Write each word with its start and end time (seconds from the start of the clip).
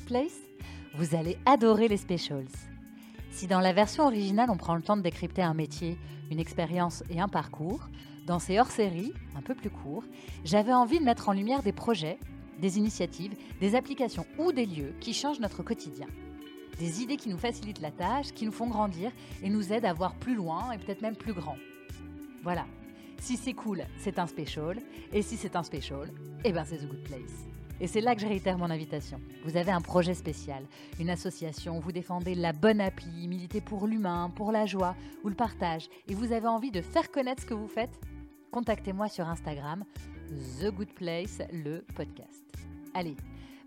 Place 0.00 0.40
Vous 0.96 1.14
allez 1.14 1.38
adorer 1.46 1.88
les 1.88 1.96
specials. 1.96 2.48
Si 3.30 3.46
dans 3.46 3.60
la 3.60 3.72
version 3.72 4.04
originale 4.04 4.50
on 4.50 4.56
prend 4.56 4.74
le 4.74 4.82
temps 4.82 4.96
de 4.96 5.02
décrypter 5.02 5.42
un 5.42 5.54
métier, 5.54 5.98
une 6.30 6.40
expérience 6.40 7.02
et 7.10 7.20
un 7.20 7.28
parcours, 7.28 7.88
dans 8.26 8.38
ces 8.38 8.58
hors-séries, 8.58 9.12
un 9.36 9.42
peu 9.42 9.54
plus 9.54 9.70
courts, 9.70 10.04
j'avais 10.44 10.72
envie 10.72 10.98
de 10.98 11.04
mettre 11.04 11.28
en 11.28 11.32
lumière 11.32 11.62
des 11.62 11.72
projets, 11.72 12.18
des 12.60 12.78
initiatives, 12.78 13.34
des 13.60 13.74
applications 13.74 14.26
ou 14.38 14.52
des 14.52 14.66
lieux 14.66 14.94
qui 15.00 15.12
changent 15.12 15.40
notre 15.40 15.62
quotidien. 15.62 16.06
Des 16.78 17.02
idées 17.02 17.16
qui 17.16 17.28
nous 17.28 17.38
facilitent 17.38 17.80
la 17.80 17.90
tâche, 17.90 18.32
qui 18.32 18.46
nous 18.46 18.52
font 18.52 18.68
grandir 18.68 19.12
et 19.42 19.50
nous 19.50 19.72
aident 19.72 19.84
à 19.84 19.92
voir 19.92 20.14
plus 20.16 20.34
loin 20.34 20.72
et 20.72 20.78
peut-être 20.78 21.02
même 21.02 21.16
plus 21.16 21.34
grand. 21.34 21.56
Voilà. 22.42 22.66
Si 23.18 23.36
c'est 23.36 23.54
cool, 23.54 23.84
c'est 23.98 24.18
un 24.18 24.26
special. 24.26 24.78
Et 25.12 25.22
si 25.22 25.36
c'est 25.36 25.56
un 25.56 25.62
special, 25.62 26.10
eh 26.44 26.52
ben 26.52 26.64
c'est 26.64 26.78
The 26.78 26.88
Good 26.88 27.04
Place. 27.04 27.53
Et 27.84 27.86
c'est 27.86 28.00
là 28.00 28.14
que 28.14 28.22
je 28.22 28.26
réitère 28.26 28.56
mon 28.56 28.70
invitation. 28.70 29.20
Vous 29.44 29.58
avez 29.58 29.70
un 29.70 29.82
projet 29.82 30.14
spécial, 30.14 30.64
une 30.98 31.10
association, 31.10 31.80
vous 31.80 31.92
défendez 31.92 32.34
la 32.34 32.54
bonne 32.54 32.80
appli, 32.80 33.28
militez 33.28 33.60
pour 33.60 33.86
l'humain, 33.86 34.32
pour 34.34 34.52
la 34.52 34.64
joie 34.64 34.96
ou 35.22 35.28
le 35.28 35.34
partage, 35.34 35.90
et 36.08 36.14
vous 36.14 36.32
avez 36.32 36.46
envie 36.46 36.70
de 36.70 36.80
faire 36.80 37.10
connaître 37.10 37.42
ce 37.42 37.46
que 37.46 37.52
vous 37.52 37.68
faites 37.68 38.00
Contactez-moi 38.52 39.10
sur 39.10 39.28
Instagram, 39.28 39.84
The 40.58 40.70
Good 40.70 40.94
Place, 40.94 41.42
le 41.52 41.84
podcast. 41.94 42.46
Allez, 42.94 43.16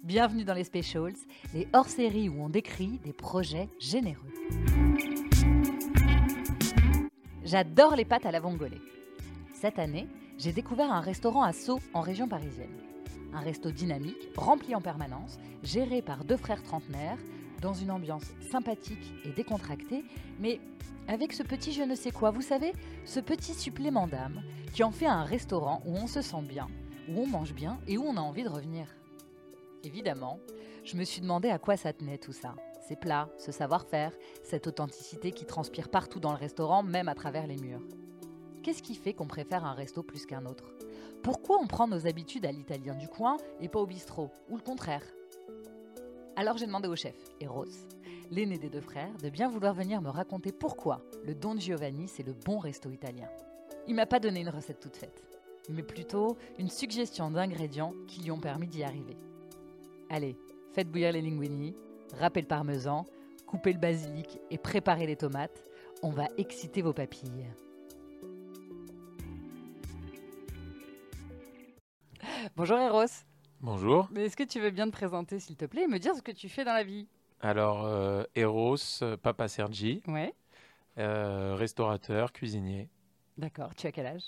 bienvenue 0.02 0.45
dans 0.45 0.55
les 0.55 0.63
Specials, 0.63 1.13
les 1.53 1.67
hors-séries 1.73 2.27
où 2.27 2.41
on 2.41 2.49
décrit 2.49 2.97
des 3.03 3.13
projets 3.13 3.70
généreux. 3.77 4.34
J'adore 7.44 7.95
les 7.95 8.05
pâtes 8.05 8.25
à 8.25 8.31
la 8.31 8.39
vongolais. 8.39 8.81
Cette 9.53 9.77
année, 9.77 10.08
j'ai 10.39 10.53
découvert 10.53 10.92
un 10.92 11.02
restaurant 11.02 11.44
à 11.44 11.53
Sceaux 11.53 11.81
en 11.94 12.02
région 12.02 12.27
parisienne. 12.27 12.75
Un 13.33 13.39
resto 13.39 13.72
dynamique, 13.72 14.30
rempli 14.36 14.73
en 14.75 14.81
permanence, 14.81 15.38
géré 15.64 16.02
par 16.02 16.23
deux 16.23 16.38
frères 16.38 16.64
trentenaires, 16.64 17.17
dans 17.61 17.73
une 17.73 17.92
ambiance 17.92 18.25
sympathique 18.52 19.14
et 19.25 19.31
décontractée, 19.31 20.03
mais 20.39 20.59
avec 21.08 21.33
ce 21.33 21.44
petit 21.44 21.72
je 21.72 21.83
ne 21.83 21.95
sais 21.95 22.11
quoi, 22.11 22.31
vous 22.31 22.42
savez, 22.42 22.73
ce 23.05 23.20
petit 23.20 23.53
supplément 23.53 24.08
d'âme 24.08 24.44
qui 24.73 24.83
en 24.83 24.92
fait 24.92 25.05
un 25.05 25.23
restaurant 25.23 25.81
où 25.86 25.95
on 25.95 26.08
se 26.08 26.22
sent 26.22 26.42
bien, 26.44 26.67
où 27.09 27.22
on 27.22 27.28
mange 27.28 27.53
bien 27.53 27.80
et 27.88 27.98
où 27.98 28.03
on 28.03 28.17
a 28.17 28.22
envie 28.22 28.44
de 28.44 28.50
revenir. 28.50 28.88
Évidemment, 29.83 30.39
je 30.83 30.98
me 30.98 31.03
suis 31.03 31.22
demandé 31.22 31.50
à 31.50 31.59
quoi 31.59 31.78
ça 31.78 31.94
tenait 31.94 32.17
tout 32.17 32.33
ça. 32.33 32.55
Ces 32.88 32.95
plats, 32.95 33.30
ce 33.38 33.52
savoir-faire, 33.52 34.14
cette 34.44 34.67
authenticité 34.67 35.31
qui 35.31 35.45
transpire 35.45 35.89
partout 35.89 36.20
dans 36.20 36.31
le 36.31 36.38
restaurant, 36.38 36.83
même 36.83 37.09
à 37.09 37.16
travers 37.16 37.48
les 37.48 37.58
murs. 37.58 37.81
Qu'est-ce 38.68 38.84
qui 38.84 38.96
fait 38.96 39.14
qu'on 39.14 39.28
préfère 39.28 39.64
un 39.64 39.72
resto 39.72 40.04
plus 40.04 40.26
qu'un 40.26 40.46
autre? 40.46 40.66
Pourquoi 41.23 41.58
on 41.58 41.68
prend 41.68 41.88
nos 41.88 42.06
habitudes 42.06 42.46
à 42.46 42.52
l'italien 42.52 42.96
du 42.96 43.08
coin 43.08 43.38
et 43.62 43.70
pas 43.70 43.80
au 43.80 43.86
bistrot 43.86 44.30
Ou 44.50 44.58
le 44.58 44.62
contraire? 44.62 45.06
Alors 46.36 46.58
j'ai 46.58 46.66
demandé 46.66 46.90
au 46.90 46.95
chef, 46.98 47.16
Eros, 47.40 47.64
l'aîné 48.30 48.58
des 48.58 48.68
deux 48.68 48.82
frères, 48.82 49.16
de 49.23 49.30
bien 49.30 49.48
vouloir 49.48 49.73
venir 49.73 50.02
me 50.02 50.10
raconter 50.10 50.52
pourquoi 50.52 51.02
le 51.23 51.34
Don 51.34 51.58
Giovanni 51.58 52.10
c'est 52.10 52.28
le 52.28 52.34
bon 52.34 52.60
resto 52.60 52.90
italien. 52.90 53.30
Il 53.88 53.95
m'a 53.95 54.06
pas 54.06 54.20
donné 54.20 54.42
une 54.42 54.50
recette 54.50 54.82
toute 54.82 54.98
faite, 54.98 55.23
mais 55.70 55.82
plutôt 55.82 56.36
une 56.60 56.70
suggestion 56.70 57.32
d'ingrédients 57.32 57.94
qui 58.06 58.20
lui 58.20 58.32
ont 58.32 58.42
permis 58.42 58.68
d'y 58.68 58.84
arriver. 58.84 59.16
Allez, 60.10 60.36
faites 60.73 60.92
bouillir 60.92 61.14
les 61.14 61.22
linguini, 61.22 61.73
râpez 62.20 62.42
le 62.42 62.48
parmesan, 62.48 63.06
coupez 63.45 63.72
le 63.72 63.80
basilic 63.80 64.42
et 64.52 64.58
préparez 64.58 65.08
les 65.08 65.16
tomates. 65.16 65.64
On 66.04 66.10
va 66.10 66.26
exciter 66.38 66.82
vos 66.82 66.92
papilles. 66.92 67.48
Bonjour 72.56 72.78
Eros. 72.80 73.06
Bonjour. 73.61 74.08
Mais 74.11 74.26
est-ce 74.26 74.38
que 74.38 74.44
tu 74.44 74.60
veux 74.60 74.70
bien 74.70 74.86
te 74.88 74.92
présenter 74.92 75.39
s'il 75.39 75.55
te 75.55 75.66
plaît 75.66 75.83
et 75.83 75.88
me 75.88 75.99
dire 75.99 76.16
ce 76.16 76.21
que 76.21 76.32
tu 76.32 76.49
fais 76.49 76.64
dans 76.64 76.73
la 76.73 76.83
vie? 76.83 77.08
Alors, 77.42 77.86
euh, 77.86 78.23
Eros, 78.36 78.76
Papa 79.21 79.48
Sergi, 79.48 80.02
Ouais. 80.08 80.33
euh, 80.98 81.55
restaurateur, 81.55 82.32
cuisinier, 82.33 82.89
D'accord, 83.38 83.76
tu 83.76 83.86
as 83.86 83.92
quel 83.92 84.08
âge? 84.08 84.23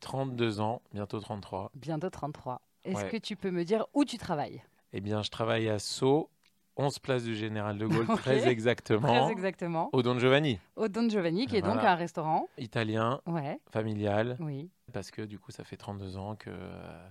32 0.00 0.60
ans, 0.60 0.80
bientôt 0.92 1.20
33. 1.20 1.70
Bientôt 1.74 2.08
33. 2.08 2.62
Est-ce 2.84 3.04
Ouais. 3.04 3.10
que 3.10 3.16
tu 3.18 3.36
peux 3.36 3.50
me 3.50 3.64
dire 3.64 3.86
où 3.92 4.04
tu 4.06 4.16
travailles? 4.16 4.62
Eh 4.94 5.00
bien, 5.02 5.22
je 5.22 5.30
travaille 5.30 5.68
à 5.68 5.78
Sceaux, 5.78 6.30
11 6.76 6.98
place 6.98 7.24
du 7.24 7.34
Général 7.36 7.76
de 7.78 7.86
Gaulle, 7.86 8.06
très 8.16 8.48
exactement, 8.48 9.24
Très 9.24 9.32
exactement. 9.32 9.90
au 9.92 10.02
Don 10.02 10.18
Giovanni. 10.18 10.58
Au 10.76 10.88
Don 10.88 11.08
Giovanni, 11.10 11.46
qui 11.46 11.56
est 11.56 11.62
donc 11.62 11.78
un 11.84 11.94
restaurant. 11.94 12.48
Italien, 12.56 13.20
Ouais, 13.26 13.60
familial, 13.70 14.36
oui. 14.40 14.70
parce 14.92 15.10
que 15.10 15.20
du 15.22 15.38
coup, 15.38 15.50
ça 15.50 15.64
fait 15.64 15.76
32 15.76 16.16
ans 16.16 16.36
que 16.36 16.50
euh, 16.50 17.08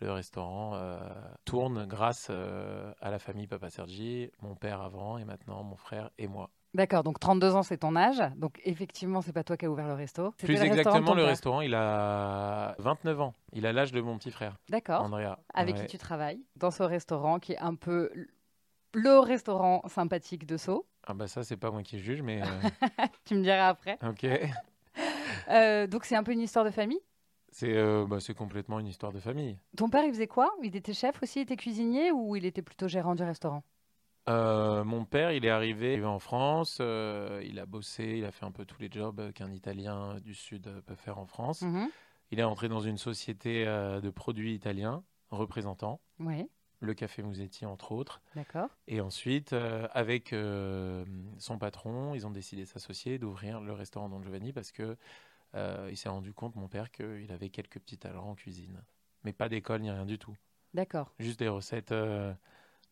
le 0.00 0.12
restaurant 0.12 0.72
euh, 0.74 0.98
tourne 1.44 1.86
grâce 1.86 2.28
euh, 2.30 2.92
à 3.00 3.10
la 3.10 3.18
famille 3.18 3.46
Papa 3.46 3.70
Sergi, 3.70 4.30
mon 4.40 4.54
père 4.54 4.80
avant 4.80 5.18
et 5.18 5.24
maintenant 5.24 5.62
mon 5.62 5.76
frère 5.76 6.10
et 6.18 6.26
moi. 6.26 6.50
D'accord, 6.72 7.02
donc 7.02 7.18
32 7.18 7.56
ans, 7.56 7.62
c'est 7.64 7.78
ton 7.78 7.96
âge. 7.96 8.22
Donc 8.36 8.60
effectivement, 8.64 9.22
c'est 9.22 9.32
pas 9.32 9.42
toi 9.42 9.56
qui 9.56 9.66
as 9.66 9.70
ouvert 9.70 9.88
le 9.88 9.94
resto. 9.94 10.30
Plus 10.38 10.54
le 10.54 10.62
exactement, 10.64 11.14
le 11.14 11.24
restaurant, 11.24 11.60
il 11.62 11.74
a 11.74 12.76
29 12.78 13.20
ans. 13.20 13.34
Il 13.52 13.66
a 13.66 13.72
l'âge 13.72 13.90
de 13.90 14.00
mon 14.00 14.16
petit 14.18 14.30
frère, 14.30 14.56
D'accord. 14.68 15.02
Andrea. 15.02 15.36
Avec 15.52 15.74
Ouais. 15.76 15.82
qui 15.86 15.88
tu 15.88 15.98
travailles 15.98 16.40
dans 16.56 16.70
ce 16.70 16.84
restaurant 16.84 17.40
qui 17.40 17.52
est 17.54 17.58
un 17.58 17.74
peu 17.74 18.10
le 18.94 19.18
restaurant 19.18 19.82
sympathique 19.88 20.46
de 20.46 20.56
Sceaux. 20.56 20.86
Ah 21.06 21.14
bah 21.14 21.26
ça, 21.26 21.42
c'est 21.42 21.56
pas 21.56 21.70
moi 21.72 21.82
qui 21.82 21.98
juge, 21.98 22.22
mais... 22.22 22.40
euh, 22.42 22.46
Tu 23.24 23.34
me 23.34 23.42
diras 23.42 23.68
après. 23.68 23.98
Ok. 24.06 24.26
Euh, 25.48 25.86
donc 25.86 26.04
c'est 26.04 26.14
un 26.16 26.22
peu 26.22 26.32
une 26.32 26.40
histoire 26.40 26.64
de 26.64 26.70
famille? 26.70 27.00
C'est 27.52 27.76
euh, 27.76 28.06
bah, 28.06 28.18
complètement 28.36 28.78
une 28.78 28.86
histoire 28.86 29.12
de 29.12 29.20
famille. 29.20 29.58
Ton 29.76 29.88
père, 29.88 30.04
il 30.04 30.12
faisait 30.12 30.26
quoi? 30.26 30.52
Il 30.62 30.76
était 30.76 30.92
chef 30.92 31.22
aussi, 31.22 31.40
il 31.40 31.42
était 31.42 31.56
cuisinier 31.56 32.12
ou 32.12 32.36
il 32.36 32.44
était 32.44 32.62
plutôt 32.62 32.88
gérant 32.88 33.14
du 33.14 33.22
restaurant? 33.22 33.64
Euh, 34.28 34.84
mon 34.84 35.04
père, 35.04 35.32
il 35.32 35.44
est 35.44 35.50
arrivé 35.50 36.04
en 36.04 36.18
France, 36.18 36.78
euh, 36.80 37.42
il 37.44 37.58
a 37.58 37.66
bossé, 37.66 38.18
il 38.18 38.24
a 38.24 38.30
fait 38.30 38.44
un 38.44 38.52
peu 38.52 38.64
tous 38.64 38.80
les 38.80 38.90
jobs 38.90 39.32
qu'un 39.32 39.50
Italien 39.50 40.20
du 40.20 40.34
Sud 40.34 40.82
peut 40.86 40.94
faire 40.94 41.18
en 41.18 41.26
France. 41.26 41.62
Mhm. 41.62 41.88
Il 42.30 42.38
est 42.38 42.44
entré 42.44 42.68
dans 42.68 42.80
une 42.80 42.98
société 42.98 43.66
euh, 43.66 44.00
de 44.00 44.10
produits 44.10 44.54
italiens, 44.54 45.02
représentant, 45.30 46.00
Oui, 46.20 46.48
le 46.78 46.94
Café 46.94 47.22
Musetti 47.22 47.66
entre 47.66 47.90
autres. 47.90 48.22
d'accord. 48.36 48.68
Et 48.86 49.00
ensuite, 49.00 49.52
avec 49.92 50.34
son 51.38 51.58
patron, 51.58 52.14
ils 52.14 52.26
ont 52.26 52.30
décidé 52.30 52.62
de 52.62 52.68
s'associer, 52.68 53.18
d'ouvrir 53.18 53.60
le 53.60 53.72
restaurant 53.72 54.08
Don 54.08 54.22
Giovanni 54.22 54.52
parce 54.52 54.70
que 54.70 54.96
euh, 55.54 55.88
il 55.90 55.96
s'est 55.96 56.08
rendu 56.08 56.32
compte, 56.32 56.56
mon 56.56 56.68
père, 56.68 56.90
qu'il 56.90 57.30
avait 57.32 57.50
quelques 57.50 57.78
petits 57.80 57.98
talents 57.98 58.28
en 58.30 58.34
cuisine. 58.34 58.82
Mais 59.24 59.32
pas 59.32 59.48
d'école 59.48 59.80
ni 59.82 59.90
rien 59.90 60.06
du 60.06 60.18
tout. 60.18 60.36
D'accord. 60.74 61.12
juste 61.18 61.40
des 61.40 61.48
recettes 61.48 61.92
euh, 61.92 62.32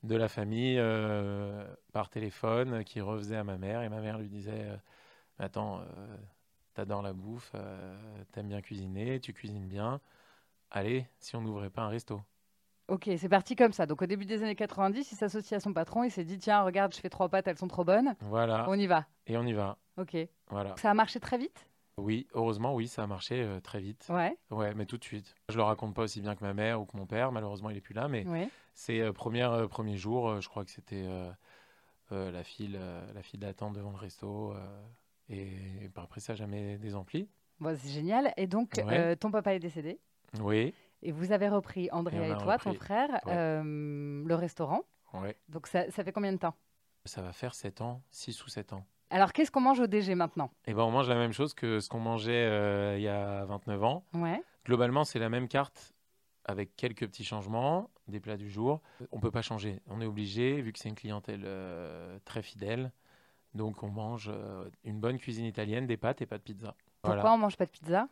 de 0.02 0.16
la 0.16 0.28
famille 0.28 0.76
euh, 0.78 1.64
par 1.92 2.10
téléphone 2.10 2.84
qui 2.84 3.00
refaisait 3.00 3.36
à 3.36 3.44
ma 3.44 3.56
mère 3.58 3.82
et 3.82 3.88
ma 3.88 4.00
mère 4.00 4.18
lui 4.18 4.28
disait 4.28 4.66
attends 5.38 5.80
t'adores 6.74 7.02
la 7.02 7.12
bouffe 7.12 7.54
t'aimes 8.32 8.48
bien 8.48 8.60
cuisiner 8.60 9.20
tu 9.20 9.32
cuisines 9.32 9.66
bien 9.68 10.00
allez 10.70 11.06
si 11.20 11.36
on 11.36 11.40
n'ouvrait 11.40 11.70
pas 11.70 11.82
un 11.82 11.88
resto 11.88 12.20
Ok, 12.88 13.10
c'est 13.18 13.28
parti 13.28 13.54
comme 13.54 13.72
ça. 13.72 13.84
Donc 13.84 14.00
au 14.00 14.06
début 14.06 14.24
des 14.24 14.42
années 14.42 14.56
90, 14.56 15.12
il 15.12 15.16
s'associe 15.16 15.52
à 15.52 15.60
son 15.60 15.74
patron, 15.74 16.04
il 16.04 16.10
s'est 16.10 16.24
dit 16.24 16.38
tiens, 16.38 16.62
regarde, 16.62 16.94
je 16.94 16.98
fais 17.00 17.10
trois 17.10 17.28
pâtes, 17.28 17.46
elles 17.46 17.58
sont 17.58 17.68
trop 17.68 17.84
bonnes. 17.84 18.14
voilà 18.22 18.64
On 18.68 18.78
y 18.78 18.86
va. 18.86 19.06
et 19.26 19.36
on 19.36 19.44
y 19.44 19.52
va 19.52 19.76
Ok. 19.98 20.16
voilà 20.48 20.74
Ça 20.78 20.90
a 20.90 20.94
marché 20.94 21.20
très 21.20 21.36
vite? 21.38 21.68
Oui 21.98 22.26
heureusement 22.34 22.74
oui 22.74 22.88
ça 22.88 23.02
a 23.02 23.06
marché 23.06 23.42
euh, 23.42 23.60
très 23.60 23.80
vite 23.80 24.06
Ouais. 24.08 24.36
ouais 24.50 24.74
mais 24.74 24.86
tout 24.86 24.96
de 24.98 25.04
suite 25.04 25.34
je 25.48 25.56
le 25.56 25.62
raconte 25.62 25.94
pas 25.94 26.02
aussi 26.02 26.20
bien 26.20 26.34
que 26.34 26.44
ma 26.44 26.54
mère 26.54 26.80
ou 26.80 26.86
que 26.86 26.96
mon 26.96 27.06
père 27.06 27.32
malheureusement 27.32 27.70
il 27.70 27.76
est 27.76 27.80
plus 27.82 27.94
là 27.94 28.08
mais 28.08 28.26
Ouais. 28.26 28.48
C'est 28.74 29.00
euh, 29.00 29.12
première, 29.12 29.50
euh, 29.52 29.66
premier 29.66 29.96
jour, 29.96 30.28
euh, 30.28 30.40
je 30.40 30.48
crois 30.48 30.64
que 30.64 30.70
c'était 30.70 31.04
la 32.10 32.44
file, 32.44 32.78
la 33.14 33.22
file 33.22 33.40
d'attente 33.40 33.74
devant 33.74 33.90
le 33.90 33.96
resto. 33.96 34.54
et, 35.28 35.48
et 35.82 35.88
par 35.88 36.04
après, 36.04 36.20
ça 36.20 36.34
jamais 36.34 36.78
désempli. 36.78 37.28
Bon, 37.60 37.76
c'est 37.76 37.88
génial. 37.90 38.32
Et 38.36 38.46
donc, 38.46 38.70
Ouais. 38.86 39.16
ton 39.16 39.30
papa 39.30 39.52
est 39.54 39.58
décédé. 39.58 39.98
Oui, 40.40 40.72
Et 41.02 41.10
vous 41.12 41.32
avez 41.32 41.48
repris, 41.48 41.88
Andrea 41.90 42.28
et, 42.28 42.38
toi, 42.38 42.56
ton 42.58 42.72
frère, 42.72 43.10
Ouais. 43.26 43.60
le 43.64 44.34
restaurant. 44.34 44.82
ouais. 45.14 45.36
Donc 45.48 45.66
ça, 45.66 45.90
ça 45.90 46.04
fait 46.04 46.12
combien 46.12 46.32
de 46.32 46.38
temps? 46.38 46.54
Ça 47.04 47.20
va 47.20 47.32
faire 47.32 47.54
7 47.54 47.80
ans, 47.80 48.00
6 48.10 48.44
ou 48.44 48.48
7 48.48 48.72
ans. 48.72 48.86
Alors, 49.10 49.32
qu'est-ce 49.32 49.50
qu'on 49.50 49.60
mange 49.60 49.80
au 49.80 49.86
DG 49.86 50.14
maintenant? 50.14 50.50
Et 50.66 50.74
ben 50.74 50.82
on 50.82 50.90
mange 50.90 51.08
la 51.08 51.14
même 51.14 51.32
chose 51.32 51.54
que 51.54 51.80
ce 51.80 51.88
qu'on 51.88 52.00
mangeait 52.00 52.46
euh, 52.46 52.96
il 52.98 53.02
y 53.02 53.08
a 53.08 53.44
29 53.46 53.82
ans. 53.84 54.04
Ouais. 54.14 54.42
Globalement, 54.66 55.04
c'est 55.04 55.18
la 55.18 55.28
même 55.30 55.48
carte 55.48 55.94
avec 56.44 56.76
quelques 56.76 57.06
petits 57.06 57.24
changements, 57.24 57.90
des 58.06 58.20
plats 58.20 58.36
du 58.36 58.50
jour. 58.50 58.80
On 59.12 59.20
peut 59.20 59.30
pas 59.30 59.42
changer. 59.42 59.80
On 59.86 60.00
est 60.00 60.06
obligé, 60.06 60.60
vu 60.60 60.72
que 60.72 60.78
c'est 60.78 60.88
une 60.88 60.94
clientèle 60.94 61.42
euh, 61.44 62.18
très 62.24 62.42
fidèle. 62.42 62.92
Donc 63.54 63.82
on 63.82 63.88
mange 63.88 64.30
euh, 64.32 64.68
une 64.84 65.00
bonne 65.00 65.18
cuisine 65.18 65.46
italienne, 65.46 65.86
des 65.86 65.96
pâtes 65.96 66.20
et 66.22 66.26
pas 66.26 66.36
de 66.38 66.42
pizza. 66.42 66.74
Pourquoi 67.02 67.14
Voilà. 67.22 67.34
on 67.34 67.38
mange 67.38 67.56
pas 67.56 67.64
de 67.66 67.70
pizza? 67.70 68.08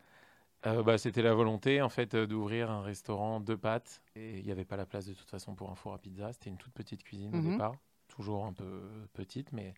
Bah, 0.65 0.99
C'était 0.99 1.23
la 1.23 1.33
volonté 1.35 1.81
en 1.81 1.89
fait 1.89 2.17
d'ouvrir 2.17 2.71
un 2.73 2.81
restaurant 2.83 3.39
de 3.39 3.55
pâtes 3.55 4.03
et 4.17 4.39
il 4.39 4.45
n'y 4.45 4.51
avait 4.51 4.65
pas 4.65 4.77
la 4.77 4.87
place 4.87 5.07
de 5.07 5.13
toute 5.15 5.31
façon 5.31 5.55
pour 5.55 5.71
un 5.71 5.77
four 5.77 5.95
à 5.95 5.99
pizza. 5.99 6.33
C'était 6.33 6.51
une 6.51 6.57
toute 6.57 6.73
petite 6.73 7.05
cuisine 7.05 7.37
Mhm. 7.37 7.47
au 7.47 7.51
départ, 7.51 7.73
toujours 8.09 8.47
un 8.47 8.53
peu 8.53 8.81
petite, 9.13 9.53
mais 9.53 9.75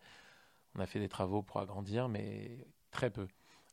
on 0.79 0.81
a 0.81 0.87
fait 0.87 1.01
des 1.01 1.09
travaux 1.09 1.43
pour 1.43 1.61
agrandir, 1.61 2.09
mais 2.09 2.65
très 2.91 3.11
peu. 3.11 3.27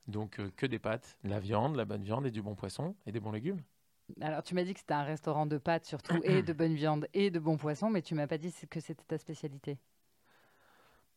Donc 0.08 0.40
euh, 0.40 0.50
que 0.56 0.66
des 0.66 0.80
pâtes, 0.80 1.18
de 1.24 1.30
la 1.30 1.40
viande, 1.40 1.76
la 1.76 1.86
bonne 1.86 2.04
viande 2.04 2.26
et 2.26 2.32
du 2.32 2.42
bon 2.42 2.56
poisson 2.56 2.96
et 3.06 3.12
des 3.12 3.20
bons 3.20 3.32
légumes. 3.32 3.62
Alors, 4.22 4.44
tu 4.44 4.54
m'as 4.54 4.64
dit 4.64 4.74
que 4.74 4.80
c'était 4.80 4.94
un 4.94 5.04
restaurant 5.04 5.46
de 5.48 5.58
pâtes 5.58 5.86
surtout, 5.86 6.20
et 6.24 6.44
de 6.44 6.54
bonne 6.54 6.76
viande, 6.76 7.08
et 7.16 7.32
de 7.32 7.40
bons 7.40 7.58
poissons, 7.58 7.90
mais 7.90 8.04
tu 8.04 8.14
m'as 8.14 8.28
pas 8.28 8.38
dit 8.38 8.54
que 8.70 8.80
c'était 8.80 9.04
ta 9.04 9.18
spécialité. 9.18 9.80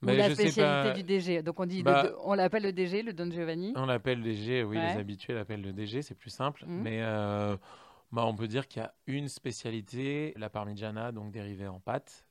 Mais 0.00 0.14
Ou 0.14 0.17
la 0.17 0.25
spécialité 0.35 0.61
pas- 0.62 0.93
du 0.93 1.02
DG. 1.02 1.43
Donc, 1.43 1.61
on 1.61 1.67
dit, 1.67 1.79
le- 1.79 1.82
Bah- 1.85 2.12
on 2.25 2.32
l'appelle 2.32 2.62
le 2.62 2.73
DG, 2.73 3.02
le 3.02 3.12
Don 3.12 3.31
Giovanni. 3.31 3.73
On 3.76 3.84
l'appelle 3.84 4.23
DG, 4.23 4.62
oui, 4.62 4.76
Ouais. 4.79 4.93
les 4.94 4.99
habitués 5.00 5.34
l'appellent 5.34 5.61
le 5.61 5.73
DG, 5.75 6.00
c'est 6.02 6.14
plus 6.14 6.31
simple. 6.31 6.64
Mhm. 6.67 6.82
Mais 6.82 7.02
euh, 7.02 7.56
bah, 8.12 8.25
on 8.25 8.34
peut 8.34 8.49
dire 8.49 8.69
qu'il 8.69 8.81
y 8.81 8.84
a 8.87 8.94
une 9.06 9.29
spécialité, 9.29 10.32
la 10.37 10.49
parmigiana, 10.49 11.12
donc 11.12 11.31
dérivée 11.31 11.67
en 11.69 11.81
pâte. 11.81 12.25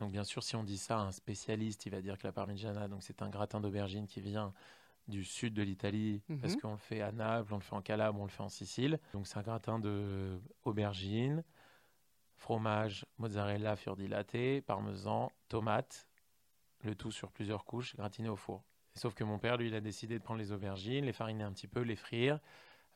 Donc 0.00 0.12
bien 0.12 0.24
sûr, 0.24 0.42
si 0.42 0.56
on 0.56 0.64
dit 0.64 0.78
ça 0.78 0.98
à 0.98 1.02
un 1.02 1.12
spécialiste, 1.12 1.86
il 1.86 1.90
va 1.90 2.00
dire 2.02 2.18
que 2.18 2.26
la 2.26 2.32
parmigiana, 2.32 2.88
donc 2.88 3.02
c'est 3.02 3.22
un 3.22 3.30
gratin 3.30 3.60
d'aubergine 3.60 4.06
qui 4.06 4.20
vient 4.20 4.52
du 5.08 5.24
sud 5.24 5.54
de 5.54 5.62
l'Italie, 5.62 6.22
parce 6.40 6.54
Mhm. 6.54 6.60
qu'on 6.60 6.72
le 6.72 6.76
fait 6.78 7.00
à 7.00 7.12
Naples, 7.12 7.52
on 7.54 7.58
le 7.58 7.62
fait 7.62 7.74
en 7.76 7.82
Calabre, 7.82 8.20
on 8.20 8.24
le 8.24 8.30
fait 8.30 8.42
en 8.42 8.48
Sicile? 8.48 8.98
Donc 9.12 9.26
c'est 9.26 9.38
un 9.38 9.42
gratin 9.42 9.78
de 9.78 10.40
aubergine, 10.64 11.44
fromage, 12.36 13.06
mozzarella, 13.18 13.76
fior 13.76 13.96
di 13.96 14.08
latte, 14.08 14.60
parmesan, 14.66 15.30
tomate, 15.48 16.08
le 16.82 16.94
tout 16.94 17.10
sur 17.12 17.30
plusieurs 17.32 17.64
couches, 17.64 17.96
gratiné 17.96 18.28
au 18.28 18.36
four. 18.36 18.62
Sauf 18.94 19.14
que 19.14 19.24
mon 19.24 19.38
père, 19.38 19.56
lui, 19.56 19.68
il 19.68 19.74
a 19.74 19.80
décidé 19.80 20.18
de 20.18 20.24
prendre 20.24 20.38
les 20.40 20.52
aubergines, 20.52 21.04
les 21.04 21.12
fariner 21.12 21.44
un 21.44 21.52
petit 21.52 21.68
peu, 21.68 21.80
les 21.82 21.96
frire, 21.96 22.40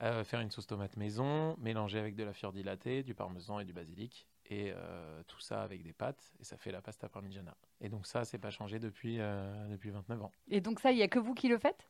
euh, 0.02 0.24
faire 0.24 0.40
une 0.40 0.50
sauce 0.50 0.66
tomate 0.66 0.96
maison, 0.96 1.56
mélanger 1.58 1.98
avec 1.98 2.14
de 2.16 2.24
la 2.24 2.32
fior 2.32 2.52
di 2.52 2.62
latte, 2.62 2.88
du 3.04 3.14
parmesan 3.14 3.60
et 3.60 3.64
du 3.64 3.72
basilic, 3.72 4.26
et 4.50 4.72
euh, 4.74 5.22
tout 5.28 5.40
ça 5.40 5.62
avec 5.62 5.82
des 5.82 5.92
pâtes, 5.92 6.32
et 6.40 6.44
ça 6.44 6.56
fait 6.56 6.72
la 6.72 6.82
pasta 6.82 7.08
parmigiana. 7.08 7.56
Et 7.80 7.88
donc 7.88 8.06
ça, 8.06 8.24
c'est 8.24 8.38
pas 8.38 8.50
changé 8.50 8.80
depuis, 8.80 9.18
euh, 9.20 9.68
depuis 9.68 9.90
29 9.90 10.22
ans. 10.22 10.32
Et 10.48 10.60
donc, 10.60 10.80
ça, 10.80 10.90
il 10.90 10.98
y 10.98 11.02
a 11.02 11.08
que 11.08 11.20
vous 11.20 11.34
qui 11.34 11.48
le 11.48 11.56
faites? 11.56 11.88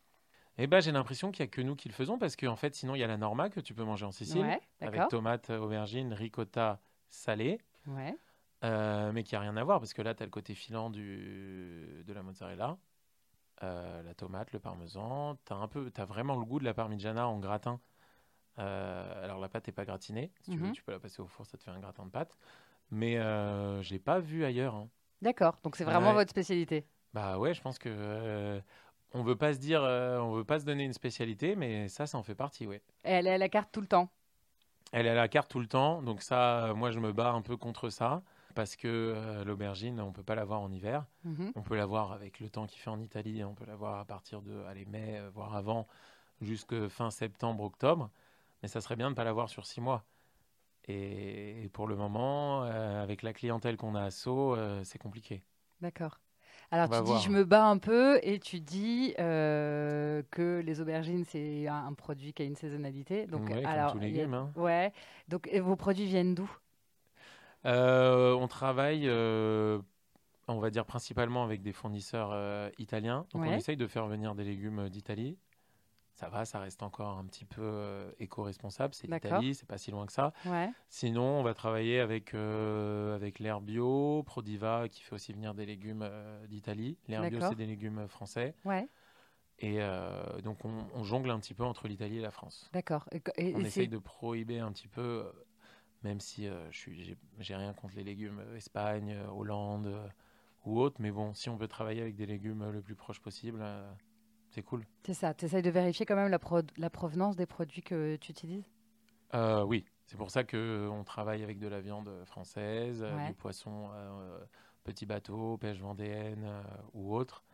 Et 0.58 0.66
ben 0.66 0.80
j'ai 0.80 0.92
l'impression 0.92 1.32
qu'il 1.32 1.42
y 1.42 1.48
a 1.48 1.50
que 1.50 1.62
nous 1.62 1.74
qui 1.74 1.88
le 1.88 1.94
faisons, 1.94 2.18
parce 2.18 2.36
qu'en 2.36 2.56
fait, 2.56 2.74
sinon, 2.74 2.94
il 2.94 2.98
y 2.98 3.04
a 3.04 3.06
la 3.06 3.16
norma 3.16 3.48
que 3.48 3.60
tu 3.60 3.72
peux 3.72 3.84
manger 3.84 4.04
en 4.04 4.12
Sicile, 4.12 4.42
Ouais, 4.42 4.60
avec 4.80 5.08
tomates, 5.08 5.48
aubergines, 5.50 6.12
ricotta 6.12 6.80
salée, 7.08 7.58
Ouais. 7.86 8.14
euh, 8.64 9.10
mais 9.12 9.22
qui 9.22 9.34
a 9.36 9.40
rien 9.40 9.56
à 9.56 9.64
voir, 9.64 9.80
parce 9.80 9.94
que 9.94 10.02
là, 10.02 10.14
tu 10.14 10.22
as 10.22 10.26
le 10.26 10.30
côté 10.30 10.54
filant 10.54 10.90
du, 10.90 12.04
de 12.06 12.12
la 12.12 12.22
mozzarella, 12.22 12.76
euh, 13.62 14.02
la 14.02 14.14
tomate, 14.14 14.52
le 14.52 14.58
parmesan. 14.58 15.36
Tu 15.46 15.52
as, 15.52 15.56
un 15.56 15.68
peu, 15.68 15.90
t'as 15.90 16.04
vraiment 16.04 16.36
le 16.36 16.44
goût 16.44 16.58
de 16.58 16.64
la 16.64 16.74
parmigiana 16.74 17.26
en 17.26 17.38
gratin. 17.38 17.80
Euh, 18.58 19.24
alors, 19.24 19.38
la 19.40 19.48
pâte 19.48 19.66
n'est 19.68 19.72
pas 19.72 19.84
gratinée. 19.84 20.30
Si 20.42 20.50
tu 20.52 20.58
veux, 20.58 20.66
Mhm. 20.68 20.72
tu 20.72 20.82
peux 20.82 20.92
la 20.92 20.98
passer 20.98 21.22
au 21.22 21.26
four, 21.26 21.46
ça 21.46 21.56
te 21.56 21.62
fait 21.62 21.70
un 21.70 21.78
gratin 21.80 22.04
de 22.04 22.10
pâte. 22.10 22.36
Mais 22.90 23.16
euh, 23.18 23.80
je 23.82 23.90
l'ai 23.90 23.98
pas 24.00 24.18
vu 24.18 24.44
ailleurs. 24.44 24.74
hein. 24.74 24.88
D'accord. 25.22 25.58
Donc, 25.62 25.76
c'est 25.76 25.84
vraiment 25.84 26.12
votre 26.12 26.30
spécialité. 26.30 26.86
Bah 27.14 27.38
ouais, 27.38 27.54
je 27.54 27.60
pense 27.60 27.78
que 27.78 27.88
euh, 27.90 28.60
on 29.12 29.22
veut 29.22 29.36
pas 29.36 29.52
se 29.54 29.58
dire, 29.58 29.82
on 29.82 30.32
veut 30.32 30.44
pas 30.44 30.60
se 30.60 30.64
donner 30.64 30.84
une 30.84 30.92
spécialité, 30.92 31.56
mais 31.56 31.88
ça, 31.88 32.06
ça 32.06 32.18
en 32.18 32.22
fait 32.22 32.34
partie, 32.34 32.66
ouais. 32.66 32.82
Et 33.04 33.10
elle 33.10 33.26
est 33.26 33.34
à 33.34 33.38
la 33.38 33.48
carte 33.48 33.70
tout 33.72 33.80
le 33.80 33.86
temps. 33.86 34.10
Elle 34.92 35.06
est 35.06 35.10
à 35.10 35.14
la 35.14 35.28
carte 35.28 35.48
tout 35.50 35.60
le 35.60 35.66
temps, 35.68 36.02
donc 36.02 36.20
ça, 36.22 36.72
moi, 36.74 36.90
je 36.90 36.98
me 36.98 37.12
bats 37.12 37.30
un 37.32 37.42
peu 37.42 37.56
contre 37.56 37.90
ça, 37.90 38.22
parce 38.56 38.74
que 38.76 38.88
euh, 38.88 39.44
l'aubergine, 39.44 40.00
on 40.00 40.12
peut 40.12 40.22
pas 40.24 40.34
l'avoir 40.34 40.60
en 40.60 40.70
hiver. 40.72 41.04
Mhm. 41.24 41.52
On 41.54 41.62
peut 41.62 41.76
l'avoir 41.76 42.12
avec 42.12 42.40
le 42.40 42.48
temps 42.50 42.66
qu'il 42.66 42.80
fait 42.80 42.90
en 42.90 43.00
Italie, 43.00 43.44
on 43.44 43.54
peut 43.54 43.66
l'avoir 43.66 43.98
à 44.00 44.04
partir 44.04 44.42
de 44.42 44.62
allez, 44.64 44.84
mai, 44.86 45.20
voire 45.32 45.54
avant, 45.54 45.86
jusque 46.40 46.88
fin 46.88 47.10
septembre, 47.10 47.62
octobre. 47.64 48.10
Mais 48.62 48.68
ça 48.68 48.80
serait 48.80 48.96
bien 48.96 49.06
de 49.06 49.10
ne 49.12 49.16
pas 49.16 49.24
l'avoir 49.24 49.48
sur 49.48 49.66
six 49.66 49.80
mois. 49.80 50.04
Et, 50.86 51.64
et 51.64 51.68
pour 51.68 51.86
le 51.86 51.96
moment, 51.96 52.64
euh, 52.64 53.02
avec 53.02 53.22
la 53.22 53.32
clientèle 53.32 53.76
qu'on 53.76 53.94
a 53.94 54.04
à 54.04 54.10
Sceaux, 54.10 54.54
euh, 54.56 54.82
c'est 54.84 54.98
compliqué. 54.98 55.42
D'accord. 55.80 56.20
Alors, 56.70 56.88
tu 56.88 57.02
dis, 57.02 57.10
voir. 57.12 57.22
je 57.22 57.30
me 57.30 57.44
bats 57.44 57.66
un 57.66 57.78
peu, 57.78 58.20
et 58.22 58.38
tu 58.38 58.60
dis 58.60 59.14
euh, 59.18 60.22
que 60.30 60.60
les 60.64 60.80
aubergines, 60.80 61.24
c'est 61.24 61.66
un, 61.68 61.86
un 61.86 61.92
produit 61.94 62.32
qui 62.32 62.42
a 62.42 62.44
une 62.44 62.56
saisonnalité. 62.56 63.26
Donc, 63.26 63.42
Ouais, 63.42 63.62
comme 63.62 63.66
alors, 63.70 63.92
tous 63.92 63.98
a- 63.98 64.00
légumes. 64.00 64.34
hein. 64.34 64.52
Ouais. 64.56 64.92
Donc, 65.28 65.48
et 65.50 65.60
vos 65.60 65.76
produits 65.76 66.06
viennent 66.06 66.34
d'où? 66.34 66.50
Euh, 67.66 68.32
on 68.34 68.48
travaille, 68.48 69.06
euh, 69.08 69.80
on 70.48 70.58
va 70.60 70.70
dire 70.70 70.86
principalement 70.86 71.44
avec 71.44 71.62
des 71.62 71.72
fournisseurs 71.72 72.70
italiens. 72.78 73.26
Donc 73.32 73.46
on 73.46 73.52
essaye 73.52 73.76
de 73.76 73.86
faire 73.86 74.06
venir 74.06 74.34
des 74.34 74.44
légumes 74.44 74.88
d'Italie. 74.88 75.38
Ça 76.20 76.28
va, 76.28 76.44
ça 76.44 76.58
reste 76.58 76.82
encore 76.82 77.16
un 77.16 77.24
petit 77.24 77.46
peu 77.46 77.62
euh, 77.62 78.12
éco-responsable. 78.18 78.92
C'est 78.92 79.06
l'Italie, 79.06 79.54
c'est 79.54 79.66
pas 79.66 79.78
si 79.78 79.90
loin 79.90 80.04
que 80.04 80.12
ça. 80.12 80.34
Ouais. 80.44 80.68
Sinon, 80.90 81.22
on 81.22 81.42
va 81.42 81.54
travailler 81.54 81.98
avec, 81.98 82.34
euh, 82.34 83.14
avec 83.14 83.38
l'air 83.38 83.62
bio, 83.62 84.22
Prodiva, 84.24 84.86
qui 84.90 85.00
fait 85.00 85.14
aussi 85.14 85.32
venir 85.32 85.54
des 85.54 85.64
légumes 85.64 86.02
euh, 86.02 86.46
d'Italie. 86.46 86.98
L'air 87.08 87.22
bio, 87.30 87.40
c'est 87.40 87.54
des 87.54 87.64
légumes 87.64 88.06
français. 88.06 88.54
Ouais. 88.66 88.86
Et 89.60 89.76
euh, 89.80 90.42
donc, 90.42 90.62
on, 90.66 90.84
on 90.92 91.04
jongle 91.04 91.30
un 91.30 91.40
petit 91.40 91.54
peu 91.54 91.64
entre 91.64 91.88
l'Italie 91.88 92.18
et 92.18 92.22
la 92.22 92.30
France. 92.30 92.68
D'accord. 92.74 93.08
On 93.38 93.64
essaye 93.64 93.88
de 93.88 93.96
prohiber 93.96 94.58
un 94.58 94.72
petit 94.72 94.88
peu, 94.88 95.24
même 96.02 96.20
si 96.20 96.48
je 96.70 97.16
j'ai, 97.38 97.56
rien 97.56 97.72
contre 97.72 97.96
les 97.96 98.04
légumes 98.04 98.42
Espagne, 98.54 99.16
Hollande 99.34 100.12
ou 100.66 100.80
autre, 100.80 100.96
mais 100.98 101.12
bon, 101.12 101.32
si 101.32 101.48
on 101.48 101.56
peut 101.56 101.68
travailler 101.68 102.02
avec 102.02 102.14
des 102.14 102.26
légumes 102.26 102.68
le 102.70 102.82
plus 102.82 102.94
proche 102.94 103.20
possible, 103.20 103.64
c'est 104.50 104.62
cool. 104.62 104.84
C'est 105.04 105.14
ça. 105.14 105.34
Tu 105.34 105.44
essayes 105.46 105.62
de 105.62 105.70
vérifier 105.70 106.06
quand 106.06 106.16
même 106.16 106.30
la, 106.30 106.38
pro- 106.38 106.60
la 106.76 106.90
provenance 106.90 107.36
des 107.36 107.46
produits 107.46 107.82
que 107.82 108.16
tu 108.16 108.30
utilises? 108.32 108.68
Euh, 109.34 109.62
oui, 109.64 109.84
c'est 110.06 110.16
pour 110.16 110.30
ça 110.30 110.44
que 110.44 110.88
on 110.90 111.04
travaille 111.04 111.42
avec 111.42 111.58
de 111.58 111.68
la 111.68 111.80
viande 111.80 112.10
française, 112.24 113.02
euh, 113.02 113.16
Ouais. 113.16 113.28
du 113.28 113.34
poisson 113.34 113.90
euh, 113.94 114.38
petit 114.84 115.06
bateau, 115.06 115.56
pêche 115.56 115.78
vendéenne 115.78 116.44
euh, 116.44 116.62
ou 116.94 117.14
autre. 117.14 117.44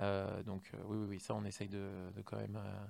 Euh, 0.00 0.42
donc 0.42 0.70
euh, 0.74 0.78
oui, 0.86 0.96
oui, 0.96 1.06
oui, 1.10 1.20
ça 1.20 1.34
on 1.34 1.44
essaye 1.44 1.68
de, 1.68 2.10
de 2.16 2.22
quand 2.22 2.38
même. 2.38 2.56
euh, 2.56 2.84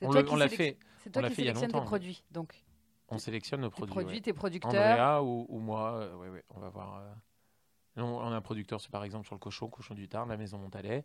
C'est 0.00 0.06
on 0.06 0.36
l'a 0.36 0.48
fait, 0.48 0.76
C'est 0.98 1.10
toi 1.10 1.22
on 1.22 1.28
qui 1.28 1.34
sélectionnes 1.36 1.70
tes 1.72 1.80
produits. 1.80 2.24
Donc, 2.32 2.64
on 3.08 3.18
sélectionne 3.18 3.60
nos 3.60 3.70
tes 3.70 3.76
produits. 3.76 3.92
produits, 3.92 4.16
ouais. 4.16 4.20
tes 4.20 4.32
producteurs. 4.32 4.70
Andrea 4.74 5.22
ou, 5.22 5.46
ou 5.48 5.58
moi, 5.60 5.92
euh, 5.94 6.16
ouais, 6.16 6.44
on 6.50 6.60
va 6.60 6.68
voir. 6.68 6.96
euh. 6.96 7.14
On 7.96 8.20
a 8.20 8.36
un 8.36 8.40
producteur, 8.40 8.80
c'est 8.80 8.90
par 8.90 9.02
exemple 9.02 9.26
sur 9.26 9.34
le 9.34 9.40
cochon, 9.40 9.68
cochon 9.68 9.94
du 9.94 10.08
Tarn, 10.08 10.28
la 10.28 10.36
maison 10.36 10.58
Montalet. 10.58 11.04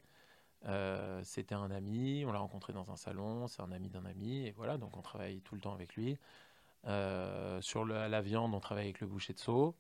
Euh, 0.66 1.22
C'était 1.24 1.56
un 1.56 1.72
ami, 1.72 2.26
on 2.28 2.32
l'a 2.32 2.40
rencontré 2.40 2.74
dans 2.74 2.92
un 2.92 2.96
salon, 2.96 3.48
c'est 3.48 3.62
un 3.62 3.72
ami 3.72 3.90
d'un 3.90 4.06
ami, 4.06 4.46
et 4.48 4.52
voilà, 4.52 4.78
donc 4.78 4.96
on 4.98 5.02
travaille 5.02 5.42
tout 5.42 5.56
le 5.56 5.62
temps 5.62 5.74
avec 5.74 5.96
lui. 5.96 6.18
Euh, 6.86 7.62
sur 7.62 7.86
le- 7.86 8.08
la 8.08 8.22
viande, 8.22 8.54
on 8.56 8.60
travaille 8.60 8.86
avec 8.86 9.00
le 9.02 9.08
boucher 9.08 9.34
de 9.34 9.40
Sceaux. 9.40 9.76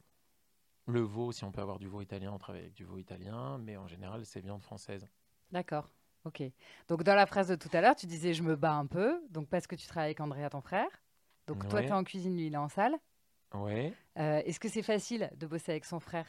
Le 0.87 1.01
veau, 1.01 1.31
si 1.33 1.43
on 1.43 1.51
peut 1.51 1.61
avoir 1.61 1.79
du 1.79 1.87
veau 1.87 2.01
italien, 2.01 2.31
on 2.33 2.37
travaille 2.39 2.61
avec 2.63 2.73
du 2.73 2.85
veau 2.85 2.97
italien, 2.97 3.57
mais 3.59 3.77
en 3.77 3.87
général, 3.87 4.25
c'est 4.25 4.41
viande 4.41 4.63
française. 4.63 5.07
D'accord. 5.51 5.89
Ok. 6.25 6.41
Donc, 6.87 7.03
dans 7.03 7.15
la 7.15 7.25
phrase 7.25 7.47
de 7.49 7.55
tout 7.55 7.69
à 7.73 7.81
l'heure, 7.81 7.95
tu 7.95 8.05
disais 8.07 8.33
je 8.33 8.43
me 8.43 8.55
bats 8.55 8.73
un 8.75 8.85
peu. 8.87 9.21
Donc, 9.29 9.49
parce 9.49 9.67
que 9.67 9.75
tu 9.75 9.87
travailles 9.87 10.07
avec 10.07 10.19
Andrea, 10.19 10.49
ton 10.49 10.61
frère. 10.61 10.87
Donc, 11.47 11.67
toi, 11.67 11.79
Ouais. 11.79 11.85
tu 11.85 11.89
es 11.89 11.93
en 11.93 12.03
cuisine, 12.03 12.35
lui, 12.35 12.47
il 12.47 12.53
est 12.53 12.57
en 12.57 12.69
salle. 12.69 12.95
Ouais. 13.53 13.97
Euh, 14.17 14.41
Est-ce 14.45 14.59
que 14.59 14.69
c'est 14.69 14.83
facile 14.83 15.29
de 15.37 15.47
bosser 15.47 15.71
avec 15.71 15.85
son 15.85 15.99
frère? 15.99 16.27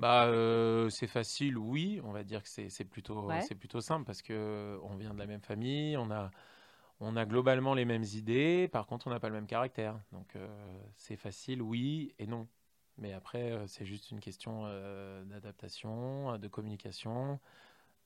Bah, 0.00 0.24
euh, 0.28 0.88
c'est 0.88 1.06
facile, 1.06 1.58
oui. 1.58 2.00
On 2.04 2.12
va 2.12 2.24
dire 2.24 2.42
que 2.42 2.48
c'est 2.48 2.84
plutôt, 2.86 3.28
Ouais. 3.28 3.42
c'est 3.42 3.54
plutôt 3.54 3.82
simple 3.82 4.04
parce 4.06 4.22
que 4.22 4.80
on 4.82 4.96
vient 4.96 5.12
de 5.12 5.18
la 5.18 5.26
même 5.26 5.42
famille, 5.42 5.94
on 5.98 6.10
a, 6.10 6.30
on 7.00 7.16
a 7.16 7.26
globalement 7.26 7.74
les 7.74 7.84
mêmes 7.84 8.04
idées. 8.04 8.68
Par 8.72 8.86
contre, 8.86 9.08
on 9.08 9.10
n'a 9.10 9.20
pas 9.20 9.28
le 9.28 9.34
même 9.34 9.46
caractère. 9.46 10.00
Donc, 10.12 10.36
euh, 10.36 10.48
c'est 10.96 11.16
facile, 11.16 11.62
oui 11.62 12.14
et 12.18 12.26
non. 12.26 12.48
Mais 12.98 13.12
après, 13.12 13.52
euh, 13.52 13.66
c'est 13.66 13.84
juste 13.86 14.10
une 14.10 14.20
question 14.20 14.62
euh, 14.66 15.24
d'adaptation, 15.24 16.32
euh, 16.34 16.38
de 16.38 16.48
communication. 16.48 17.40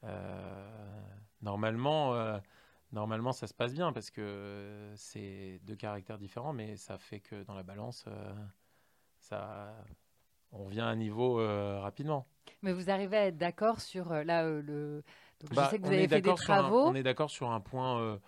Euh, 0.04 1.02
normalement, 1.42 2.14
euh, 2.14 2.38
normalement, 2.92 3.32
ça 3.32 3.46
se 3.46 3.54
passe 3.54 3.74
bien 3.74 3.92
parce 3.92 4.10
que 4.10 4.20
euh, 4.22 4.96
c'est 4.96 5.60
deux 5.64 5.76
caractères 5.76 6.18
différents, 6.18 6.52
mais 6.52 6.76
ça 6.76 6.98
fait 6.98 7.20
que 7.20 7.44
dans 7.44 7.54
la 7.54 7.62
balance, 7.64 8.04
euh, 8.08 8.34
ça, 9.20 9.74
on 10.54 10.64
revient 10.64 10.80
à 10.80 10.86
un 10.86 10.96
niveau 10.96 11.40
euh, 11.40 11.78
rapidement. 11.80 12.26
Mais 12.62 12.72
vous 12.72 12.90
arrivez 12.90 13.16
à 13.16 13.26
être 13.26 13.36
d'accord 13.36 13.80
sur 13.80 14.12
euh, 14.12 14.24
là 14.24 14.44
euh, 14.44 14.62
le. 14.62 15.02
Donc, 15.40 15.54
Bah, 15.54 15.64
je 15.64 15.70
sais 15.70 15.78
que 15.78 15.82
vous 15.82 15.88
on 15.88 15.92
avez 15.92 16.04
est 16.04 16.08
fait 16.08 16.16
des 16.16 16.22
d'accord 16.22 16.38
sur 16.38 16.54
un- 16.54 16.62
travaux. 16.62 16.86
on 16.86 16.94
est 16.94 17.02
d'accord 17.02 17.30
sur 17.30 17.50
un 17.50 17.60
point, 17.60 18.18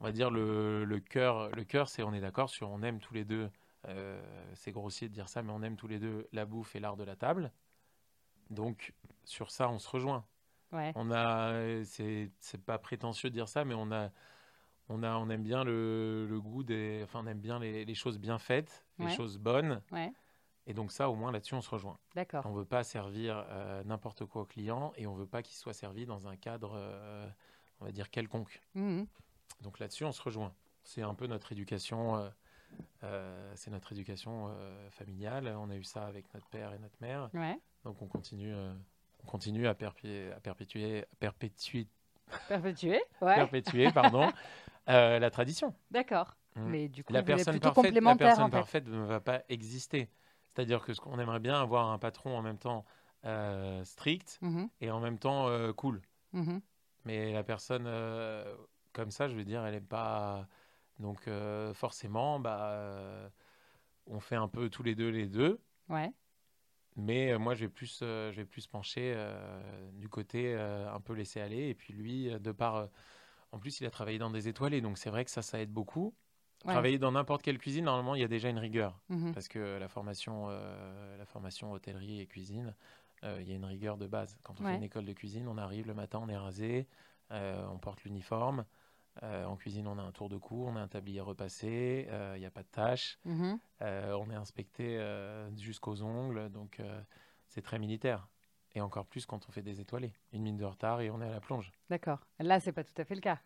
on 0.00 0.04
va 0.04 0.12
dire 0.12 0.30
le, 0.30 0.84
le 0.84 1.00
cœur. 1.00 1.50
Le 1.50 1.64
cœur, 1.64 1.88
c'est 1.88 2.02
on 2.02 2.12
est 2.12 2.20
d'accord 2.20 2.50
sur 2.50 2.70
on 2.70 2.82
aime 2.82 2.98
tous 2.98 3.14
les 3.14 3.24
deux. 3.24 3.48
c'est 4.54 4.72
grossier 4.72 5.08
de 5.08 5.14
dire 5.14 5.28
ça, 5.28 5.42
mais 5.42 5.52
on 5.52 5.62
aime 5.62 5.76
tous 5.76 5.88
les 5.88 5.98
deux 5.98 6.26
la 6.32 6.46
bouffe 6.46 6.74
et 6.74 6.80
l'art 6.80 6.96
de 6.96 7.04
la 7.04 7.16
table. 7.16 7.52
Donc 8.50 8.92
sur 9.24 9.50
ça, 9.50 9.68
on 9.68 9.78
se 9.78 9.88
rejoint. 9.88 10.24
Ouais. 10.72 10.92
On 10.96 11.10
a, 11.12 11.84
c'est 11.84 12.30
c'est 12.40 12.60
pas 12.62 12.78
prétentieux 12.78 13.30
de 13.30 13.34
dire 13.34 13.48
ça, 13.48 13.64
mais 13.64 13.74
on 13.74 13.92
a, 13.92 14.10
on 14.88 15.02
a, 15.02 15.16
on 15.16 15.28
aime 15.30 15.42
bien 15.42 15.64
le, 15.64 16.26
le 16.28 16.40
goût 16.40 16.62
des, 16.64 17.00
enfin 17.04 17.20
on 17.22 17.26
aime 17.26 17.40
bien 17.40 17.58
les, 17.58 17.84
les 17.84 17.94
choses 17.94 18.18
bien 18.18 18.38
faites, 18.38 18.84
les 18.98 19.06
choses 19.14 19.38
bonnes. 19.38 19.80
Ouais. 19.92 20.12
Et 20.66 20.72
donc 20.74 20.92
ça, 20.92 21.10
au 21.10 21.14
moins 21.14 21.30
là-dessus, 21.30 21.54
on 21.54 21.60
se 21.60 21.68
rejoint. 21.70 21.98
D'accord. 22.14 22.44
On 22.46 22.52
veut 22.52 22.64
pas 22.64 22.84
servir 22.84 23.44
euh, 23.50 23.82
n'importe 23.84 24.24
quoi 24.24 24.42
au 24.42 24.44
client 24.46 24.92
et 24.96 25.06
on 25.06 25.14
veut 25.14 25.26
pas 25.26 25.42
qu'il 25.42 25.56
soit 25.56 25.74
servi 25.74 26.06
dans 26.06 26.26
un 26.26 26.36
cadre, 26.36 26.72
euh, 26.74 27.26
on 27.80 27.84
va 27.84 27.92
dire 27.92 28.10
quelconque. 28.10 28.62
Mhm. 28.74 29.06
Donc 29.60 29.78
là-dessus, 29.78 30.04
on 30.04 30.12
se 30.12 30.22
rejoint. 30.22 30.54
C'est 30.82 31.02
un 31.02 31.14
peu 31.14 31.26
notre 31.26 31.52
éducation, 31.52 32.30
euh, 33.02 33.52
c'est 33.56 33.70
notre 33.70 33.92
éducation 33.92 34.54
familiale. 34.90 35.48
On 35.58 35.70
a 35.70 35.76
eu 35.76 35.84
ça 35.84 36.06
avec 36.06 36.32
notre 36.34 36.46
père 36.46 36.72
et 36.72 36.78
notre 36.78 36.96
mère, 37.00 37.28
Ouais. 37.34 37.58
donc 37.84 38.00
on 38.02 38.06
continue, 38.06 38.54
on 38.54 39.26
continue 39.26 39.66
à, 39.66 39.74
perpé- 39.74 40.32
à 40.32 40.40
perpétuer, 40.40 41.02
à 41.02 41.16
perpétuer, 41.20 41.88
Perpétué. 42.48 43.02
Ouais. 43.20 43.34
perpétuer, 43.34 43.92
pardon, 43.92 44.30
la 44.86 45.30
tradition. 45.30 45.74
D'accord. 45.90 46.34
Mm. 46.56 46.64
Mais 46.68 46.88
du 46.88 47.04
coup, 47.04 47.12
La 47.12 47.20
vous 47.20 47.26
personne 47.26 47.52
plutôt 47.54 47.72
parfaite, 47.72 47.94
la 47.94 48.16
personne 48.16 48.44
en 48.44 48.46
fait. 48.48 48.52
parfaite 48.52 48.86
ne 48.88 49.04
va 49.04 49.20
pas 49.20 49.42
exister. 49.48 50.08
C'est-à-dire 50.54 50.84
que 50.84 50.94
ce 50.94 51.00
qu'on 51.00 51.18
aimerait 51.18 51.40
bien 51.40 51.60
avoir 51.60 51.90
un 51.90 51.98
patron 51.98 52.36
en 52.36 52.42
même 52.42 52.58
temps 52.58 52.84
euh, 53.24 53.82
strict 53.84 54.38
Mhm, 54.42 54.68
et 54.80 54.90
en 54.90 55.00
même 55.00 55.18
temps 55.18 55.48
euh, 55.48 55.72
cool. 55.72 56.02
mhm. 56.32 56.60
Mais 57.04 57.32
la 57.32 57.42
personne 57.42 57.84
euh, 57.86 58.54
comme 58.92 59.10
ça, 59.10 59.28
je 59.28 59.34
veux 59.34 59.44
dire, 59.44 59.64
elle 59.64 59.74
n'est 59.74 59.80
pas. 59.80 60.48
Donc 61.00 61.28
forcément, 61.74 62.38
bah, 62.38 63.30
on 64.06 64.20
fait 64.20 64.36
un 64.36 64.48
peu 64.48 64.70
tous 64.70 64.82
les 64.84 64.94
deux 64.94 65.08
les 65.08 65.26
deux. 65.26 65.60
Ouais. 65.88 66.12
Mais 66.96 67.36
moi, 67.36 67.54
je 67.54 67.64
vais 67.64 67.68
plus, 67.68 67.98
je 68.00 68.30
vais 68.30 68.44
plus 68.44 68.68
pencher 68.68 69.16
du 69.94 70.08
côté 70.08 70.54
un 70.54 71.00
peu 71.00 71.14
laisser 71.14 71.40
aller. 71.40 71.68
Et 71.68 71.74
puis 71.74 71.92
lui, 71.92 72.30
de 72.38 72.52
par. 72.52 72.88
en 73.50 73.58
plus, 73.58 73.80
il 73.80 73.86
a 73.86 73.90
travaillé 73.90 74.18
dans 74.18 74.30
des 74.30 74.46
étoilés, 74.46 74.80
donc 74.80 74.96
c'est 74.96 75.10
vrai 75.10 75.24
que 75.24 75.30
ça, 75.32 75.42
ça 75.42 75.58
aide 75.60 75.72
beaucoup. 75.72 76.14
Ouais. 76.64 76.72
Travailler 76.72 76.98
dans 76.98 77.12
n'importe 77.12 77.42
quelle 77.42 77.58
cuisine, 77.58 77.84
normalement, 77.84 78.14
il 78.14 78.22
y 78.22 78.24
a 78.24 78.28
déjà 78.28 78.48
une 78.48 78.58
rigueur. 78.58 78.98
Mhm. 79.10 79.32
Parce 79.34 79.48
que 79.48 79.78
la 79.78 79.88
formation, 79.88 80.46
euh, 80.48 81.16
la 81.18 81.26
formation 81.26 81.72
hôtellerie 81.72 82.20
et 82.20 82.26
cuisine, 82.26 82.74
euh, 83.22 83.38
il 83.42 83.48
y 83.48 83.52
a 83.52 83.54
une 83.54 83.64
rigueur 83.66 83.98
de 83.98 84.06
base. 84.06 84.38
Quand 84.42 84.58
on 84.60 84.64
Ouais. 84.64 84.70
fait 84.70 84.76
une 84.78 84.82
école 84.82 85.04
de 85.04 85.12
cuisine, 85.12 85.46
on 85.46 85.58
arrive 85.58 85.86
le 85.86 85.92
matin, 85.94 86.20
on 86.22 86.28
est 86.28 86.36
rasé, 86.36 86.86
euh, 87.32 87.66
on 87.70 87.78
porte 87.78 88.04
l'uniforme. 88.04 88.64
En 89.22 89.54
cuisine, 89.54 89.86
on 89.86 89.96
a 89.98 90.02
un 90.02 90.10
tour 90.10 90.28
de 90.28 90.36
cou, 90.36 90.64
on 90.66 90.74
a 90.74 90.80
un 90.80 90.88
tablier 90.88 91.20
repassé, 91.20 92.08
il 92.34 92.40
n'y 92.40 92.46
a 92.46 92.50
pas 92.50 92.62
de 92.64 92.68
tâches. 92.68 93.16
Mhm. 93.24 93.60
On 93.80 94.28
est 94.30 94.34
inspecté 94.34 94.98
jusqu'aux 95.56 96.02
ongles, 96.02 96.50
donc 96.50 96.82
c'est 97.46 97.62
très 97.62 97.78
militaire. 97.78 98.26
Et 98.74 98.80
encore 98.80 99.06
plus 99.06 99.24
quand 99.24 99.48
on 99.48 99.52
fait 99.52 99.62
des 99.62 99.80
étoilés. 99.80 100.12
Une 100.32 100.42
minute 100.42 100.58
de 100.60 100.64
retard 100.64 101.00
et 101.00 101.10
on 101.10 101.20
est 101.22 101.26
à 101.28 101.30
la 101.30 101.40
plonge. 101.40 101.70
D'accord. 101.90 102.18
Là, 102.40 102.58
c'est 102.58 102.72
pas 102.72 102.82
tout 102.82 103.00
à 103.00 103.04
fait 103.04 103.14
le 103.14 103.20
cas. 103.20 103.38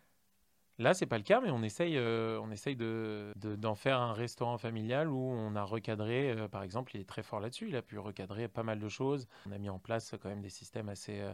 Là, 0.79 0.93
c'est 0.93 1.05
pas 1.05 1.17
le 1.17 1.23
cas, 1.23 1.41
mais 1.41 1.51
on 1.51 1.61
essaye, 1.61 1.97
euh, 1.97 2.39
on 2.41 2.51
essaye 2.51 2.77
de, 2.77 3.33
de- 3.35 3.55
d'en 3.57 3.75
faire 3.75 3.99
un 3.99 4.13
restaurant 4.13 4.57
familial 4.57 5.09
où 5.09 5.17
on 5.19 5.53
a 5.57 5.63
recadré, 5.63 6.31
euh, 6.31 6.47
par 6.47 6.63
exemple, 6.63 6.95
il 6.95 7.01
est 7.01 7.07
très 7.09 7.21
fort 7.21 7.41
là-dessus, 7.41 7.67
il 7.67 7.75
a 7.75 7.81
pu 7.81 7.99
recadrer 7.99 8.47
pas 8.47 8.63
mal 8.63 8.79
de 8.79 8.87
choses. 8.87 9.27
On 9.47 9.51
a 9.51 9.57
mis 9.57 9.69
en 9.69 9.77
place 9.77 10.15
quand 10.21 10.29
même 10.29 10.41
des 10.41 10.49
systèmes 10.49 10.87
assez, 10.87 11.19
euh, 11.19 11.33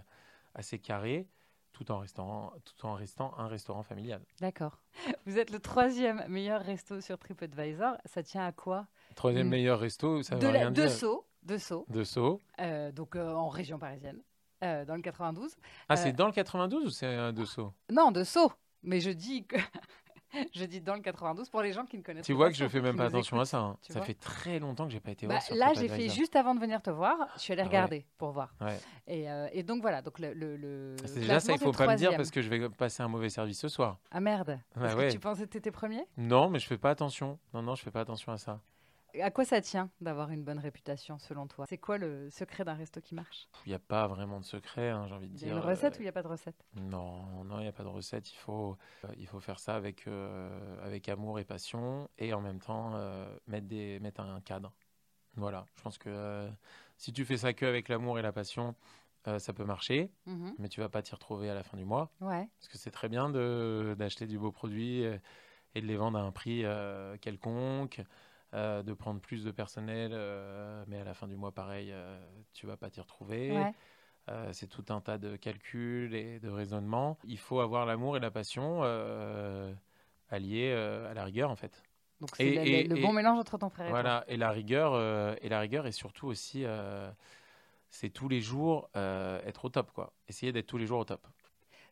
assez 0.55 0.79
carrés, 0.79 1.27
tout 1.73 1.91
en, 1.91 1.99
restant, 1.99 2.53
tout 2.63 2.87
en 2.87 2.95
restant 2.95 3.37
un 3.37 3.47
restaurant 3.47 3.83
familial. 3.83 4.21
D'accord. 4.41 4.79
Vous 5.27 5.37
êtes 5.37 5.51
le 5.51 5.59
troisième 5.59 6.25
meilleur 6.27 6.61
resto 6.61 6.99
sur 6.99 7.19
TripAdvisor. 7.19 7.97
Ça 8.05 8.23
tient 8.23 8.45
à 8.47 8.51
quoi? 8.51 8.87
Troisième 9.13 9.49
meilleur 9.49 9.79
resto, 9.79 10.23
ça 10.23 10.37
De 10.37 10.47
veut 10.47 10.53
la- 10.53 10.59
rien 10.59 10.71
de 10.71 10.81
dire. 10.81 10.89
Sceaux, 10.89 11.27
de 11.43 11.57
Sceaux, 11.59 11.85
De 11.89 12.03
Sceaux. 12.03 12.41
donc 12.93 13.15
en 13.15 13.49
région 13.49 13.77
parisienne, 13.77 14.23
dans 14.61 14.95
le 14.95 15.01
92. 15.03 15.55
Ah, 15.87 15.95
c'est 15.97 16.13
dans 16.13 16.25
le 16.25 16.31
92 16.33 16.85
ou 16.85 16.89
c'est 16.89 17.31
de 17.31 17.45
Sceaux 17.45 17.73
Non, 17.91 18.11
de 18.11 18.23
Sceaux. 18.23 18.51
Mais 18.85 18.99
je 19.01 19.09
dis 19.09 19.45
que 19.45 19.57
je 20.53 20.65
dis 20.65 20.81
dans 20.81 20.95
le 20.95 21.01
92 21.01 21.49
pour 21.49 21.61
les 21.61 21.71
gens 21.73 21.85
qui 21.85 21.97
ne 21.97 22.03
connaissent 22.03 22.25
Tu 22.25 22.33
pas 22.33 22.37
vois 22.37 22.47
que 22.49 22.55
je 22.55 22.63
Sceaux, 22.63 22.69
fais 22.69 22.81
même 22.81 22.95
pas 22.97 23.05
attention 23.05 23.39
à 23.39 23.45
ça. 23.45 23.59
hein. 23.59 23.77
tu 23.81 23.93
Ça 23.93 24.01
fait 24.01 24.13
très 24.15 24.59
longtemps 24.59 24.85
que 24.85 24.91
j'ai 24.91 24.99
pas 24.99 25.11
été 25.11 25.27
Bah, 25.27 25.39
voir 25.47 25.57
là, 25.57 25.73
j'ai 25.79 25.87
fait 25.87 26.09
juste 26.09 26.35
avant 26.35 26.55
de 26.55 26.59
venir 26.59 26.81
te 26.81 26.89
voir. 26.89 27.15
Je 27.35 27.41
suis 27.41 27.53
allée 27.53 27.61
Ah 27.61 27.65
ouais. 27.65 27.69
regarder 27.69 28.05
pour 28.17 28.31
voir. 28.31 28.53
Ouais. 28.61 28.77
Et, 29.07 29.29
euh, 29.29 29.47
et 29.53 29.63
donc 29.63 29.81
voilà. 29.81 30.01
Donc 30.01 30.19
le, 30.19 30.33
le, 30.33 30.55
le 30.57 30.95
C'est 31.05 31.19
déjà 31.21 31.39
ça, 31.39 31.53
il 31.53 31.59
faut 31.59 31.71
pas 31.71 31.87
me 31.87 31.95
dire 31.95 32.15
parce 32.15 32.31
que 32.31 32.41
je 32.41 32.49
vais 32.49 32.69
passer 32.69 33.01
un 33.03 33.07
mauvais 33.07 33.29
service 33.29 33.59
ce 33.59 33.67
soir. 33.69 33.97
Ah 34.11 34.19
merde. 34.19 34.59
Bah 34.75 34.81
Parce 34.81 34.93
que 34.95 34.99
ouais. 34.99 35.11
tu 35.11 35.19
pensais 35.19 35.43
que 35.43 35.49
t'étais 35.49 35.71
premier? 35.71 36.05
Non, 36.17 36.49
mais 36.49 36.59
je 36.59 36.67
fais 36.67 36.77
pas 36.77 36.89
attention. 36.91 37.39
Non, 37.53 37.61
non, 37.61 37.75
je 37.75 37.83
fais 37.83 37.91
pas 37.91 38.01
attention 38.01 38.31
à 38.31 38.37
ça. 38.37 38.59
À 39.21 39.31
quoi 39.31 39.45
ça 39.45 39.61
tient 39.61 39.89
d'avoir 40.01 40.31
une 40.31 40.43
bonne 40.43 40.59
réputation 40.59 41.17
selon 41.19 41.47
toi? 41.47 41.65
C'est 41.67 41.77
quoi 41.77 41.97
le 41.97 42.29
secret 42.29 42.63
d'un 42.65 42.73
resto 42.73 43.01
qui 43.01 43.15
marche? 43.15 43.47
Il 43.65 43.69
n'y 43.69 43.75
a 43.75 43.79
pas 43.79 44.07
vraiment 44.07 44.39
de 44.39 44.45
secret, 44.45 44.89
hein, 44.89 45.05
j'ai 45.07 45.15
envie 45.15 45.27
de 45.29 45.33
Il 45.35 45.41
y 45.41 45.45
dire. 45.45 45.55
a 45.55 45.59
une 45.59 45.65
recette 45.65 45.93
euh, 45.95 45.97
ou 45.97 46.01
il 46.01 46.05
n'y 46.05 46.09
a 46.09 46.11
pas 46.11 46.23
de 46.23 46.27
recette? 46.27 46.65
Non, 46.75 47.43
non, 47.45 47.59
il 47.59 47.63
n'y 47.63 47.67
a 47.67 47.71
pas 47.71 47.83
de 47.83 47.89
recette. 47.89 48.31
Il 48.31 48.37
faut, 48.37 48.77
euh, 49.05 49.07
il 49.17 49.27
faut 49.27 49.39
faire 49.39 49.59
ça 49.59 49.75
avec, 49.75 50.07
euh, 50.07 50.85
avec 50.85 51.07
amour 51.09 51.39
et 51.39 51.45
passion 51.45 52.09
et 52.17 52.33
en 52.33 52.41
même 52.41 52.59
temps 52.59 52.91
euh, 52.95 53.25
mettre, 53.47 53.67
des, 53.67 53.99
mettre 53.99 54.21
un 54.21 54.41
cadre. 54.41 54.73
Voilà, 55.35 55.65
je 55.75 55.81
pense 55.81 55.97
que 55.97 56.49
si 56.97 57.11
tu 57.11 57.25
fais 57.25 57.37
ça 57.37 57.53
que 57.53 57.65
avec 57.65 57.89
l'amour 57.89 58.17
et 58.19 58.21
la 58.21 58.31
passion, 58.31 58.75
euh, 59.27 59.39
ça 59.39 59.53
peut 59.53 59.65
marcher, 59.65 60.11
Mhm. 60.25 60.53
mais 60.59 60.69
tu 60.69 60.79
vas 60.79 60.89
pas 60.89 61.01
t'y 61.01 61.13
retrouver 61.13 61.49
à 61.49 61.53
la 61.53 61.63
fin 61.63 61.75
du 61.77 61.83
mois. 61.85 62.11
Ouais. 62.21 62.47
Parce 62.59 62.69
que 62.69 62.77
c'est 62.77 62.91
très 62.91 63.09
bien 63.09 63.29
d'acheter 63.29 64.27
du 64.27 64.37
beau 64.39 64.51
produit 64.51 65.01
et 65.03 65.81
de 65.81 65.85
les 65.85 65.97
vendre 65.97 66.17
à 66.17 66.21
un 66.21 66.31
prix 66.31 66.63
euh, 66.63 67.17
quelconque, 67.17 68.01
euh, 68.55 68.81
de 68.83 68.93
prendre 68.93 69.19
plus 69.19 69.43
de 69.43 69.51
personnel, 69.51 70.11
euh, 70.13 70.83
mais 70.87 70.99
à 70.99 71.03
la 71.03 71.13
fin 71.13 71.27
du 71.27 71.35
mois, 71.35 71.51
pareil, 71.51 71.91
euh, 71.91 72.17
tu 72.53 72.65
vas 72.65 72.77
pas 72.77 72.89
t'y 72.89 73.01
retrouver. 73.01 73.51
ouais. 73.51 73.73
Euh, 74.27 74.51
c'est 74.53 74.67
tout 74.67 74.85
un 74.89 75.01
tas 75.01 75.19
de 75.19 75.35
calculs 75.35 76.15
et 76.15 76.39
de 76.39 76.49
raisonnements. 76.49 77.17
Il 77.25 77.37
faut 77.37 77.59
avoir 77.59 77.85
l'amour 77.85 78.17
et 78.17 78.19
la 78.19 78.31
passion 78.31 78.81
alliés 80.29 80.71
à 80.71 81.13
la 81.13 81.23
rigueur, 81.23 81.51
en 81.51 81.55
fait. 81.55 81.83
Donc 82.21 82.31
c'est 82.35 82.45
Et- 82.45 82.55
le, 82.55 82.65
et- 82.65 82.87
le 82.87 82.95
et- 82.95 83.01
bon 83.01 83.13
mélange 83.13 83.37
entre 83.37 83.57
ton 83.57 83.69
frère 83.69 83.87
et 83.87 83.91
toi. 83.91 84.01
Voilà, 84.01 84.23
et 84.27 84.37
la 84.37 84.49
rigueur, 84.49 84.95
et 85.41 85.49
la 85.49 85.59
rigueur, 85.59 85.85
et 85.85 85.91
surtout 85.91 86.27
aussi, 86.27 86.65
c'est 87.89 88.09
tous 88.09 88.27
les 88.29 88.41
jours 88.41 88.89
être 88.95 89.65
au 89.65 89.69
top, 89.69 89.91
quoi. 89.91 90.13
Essayer 90.27 90.51
d'être 90.51 90.67
tous 90.67 90.77
les 90.77 90.87
jours 90.87 90.99
au 90.99 91.05
top. 91.05 91.27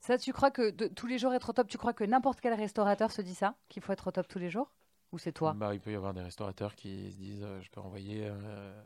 Ça, 0.01 0.17
tu 0.17 0.33
crois 0.33 0.51
que 0.51 0.69
de- 0.69 0.87
tous 0.87 1.07
les 1.07 1.17
jours 1.17 1.33
être 1.33 1.49
au 1.49 1.53
top 1.53 1.67
Tu 1.67 1.77
crois 1.77 1.93
que 1.93 2.03
n'importe 2.03 2.41
quel 2.41 2.53
restaurateur 2.53 3.11
se 3.11 3.21
dit 3.21 3.35
ça 3.35 3.55
Qu'il 3.69 3.81
faut 3.81 3.93
être 3.93 4.07
au 4.07 4.11
top 4.11 4.27
tous 4.27 4.39
les 4.39 4.49
jours? 4.49 4.71
Ou 5.13 5.17
c'est 5.19 5.31
toi 5.31 5.53
Bah, 5.53 5.73
il 5.73 5.79
peut 5.79 5.91
y 5.91 5.95
avoir 5.95 6.13
des 6.13 6.21
restaurateurs 6.21 6.75
qui 6.75 7.11
se 7.11 7.17
disent 7.17 7.43
euh, 7.43 7.61
je 7.61 7.69
peux 7.69 7.79
envoyer 7.79 8.25
euh, 8.25 8.83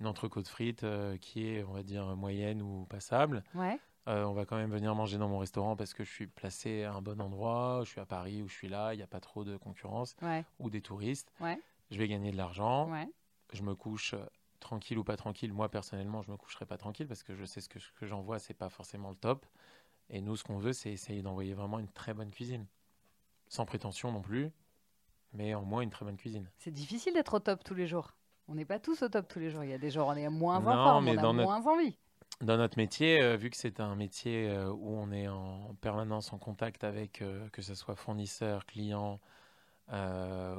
une 0.00 0.06
entrecôte 0.06 0.46
frite 0.48 0.84
euh, 0.84 1.18
qui 1.18 1.46
est, 1.48 1.64
on 1.64 1.72
va 1.72 1.82
dire, 1.82 2.16
moyenne 2.16 2.62
ou 2.62 2.86
passable. 2.86 3.42
Ouais. 3.54 3.78
Euh, 4.08 4.24
on 4.24 4.32
va 4.32 4.46
quand 4.46 4.56
même 4.56 4.70
venir 4.70 4.94
manger 4.94 5.18
dans 5.18 5.28
mon 5.28 5.38
restaurant 5.38 5.74
parce 5.74 5.92
que 5.92 6.04
je 6.04 6.10
suis 6.12 6.28
placé 6.28 6.84
à 6.84 6.92
un 6.94 7.02
bon 7.02 7.20
endroit, 7.20 7.80
je 7.84 7.90
suis 7.90 8.00
à 8.00 8.06
Paris 8.06 8.40
ou 8.42 8.48
je 8.48 8.54
suis 8.54 8.68
là, 8.68 8.94
il 8.94 8.98
n'y 8.98 9.02
a 9.02 9.06
pas 9.08 9.18
trop 9.18 9.42
de 9.44 9.56
concurrence 9.56 10.14
Ouais. 10.22 10.44
ou 10.60 10.70
des 10.70 10.80
touristes. 10.80 11.32
Ouais. 11.40 11.60
Je 11.90 11.98
vais 11.98 12.06
gagner 12.06 12.30
de 12.30 12.36
l'argent. 12.36 12.88
Je 13.52 13.62
me 13.62 13.74
couche 13.74 14.14
tranquille 14.60 14.98
ou 14.98 15.04
pas 15.04 15.16
tranquille. 15.16 15.52
Moi, 15.52 15.68
personnellement, 15.68 16.22
je 16.22 16.30
me 16.30 16.36
coucherai 16.36 16.64
pas 16.66 16.76
tranquille 16.78 17.08
parce 17.08 17.24
que 17.24 17.34
je 17.34 17.44
sais 17.44 17.60
ce 17.60 17.68
que, 17.68 17.80
ce 17.80 17.90
que 17.92 18.06
j'envoie, 18.06 18.38
c'est 18.38 18.54
pas 18.54 18.68
forcément 18.68 19.10
le 19.10 19.16
top. 19.16 19.44
Et 20.10 20.20
nous, 20.20 20.36
ce 20.36 20.44
qu'on 20.44 20.58
veut, 20.58 20.72
c'est 20.72 20.92
essayer 20.92 21.22
d'envoyer 21.22 21.54
vraiment 21.54 21.80
une 21.80 21.88
très 21.88 22.14
bonne 22.14 22.30
cuisine. 22.30 22.66
Sans 23.48 23.66
prétention 23.66 24.12
non 24.12 24.22
plus, 24.22 24.50
mais 25.32 25.54
au 25.54 25.62
moins 25.62 25.80
une 25.82 25.90
très 25.90 26.04
bonne 26.04 26.16
cuisine. 26.16 26.50
C'est 26.58 26.70
difficile 26.72 27.14
d'être 27.14 27.34
au 27.34 27.38
top 27.40 27.62
tous 27.64 27.74
les 27.74 27.86
jours. 27.86 28.14
On 28.48 28.54
n'est 28.54 28.64
pas 28.64 28.78
tous 28.78 29.02
au 29.02 29.08
top 29.08 29.26
tous 29.28 29.38
les 29.40 29.50
jours. 29.50 29.64
Il 29.64 29.70
y 29.70 29.74
a 29.74 29.78
des 29.78 29.90
jours 29.90 30.06
où 30.08 30.10
on 30.10 30.14
est 30.14 30.28
moins 30.28 30.56
en 30.58 30.60
Non, 30.60 30.84
forme, 30.84 31.04
mais 31.06 31.12
on 31.16 31.18
a 31.18 31.22
dans 31.22 31.34
notre- 31.34 31.48
moins 31.62 31.72
envie. 31.74 31.96
Dans 32.42 32.56
notre 32.58 32.76
métier, 32.76 33.22
euh, 33.22 33.36
vu 33.36 33.48
que 33.50 33.56
c'est 33.56 33.80
un 33.80 33.94
métier 33.96 34.48
euh, 34.48 34.70
où 34.70 34.90
on 34.90 35.10
est 35.10 35.26
en 35.26 35.74
permanence 35.80 36.32
en 36.34 36.38
contact 36.38 36.84
avec, 36.84 37.22
euh, 37.22 37.48
que 37.48 37.62
ce 37.62 37.74
soit 37.74 37.96
fournisseur, 37.96 38.66
client 38.66 39.20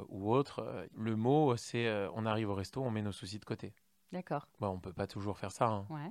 ou 0.08 0.32
autre, 0.32 0.86
le 0.96 1.16
mot, 1.16 1.56
c'est 1.56 1.88
on 2.14 2.24
arrive 2.26 2.48
au 2.50 2.54
resto, 2.54 2.82
on 2.82 2.90
met 2.90 3.02
nos 3.02 3.12
soucis 3.12 3.38
de 3.38 3.44
côté. 3.44 3.74
D'accord. 4.12 4.48
Bon, 4.58 4.68
on 4.68 4.78
peut 4.80 4.92
pas 4.92 5.06
toujours 5.06 5.38
faire 5.38 5.52
ça. 5.52 5.66
hein. 5.66 5.86
Ouais. 5.90 6.10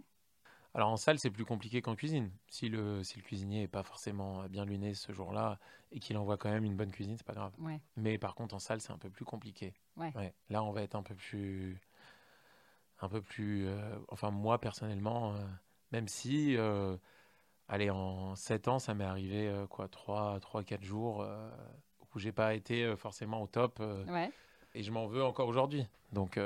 Alors 0.77 0.89
en 0.91 0.97
salle, 0.97 1.17
c'est 1.17 1.31
plus 1.31 1.43
compliqué 1.43 1.81
qu'en 1.81 1.95
cuisine. 1.95 2.29
Si 2.49 2.69
le, 2.69 3.03
si 3.03 3.17
le 3.17 3.23
cuisinier 3.23 3.63
est 3.63 3.67
pas 3.67 3.81
forcément 3.81 4.43
bien 4.47 4.63
luné 4.63 4.93
ce 4.93 5.11
jour-là 5.11 5.57
et 5.91 5.99
qu'il 5.99 6.15
envoie 6.17 6.37
quand 6.37 6.51
même 6.51 6.65
une 6.65 6.75
bonne 6.75 6.91
cuisine, 6.91 7.17
c'est 7.17 7.25
pas 7.25 7.33
grave. 7.33 7.51
Ouais. 7.57 7.81
Mais 7.95 8.19
par 8.19 8.35
contre, 8.35 8.53
en 8.53 8.59
salle, 8.59 8.79
c'est 8.79 8.91
un 8.91 8.99
peu 8.99 9.09
plus 9.09 9.25
compliqué. 9.25 9.73
Ouais. 9.95 10.35
Là, 10.51 10.63
on 10.63 10.71
va 10.71 10.83
être 10.83 10.93
un 10.93 11.01
peu 11.01 11.15
plus. 11.15 11.81
Un 13.01 13.09
peu 13.09 13.23
plus. 13.23 13.65
euh, 13.65 13.97
enfin, 14.09 14.29
moi, 14.29 14.61
personnellement, 14.61 15.33
euh, 15.33 15.39
même 15.91 16.07
si. 16.07 16.55
euh, 16.57 16.95
allez, 17.67 17.89
en 17.89 18.35
7 18.35 18.67
ans, 18.67 18.77
ça 18.77 18.93
m'est 18.93 19.03
arrivé, 19.03 19.51
quoi, 19.71 19.87
3, 19.87 20.39
3 20.41 20.63
4 20.63 20.83
jours 20.83 21.25
où 22.13 22.19
j'ai 22.19 22.31
pas 22.31 22.53
été 22.53 22.95
forcément 22.97 23.41
au 23.41 23.47
top. 23.47 23.81
et 24.75 24.83
je 24.83 24.91
m'en 24.91 25.07
veux 25.07 25.23
encore 25.23 25.47
aujourd'hui. 25.47 25.87
Donc, 26.11 26.39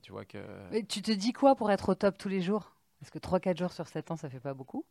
tu 0.00 0.12
vois 0.12 0.24
que. 0.24 0.42
Mais 0.70 0.82
tu 0.82 1.02
te 1.02 1.12
dis 1.12 1.34
quoi 1.34 1.54
pour 1.56 1.70
être 1.70 1.90
au 1.90 1.94
top 1.94 2.16
tous 2.16 2.30
les 2.30 2.40
jours? 2.40 2.72
Parce 3.00 3.10
que 3.10 3.18
3-4 3.18 3.58
jours 3.58 3.72
sur 3.72 3.88
7 3.88 4.10
ans, 4.10 4.16
ça 4.16 4.30
fait 4.30 4.40
pas 4.40 4.54
beaucoup. 4.54 4.84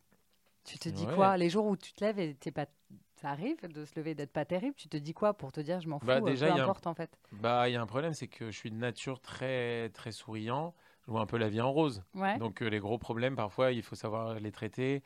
Tu 0.65 0.79
te 0.79 0.89
dis 0.89 1.05
Ouais. 1.05 1.15
quoi? 1.15 1.37
Les 1.37 1.49
jours 1.49 1.67
où 1.67 1.77
tu 1.77 1.93
te 1.93 2.03
lèves 2.03 2.19
et 2.19 2.35
t'es 2.35 2.51
pas... 2.51 2.67
ça 3.15 3.29
arrive 3.31 3.61
de 3.67 3.85
se 3.85 3.95
lever 3.99 4.11
et 4.11 4.15
d'être 4.15 4.33
pas 4.33 4.45
terrible, 4.45 4.75
tu 4.75 4.89
te 4.89 4.97
dis 4.97 5.13
quoi 5.13 5.33
pour 5.35 5.51
te 5.51 5.59
dire 5.61 5.81
je 5.81 5.89
m'en 5.89 5.99
fous, 5.99 6.07
Bah, 6.07 6.19
euh, 6.19 6.21
déjà, 6.21 6.47
peu 6.47 6.49
il 6.49 6.55
y 6.55 6.59
a 6.59 6.65
un- 6.65 6.67
importe 6.67 6.87
en 6.87 6.95
fait? 6.95 7.17
Bah, 7.31 7.69
il 7.69 7.73
y 7.73 7.75
a 7.77 7.81
un 7.81 7.87
problème, 7.87 8.13
c'est 8.13 8.27
que 8.29 8.51
je 8.51 8.57
suis 8.57 8.71
de 8.71 8.77
nature 8.77 9.21
très, 9.21 9.89
très 9.91 10.11
souriant. 10.13 10.75
Je 11.05 11.11
vois 11.11 11.21
un 11.21 11.27
peu 11.27 11.37
la 11.37 11.49
vie 11.49 11.61
en 11.61 11.71
rose. 11.73 12.03
Ouais, 12.15 12.41
Donc, 12.41 12.61
euh, 12.63 12.67
les 12.69 12.79
gros 12.79 12.97
problèmes, 12.99 13.35
parfois, 13.35 13.71
il 13.73 13.83
faut 13.83 13.95
savoir 13.95 14.39
les 14.39 14.51
traiter 14.51 15.03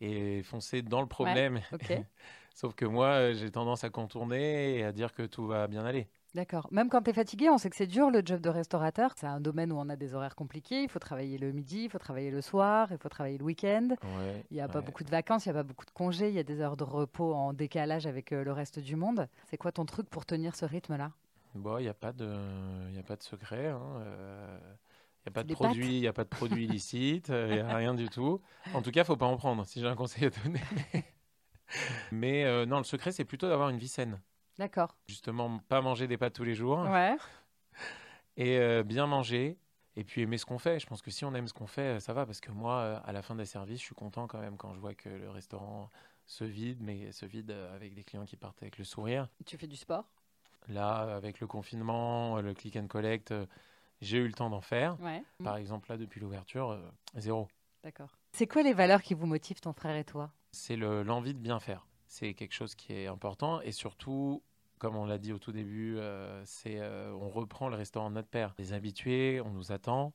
et 0.00 0.42
foncer 0.44 0.82
dans 0.82 1.02
le 1.02 1.08
problème. 1.08 1.60
Sauf 2.54 2.74
que 2.74 2.86
moi, 2.86 3.08
euh, 3.08 3.34
j'ai 3.34 3.50
tendance 3.52 3.84
à 3.84 3.90
contourner 3.90 4.78
et 4.78 4.84
à 4.84 4.92
dire 4.92 5.14
que 5.14 5.22
tout 5.24 5.46
va 5.46 5.68
bien 5.68 5.84
aller. 5.86 6.08
D'accord. 6.34 6.68
Même 6.70 6.88
quand 6.88 7.02
t'es 7.02 7.12
fatigué, 7.12 7.48
on 7.50 7.58
sait 7.58 7.70
que 7.70 7.76
c'est 7.76 7.86
dur 7.86 8.10
le 8.10 8.22
job 8.24 8.40
de 8.40 8.48
restaurateur. 8.48 9.12
C'est 9.16 9.26
un 9.26 9.40
domaine 9.40 9.72
où 9.72 9.76
on 9.76 9.88
a 9.88 9.96
des 9.96 10.14
horaires 10.14 10.34
compliqués. 10.34 10.82
Il 10.82 10.88
faut 10.88 10.98
travailler 10.98 11.38
le 11.38 11.52
midi, 11.52 11.84
il 11.84 11.90
faut 11.90 11.98
travailler 11.98 12.30
le 12.30 12.40
soir, 12.40 12.88
il 12.90 12.98
faut 12.98 13.08
travailler 13.08 13.38
le 13.38 13.44
week-end. 13.44 13.88
Ouais, 14.02 14.44
Il 14.50 14.54
n'y 14.54 14.60
a 14.60 14.68
pas 14.68 14.80
beaucoup 14.80 15.04
de 15.04 15.10
vacances, 15.10 15.46
il 15.46 15.48
n'y 15.48 15.58
a 15.58 15.62
pas 15.62 15.62
beaucoup 15.68 15.84
de 15.84 15.90
congés, 15.90 16.28
il 16.28 16.34
y 16.34 16.38
a 16.38 16.42
des 16.42 16.60
heures 16.60 16.76
de 16.76 16.84
repos 16.84 17.34
en 17.34 17.52
décalage 17.52 18.06
avec 18.06 18.32
euh, 18.32 18.44
le 18.44 18.52
reste 18.52 18.78
du 18.78 18.96
monde. 18.96 19.28
C'est 19.48 19.56
quoi 19.56 19.72
ton 19.72 19.84
truc 19.86 20.08
pour 20.10 20.26
tenir 20.26 20.54
ce 20.56 20.64
rythme-là? 20.64 21.12
Bon, 21.54 21.78
il 21.78 21.82
n'y 21.82 21.88
a, 21.88 21.94
pas 21.94 22.12
de- 22.12 22.90
y 22.92 22.98
a 22.98 23.02
pas 23.04 23.16
de 23.16 23.22
secret. 23.22 23.68
hein, 23.68 23.80
euh, 24.00 24.58
Il 25.26 25.28
n'y 25.28 25.30
a 25.30 25.32
pas 25.32 25.44
de 25.44 25.54
produit, 25.54 25.98
il 26.00 26.06
a 26.08 26.12
pas 26.12 26.24
de 26.24 26.28
produit 26.28 26.64
illicite, 26.64 27.28
il 27.28 27.52
n'y 27.54 27.58
a 27.60 27.76
rien 27.76 27.94
du 27.94 28.08
tout. 28.08 28.40
En 28.74 28.82
tout 28.82 28.90
cas, 28.90 29.02
il 29.02 29.06
faut 29.06 29.16
pas 29.16 29.26
en 29.26 29.36
prendre, 29.36 29.64
si 29.64 29.80
j'ai 29.80 29.86
un 29.86 29.94
conseil 29.94 30.24
à 30.26 30.30
donner. 30.30 30.60
Mais 32.12 32.44
euh, 32.44 32.66
non, 32.66 32.78
le 32.78 32.84
secret, 32.84 33.12
c'est 33.12 33.24
plutôt 33.24 33.48
d'avoir 33.48 33.68
une 33.70 33.78
vie 33.78 33.88
saine. 33.88 34.20
D'accord. 34.58 34.96
Justement, 35.08 35.58
pas 35.68 35.80
manger 35.80 36.06
des 36.06 36.16
pâtes 36.16 36.34
tous 36.34 36.44
les 36.44 36.54
jours 36.54 36.78
Ouais. 36.80 37.16
et 38.36 38.58
euh, 38.58 38.82
bien 38.82 39.06
manger. 39.06 39.58
Et 39.96 40.02
puis 40.02 40.22
aimer 40.22 40.38
ce 40.38 40.46
qu'on 40.46 40.58
fait. 40.58 40.80
Je 40.80 40.86
pense 40.86 41.02
que 41.02 41.10
si 41.12 41.24
on 41.24 41.32
aime 41.34 41.46
ce 41.46 41.52
qu'on 41.52 41.68
fait, 41.68 42.00
ça 42.00 42.12
va. 42.12 42.26
Parce 42.26 42.40
que 42.40 42.50
moi, 42.50 42.78
euh, 42.78 43.00
à 43.04 43.12
la 43.12 43.22
fin 43.22 43.36
des 43.36 43.44
services, 43.44 43.78
je 43.80 43.84
suis 43.84 43.94
content 43.94 44.26
quand 44.26 44.40
même 44.40 44.56
quand 44.56 44.74
je 44.74 44.80
vois 44.80 44.94
que 44.94 45.08
le 45.08 45.30
restaurant 45.30 45.88
se 46.26 46.42
vide, 46.42 46.78
mais 46.80 47.12
se 47.12 47.26
vide 47.26 47.52
euh, 47.52 47.74
avec 47.76 47.94
des 47.94 48.02
clients 48.02 48.24
qui 48.24 48.36
partent 48.36 48.60
avec 48.62 48.76
le 48.78 48.84
sourire. 48.84 49.28
Tu 49.46 49.56
fais 49.56 49.68
du 49.68 49.76
sport? 49.76 50.04
Là, 50.66 51.14
avec 51.14 51.38
le 51.40 51.46
confinement, 51.46 52.38
euh, 52.38 52.42
le 52.42 52.54
click 52.54 52.74
and 52.76 52.88
collect, 52.88 53.30
euh, 53.30 53.46
j'ai 54.00 54.18
eu 54.18 54.26
le 54.26 54.32
temps 54.32 54.50
d'en 54.50 54.62
faire. 54.62 54.98
Ouais. 55.00 55.22
Par 55.44 55.56
exemple, 55.56 55.88
là, 55.90 55.96
depuis 55.96 56.20
l'ouverture, 56.20 56.70
euh, 56.70 56.80
zéro. 57.16 57.46
D'accord. 57.84 58.16
C'est 58.32 58.46
quoi 58.48 58.62
les 58.62 58.72
valeurs 58.72 59.02
qui 59.02 59.14
vous 59.14 59.26
motivent, 59.26 59.60
ton 59.60 59.72
frère 59.74 59.94
et 59.94 60.04
toi? 60.04 60.32
C'est 60.50 60.74
le- 60.76 61.02
l'envie 61.04 61.34
de 61.34 61.38
bien 61.38 61.60
faire. 61.60 61.86
C'est 62.16 62.32
quelque 62.34 62.52
chose 62.54 62.76
qui 62.76 62.92
est 62.92 63.08
important. 63.08 63.60
Et 63.62 63.72
surtout, 63.72 64.40
comme 64.78 64.94
on 64.94 65.04
l'a 65.04 65.18
dit 65.18 65.32
au 65.32 65.40
tout 65.40 65.50
début, 65.50 65.96
euh, 65.98 66.40
c'est 66.44 66.78
euh, 66.78 67.12
on 67.12 67.28
reprend 67.28 67.68
le 67.68 67.74
restaurant 67.74 68.08
de 68.08 68.14
notre 68.14 68.28
père. 68.28 68.54
Les 68.56 68.72
habitués, 68.72 69.40
on 69.40 69.50
nous 69.50 69.72
attend. 69.72 70.12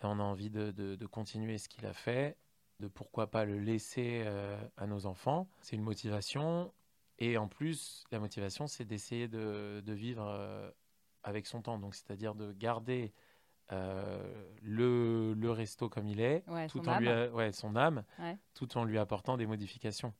Et 0.00 0.04
on 0.06 0.20
a 0.20 0.22
envie 0.22 0.50
de, 0.50 0.70
de- 0.70 0.94
de 0.94 1.06
continuer 1.06 1.58
ce 1.58 1.68
qu'il 1.68 1.84
a 1.84 1.92
fait, 1.94 2.36
de 2.78 2.86
pourquoi 2.86 3.28
pas 3.28 3.44
le 3.44 3.58
laisser 3.58 4.22
euh, 4.24 4.56
à 4.76 4.86
nos 4.86 5.04
enfants. 5.06 5.48
C'est 5.62 5.74
une 5.74 5.82
motivation. 5.82 6.72
Et 7.18 7.36
en 7.36 7.48
plus, 7.48 8.04
la 8.12 8.20
motivation, 8.20 8.68
c'est 8.68 8.84
d'essayer 8.84 9.26
de, 9.26 9.82
de 9.84 9.92
vivre 9.92 10.72
avec 11.24 11.48
son 11.48 11.60
temps. 11.60 11.76
Donc, 11.80 11.96
c'est-à-dire 11.96 12.36
de 12.36 12.52
garder 12.52 13.12
le, 14.62 15.34
le 15.34 15.50
resto 15.50 15.88
comme 15.88 16.06
il 16.06 16.20
est, 16.20 16.44
Ouais, 16.48 16.68
tout 16.68 16.78
son 16.84 16.88
en 16.88 16.98
lui, 17.00 17.08
âme. 17.08 17.30
a- 17.30 17.34
ouais, 17.34 17.52
son 17.52 17.74
âme, 17.74 18.04
Ouais. 18.20 18.38
tout 18.54 18.76
en 18.78 18.84
lui 18.84 18.98
apportant 18.98 19.36
des 19.36 19.46
modifications. 19.46 20.12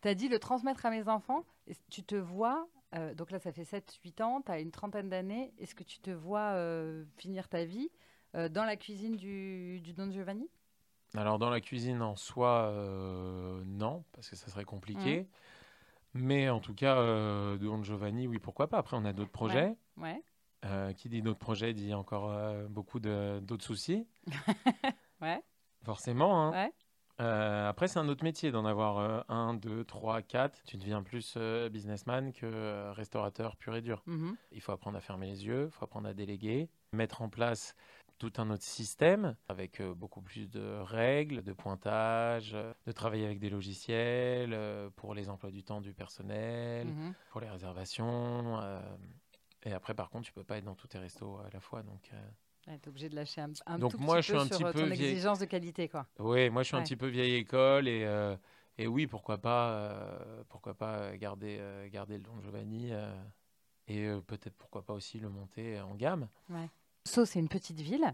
T'as 0.00 0.14
dit 0.14 0.28
le 0.28 0.38
transmettre 0.38 0.86
à 0.86 0.90
mes 0.90 1.08
enfants. 1.08 1.44
Tu 1.90 2.02
te 2.04 2.14
vois, 2.14 2.68
euh, 2.94 3.14
donc 3.14 3.30
là 3.30 3.38
ça 3.38 3.52
fait 3.52 3.64
7-8 3.64 4.22
ans, 4.22 4.42
tu 4.42 4.52
as 4.52 4.60
une 4.60 4.70
trentaine 4.70 5.08
d'années. 5.08 5.52
Est-ce 5.58 5.74
que 5.74 5.82
tu 5.84 5.98
te 5.98 6.10
vois 6.10 6.52
euh, 6.54 7.04
finir 7.16 7.48
ta 7.48 7.64
vie 7.64 7.90
euh, 8.34 8.48
dans 8.48 8.64
la 8.64 8.76
cuisine 8.76 9.16
du, 9.16 9.80
du 9.80 9.92
Don 9.94 10.10
Giovanni? 10.10 10.48
Alors 11.14 11.38
dans 11.38 11.50
la 11.50 11.60
cuisine 11.60 12.02
en 12.02 12.16
soi, 12.16 12.70
non, 13.66 14.04
parce 14.12 14.28
que 14.28 14.36
ça 14.36 14.48
serait 14.50 14.64
compliqué. 14.64 15.26
Mais 16.14 16.48
en 16.50 16.60
tout 16.60 16.74
cas, 16.74 16.96
Don 17.56 17.82
Giovanni, 17.82 18.26
oui, 18.26 18.38
pourquoi 18.38 18.68
pas. 18.68 18.78
Après, 18.78 18.96
on 18.96 19.04
a 19.06 19.12
d'autres 19.12 19.30
projets. 19.30 19.74
Ouais. 19.96 20.22
Qui 20.96 21.08
dit 21.08 21.22
d'autres 21.22 21.38
projets 21.38 21.72
dit 21.72 21.94
encore 21.94 22.30
beaucoup 22.68 23.00
d'autres 23.00 23.64
soucis. 23.64 24.06
Ouais. 25.20 25.42
Forcément. 25.82 26.44
hein. 26.44 26.52
Ouais. 26.52 26.72
Euh, 27.20 27.68
après, 27.68 27.88
c'est 27.88 27.98
un 27.98 28.08
autre 28.08 28.22
métier 28.22 28.50
d'en 28.52 28.64
avoir 28.64 28.98
euh, 28.98 29.20
un, 29.28 29.54
deux, 29.54 29.84
trois, 29.84 30.22
quatre. 30.22 30.62
Tu 30.64 30.76
deviens 30.76 31.02
plus 31.02 31.34
euh, 31.36 31.68
businessman 31.68 32.32
que 32.32 32.90
restaurateur 32.92 33.56
pur 33.56 33.74
et 33.74 33.82
dur. 33.82 34.02
Mhm. 34.06 34.36
Il 34.52 34.60
faut 34.60 34.72
apprendre 34.72 34.96
à 34.96 35.00
fermer 35.00 35.26
les 35.26 35.44
yeux, 35.46 35.64
il 35.66 35.70
faut 35.72 35.84
apprendre 35.84 36.08
à 36.08 36.14
déléguer, 36.14 36.68
mettre 36.92 37.22
en 37.22 37.28
place 37.28 37.74
tout 38.18 38.32
un 38.38 38.50
autre 38.50 38.64
système 38.64 39.36
avec 39.48 39.80
beaucoup 39.80 40.20
plus 40.20 40.50
de 40.50 40.80
règles, 40.80 41.42
de 41.42 41.52
pointage, 41.52 42.56
de 42.86 42.92
travailler 42.92 43.24
avec 43.24 43.38
des 43.38 43.50
logiciels 43.50 44.58
pour 44.96 45.14
les 45.14 45.28
emplois 45.28 45.52
du 45.52 45.62
temps 45.62 45.80
du 45.80 45.92
personnel, 45.92 46.88
Mhm. 46.88 47.14
pour 47.30 47.40
les 47.40 47.48
réservations. 47.48 48.60
et 49.64 49.72
après, 49.72 49.94
par 49.94 50.08
contre, 50.10 50.24
tu 50.26 50.32
peux 50.32 50.44
pas 50.44 50.56
être 50.56 50.64
dans 50.64 50.74
tous 50.74 50.88
tes 50.88 50.98
restos 50.98 51.38
à 51.38 51.50
la 51.52 51.60
fois. 51.60 51.82
Donc, 51.82 52.10
Ouais, 52.68 52.78
t'es 52.78 52.88
obligé 52.88 53.08
de 53.08 53.16
lâcher 53.16 53.40
un, 53.40 53.50
un 53.66 53.78
Donc 53.78 53.92
tout 53.92 53.98
moi, 53.98 54.16
petit 54.20 54.22
je 54.22 54.22
suis 54.28 54.32
peu 54.34 54.38
un 54.40 54.46
sur 54.46 54.56
petit 54.58 54.64
euh, 54.64 54.72
peu 54.72 54.78
ton 54.80 54.86
vieille- 54.94 55.10
exigence 55.12 55.38
de 55.38 55.46
qualité, 55.46 55.88
quoi. 55.88 56.06
oui, 56.18 56.50
moi, 56.50 56.62
je 56.62 56.68
suis 56.68 56.76
un 56.76 56.80
Ouais. 56.80 56.84
petit 56.84 56.96
peu 56.96 57.06
vieille 57.08 57.34
école 57.36 57.88
et, 57.88 58.04
euh, 58.04 58.36
et 58.76 58.86
oui, 58.86 59.06
pourquoi 59.06 59.38
pas, 59.38 59.70
euh, 59.72 60.44
pourquoi 60.48 60.74
pas 60.74 61.16
garder, 61.16 61.56
euh, 61.60 61.88
garder 61.88 62.18
le 62.18 62.22
Don 62.22 62.40
Giovanni 62.42 62.90
et 63.86 64.06
peut-être 64.26 64.54
pourquoi 64.58 64.82
pas 64.82 64.92
aussi 64.92 65.18
le 65.18 65.30
monter 65.30 65.80
en 65.80 65.94
gamme. 65.94 66.28
Sceaux, 67.06 67.24
c'est 67.24 67.38
une 67.38 67.48
petite 67.48 67.80
ville, 67.80 68.04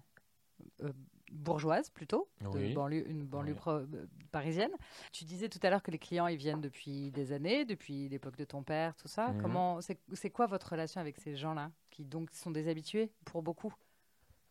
bourgeoise 1.33 1.91
plutôt, 1.91 2.29
de 2.41 2.73
banlieue, 2.75 3.09
une 3.11 3.25
banlieue 3.25 3.53
Oui. 3.55 3.59
pro- 3.59 3.71
euh, 3.73 4.07
parisienne. 4.31 4.71
Tu 5.13 5.25
disais 5.25 5.49
tout 5.49 5.59
à 5.63 5.71
l'heure 5.71 5.83
que 5.83 5.91
les 5.91 5.99
clients, 5.99 6.29
ils 6.29 6.37
viennent 6.37 6.61
depuis 6.61 7.11
des 7.11 7.33
années, 7.33 7.65
depuis 7.65 8.09
l'époque 8.09 8.37
de 8.37 8.45
ton 8.45 8.63
père, 8.63 8.95
tout 8.97 9.09
ça. 9.09 9.33
Mhm. 9.33 9.41
Comment, 9.41 9.81
c'est, 9.81 9.99
c'est 10.13 10.31
quoi 10.31 10.47
votre 10.47 10.71
relation 10.71 11.01
avec 11.01 11.19
ces 11.19 11.35
gens-là, 11.35 11.73
qui 11.91 12.05
donc 12.05 12.31
sont 12.31 12.53
des 12.53 12.69
habitués 12.69 13.11
pour 13.25 13.43
beaucoup? 13.43 13.75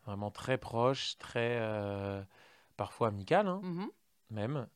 Vraiment 0.06 0.32
très 0.32 0.58
proche, 0.58 1.18
très 1.18 1.58
euh, 1.60 2.22
parfois 2.78 3.08
amical 3.10 3.48
hein, 3.48 3.62
Mhm. 3.64 3.90
même. 4.32 4.68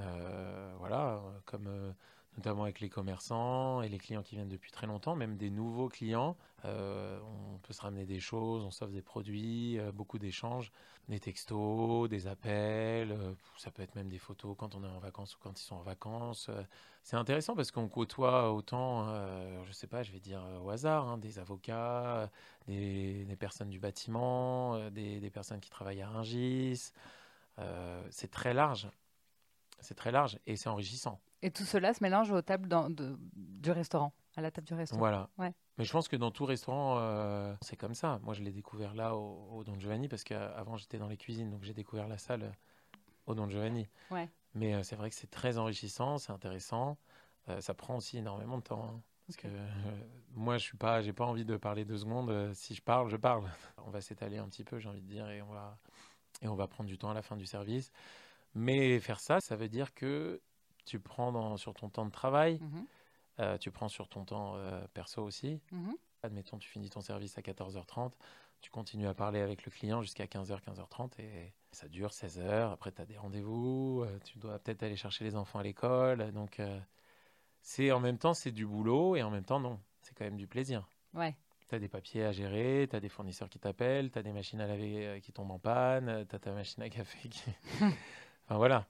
Euh, 0.00 0.74
voilà, 0.78 1.20
comme 1.46 1.66
euh, 1.66 1.92
notamment 2.38 2.62
avec 2.64 2.80
les 2.80 2.88
commerçants 2.88 3.82
et 3.82 3.88
les 3.88 3.98
clients 3.98 4.22
qui 4.22 4.36
viennent 4.36 4.48
depuis 4.48 4.70
très 4.70 4.86
longtemps, 4.86 5.14
même 5.14 5.36
des 5.36 5.50
nouveaux 5.50 5.88
clients. 5.88 6.36
Euh, 6.64 7.20
on 7.54 7.58
peut 7.58 7.72
se 7.72 7.82
ramener 7.82 8.06
des 8.06 8.20
choses, 8.20 8.64
on 8.64 8.70
s'offre 8.70 8.92
des 8.92 9.02
produits, 9.02 9.78
euh, 9.78 9.92
beaucoup 9.92 10.18
d'échanges, 10.18 10.72
des 11.08 11.20
textos, 11.20 12.08
des 12.08 12.26
appels, 12.26 13.12
euh, 13.12 13.32
ça 13.56 13.70
peut 13.70 13.82
être 13.82 13.94
même 13.94 14.08
des 14.08 14.18
photos 14.18 14.56
quand 14.58 14.74
on 14.74 14.82
est 14.82 14.88
en 14.88 14.98
vacances 14.98 15.36
ou 15.36 15.38
quand 15.40 15.60
ils 15.60 15.64
sont 15.64 15.76
en 15.76 15.82
vacances. 15.82 16.50
C'est 17.02 17.16
intéressant 17.16 17.54
parce 17.54 17.70
qu'on 17.70 17.88
côtoie 17.88 18.52
autant, 18.52 19.06
je 19.64 19.72
sais 19.72 19.86
pas, 19.86 20.02
je 20.02 20.12
vais 20.12 20.20
dire 20.20 20.42
au 20.62 20.70
hasard, 20.70 21.08
hein, 21.08 21.18
des 21.18 21.38
avocats, 21.38 22.30
des, 22.66 23.36
personnes 23.38 23.70
du 23.70 23.78
bâtiment, 23.80 24.90
des, 24.90 25.20
des 25.20 25.30
personnes 25.30 25.60
qui 25.60 25.70
travaillent 25.70 26.02
à 26.02 26.08
Rungis. 26.08 26.92
Euh, 27.58 28.02
c'est 28.10 28.30
très 28.30 28.54
large. 28.54 28.88
C'est 29.80 29.94
très 29.94 30.12
large 30.12 30.38
et 30.46 30.56
c'est 30.56 30.68
enrichissant. 30.68 31.20
Et 31.42 31.50
tout 31.50 31.64
cela 31.64 31.94
se 31.94 32.02
mélange 32.02 32.30
aux 32.32 32.42
tables 32.42 32.68
dans- 32.68 32.90
de- 32.90 33.16
du 33.36 33.70
restaurant, 33.70 34.12
à 34.36 34.40
la 34.40 34.50
table 34.50 34.66
du 34.66 34.74
restaurant. 34.74 34.98
Voilà. 34.98 35.28
Ouais. 35.38 35.52
Mais 35.76 35.84
je 35.84 35.92
pense 35.92 36.08
que 36.08 36.16
dans 36.16 36.30
tout 36.32 36.44
restaurant, 36.44 36.96
euh, 36.98 37.54
c'est 37.62 37.76
comme 37.76 37.94
ça. 37.94 38.18
Moi, 38.22 38.34
je 38.34 38.42
l'ai 38.42 38.50
découvert 38.50 38.94
là 38.94 39.14
au, 39.16 39.48
au 39.52 39.64
Don 39.64 39.78
Giovanni 39.78 40.08
parce 40.08 40.24
qu'avant, 40.24 40.76
j'étais 40.76 40.98
dans 40.98 41.06
les 41.08 41.16
cuisines, 41.16 41.50
donc 41.50 41.62
j'ai 41.62 41.74
découvert 41.74 42.08
la 42.08 42.18
salle 42.18 42.42
euh, 42.42 42.50
au 43.26 43.34
Don 43.34 43.48
Giovanni. 43.48 43.88
Ouais. 44.10 44.28
Mais 44.54 44.74
euh, 44.74 44.82
c'est 44.82 44.96
vrai 44.96 45.10
que 45.10 45.14
c'est 45.16 45.30
très 45.30 45.58
enrichissant, 45.58 46.18
c'est 46.18 46.32
intéressant. 46.32 46.98
Euh, 47.48 47.60
ça 47.60 47.74
prend 47.74 47.96
aussi 47.96 48.18
énormément 48.18 48.58
de 48.58 48.62
temps. 48.64 48.84
hein. 48.84 49.00
parce 49.26 49.36
que 49.36 49.48
moi, 50.34 50.58
je 50.58 50.64
suis 50.64 50.76
pas, 50.76 51.00
j'ai 51.02 51.12
pas 51.12 51.24
envie 51.26 51.44
de 51.44 51.56
parler 51.56 51.84
deux 51.84 51.98
secondes. 51.98 52.52
Si 52.54 52.74
je 52.74 52.82
parle, 52.82 53.08
je 53.10 53.16
parle. 53.16 53.44
on 53.86 53.90
va 53.90 54.00
s'étaler 54.00 54.38
un 54.38 54.48
petit 54.48 54.64
peu, 54.64 54.78
j'ai 54.80 54.88
envie 54.88 55.02
de 55.02 55.06
dire, 55.08 55.28
et 55.30 55.40
on 55.42 55.50
va 55.52 55.78
et 56.42 56.48
on 56.48 56.54
va 56.54 56.66
prendre 56.68 56.88
du 56.88 56.98
temps 56.98 57.10
à 57.10 57.14
la 57.14 57.22
fin 57.22 57.36
du 57.36 57.46
service. 57.46 57.90
Mais 58.54 58.98
faire 59.00 59.20
ça, 59.20 59.40
ça 59.40 59.54
veut 59.56 59.68
dire 59.68 59.94
que 59.94 60.40
tu 60.88 60.98
prends 61.00 61.30
dans- 61.32 61.56
sur 61.56 61.74
ton 61.74 61.88
temps 61.88 62.06
de 62.06 62.10
travail, 62.10 62.60
euh, 63.40 63.56
tu 63.58 63.70
prends 63.70 63.88
sur 63.88 64.08
ton 64.08 64.24
temps 64.24 64.56
euh, 64.56 64.84
perso 64.94 65.22
aussi. 65.22 65.60
Mhm. 65.70 65.94
Admettons, 66.22 66.58
tu 66.58 66.68
finis 66.68 66.90
ton 66.90 67.00
service 67.00 67.38
à 67.38 67.42
14h30, 67.42 68.12
tu 68.60 68.70
continues 68.70 69.06
à 69.06 69.14
parler 69.14 69.40
avec 69.40 69.64
le 69.64 69.70
client 69.70 70.02
jusqu'à 70.02 70.26
15h, 70.26 70.60
15h30 70.62 71.20
et 71.20 71.52
ça 71.70 71.86
dure 71.88 72.10
16h. 72.10 72.72
Après, 72.72 72.90
tu 72.90 73.00
as 73.00 73.06
des 73.06 73.16
rendez-vous, 73.18 74.02
euh, 74.04 74.18
tu 74.24 74.38
dois 74.38 74.58
peut-être 74.58 74.82
aller 74.82 74.96
chercher 74.96 75.24
les 75.24 75.36
enfants 75.36 75.60
à 75.60 75.62
l'école. 75.62 76.32
Donc, 76.32 76.58
euh, 76.58 76.80
c'est 77.62 77.92
en 77.92 78.00
même 78.00 78.18
temps, 78.18 78.34
c'est 78.34 78.50
du 78.50 78.66
boulot 78.66 79.14
et 79.14 79.22
en 79.22 79.30
même 79.30 79.44
temps, 79.44 79.60
non, 79.60 79.78
c'est 80.02 80.14
quand 80.16 80.24
même 80.24 80.36
du 80.36 80.46
plaisir. 80.48 80.88
Ouais. 81.14 81.36
Tu 81.68 81.74
as 81.74 81.78
des 81.78 81.88
papiers 81.88 82.24
à 82.24 82.32
gérer, 82.32 82.86
tu 82.90 82.96
as 82.96 83.00
des 83.00 83.10
fournisseurs 83.10 83.48
qui 83.50 83.58
t'appellent, 83.58 84.10
tu 84.10 84.18
as 84.18 84.22
des 84.22 84.32
machines 84.32 84.60
à 84.60 84.66
laver 84.66 85.06
euh, 85.06 85.20
qui 85.20 85.32
tombent 85.32 85.50
en 85.50 85.58
panne, 85.58 86.26
tu 86.28 86.34
as 86.34 86.38
ta 86.38 86.50
machine 86.52 86.82
à 86.82 86.88
café 86.88 87.28
qui. 87.28 87.42
enfin 88.46 88.56
voilà, 88.56 88.86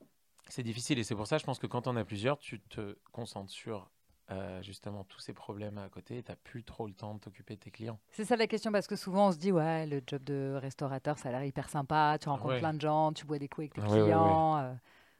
c'est 0.49 0.63
difficile 0.63 0.99
et 0.99 1.05
c'est 1.05 1.15
pour 1.15 1.27
ça, 1.27 1.39
je 1.39 1.45
pense 1.45 1.59
que 1.59 1.67
quand 1.67 1.87
on 1.87 1.97
a 1.97 2.05
plusieurs, 2.05 2.39
tu 2.39 2.61
te 2.61 2.97
concentres 3.13 3.51
sur 3.51 3.91
euh, 4.31 4.63
justement 4.63 5.05
tous 5.05 5.21
ces 5.21 5.33
problèmes 5.33 5.79
à 5.79 5.89
côté 5.89 6.19
et 6.19 6.23
tu 6.23 6.33
plus 6.45 6.63
trop 6.65 6.87
le 6.87 6.93
temps 6.93 7.15
de 7.15 7.21
t'occuper 7.21 7.57
de 7.57 7.61
tes 7.61 7.71
clients. 7.71 7.99
C'est 8.11 8.25
ça 8.25 8.37
la 8.37 8.47
question, 8.47 8.73
parce 8.73 8.87
que 8.87 8.97
souvent 8.97 9.29
on 9.29 9.33
se 9.33 9.39
dit, 9.39 9.53
ouais, 9.53 9.87
le 9.87 10.03
job 10.07 10.23
de 10.25 10.57
restaurateur, 10.61 11.19
ça 11.19 11.29
a 11.29 11.33
l'air 11.33 11.45
hyper 11.45 11.69
sympa, 11.69 12.19
tu 12.21 12.29
rencontres 12.29 12.49
Ouais. 12.51 12.59
plein 12.59 12.75
de 12.75 12.81
gens, 12.81 13.13
tu 13.13 13.25
bois 13.25 13.39
des 13.39 13.49
coups 13.49 13.67
avec 13.67 13.75
tes 13.75 13.81
Ouais, 13.81 13.89
ouais, 13.89 14.03
ouais. 14.03 14.03
clients. 14.05 14.59
euh, 14.59 14.75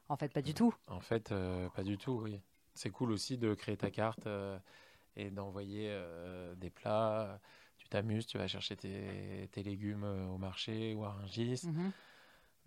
en 0.09 0.15
fait, 0.17 0.31
pas 0.33 0.41
du 0.41 0.53
tout. 0.53 0.73
En 0.87 0.99
fait, 0.99 1.31
euh, 1.31 1.69
pas 1.69 1.83
du 1.83 1.97
tout, 1.97 2.19
oui. 2.23 2.41
C'est 2.73 2.89
cool 2.89 3.11
aussi 3.11 3.37
de 3.37 3.53
créer 3.53 3.77
ta 3.77 3.91
carte 3.91 4.25
euh, 4.27 4.57
et 5.15 5.29
d'envoyer 5.31 5.87
euh, 5.89 6.55
des 6.55 6.69
plats. 6.69 7.39
Tu 7.77 7.87
t'amuses, 7.89 8.25
tu 8.27 8.37
vas 8.37 8.47
chercher 8.47 8.75
tes, 8.75 9.49
tes 9.51 9.63
légumes 9.63 10.03
au 10.03 10.37
marché 10.37 10.93
ou 10.93 11.03
à 11.05 11.11
Rungis. 11.11 11.61
Mhm. 11.65 11.91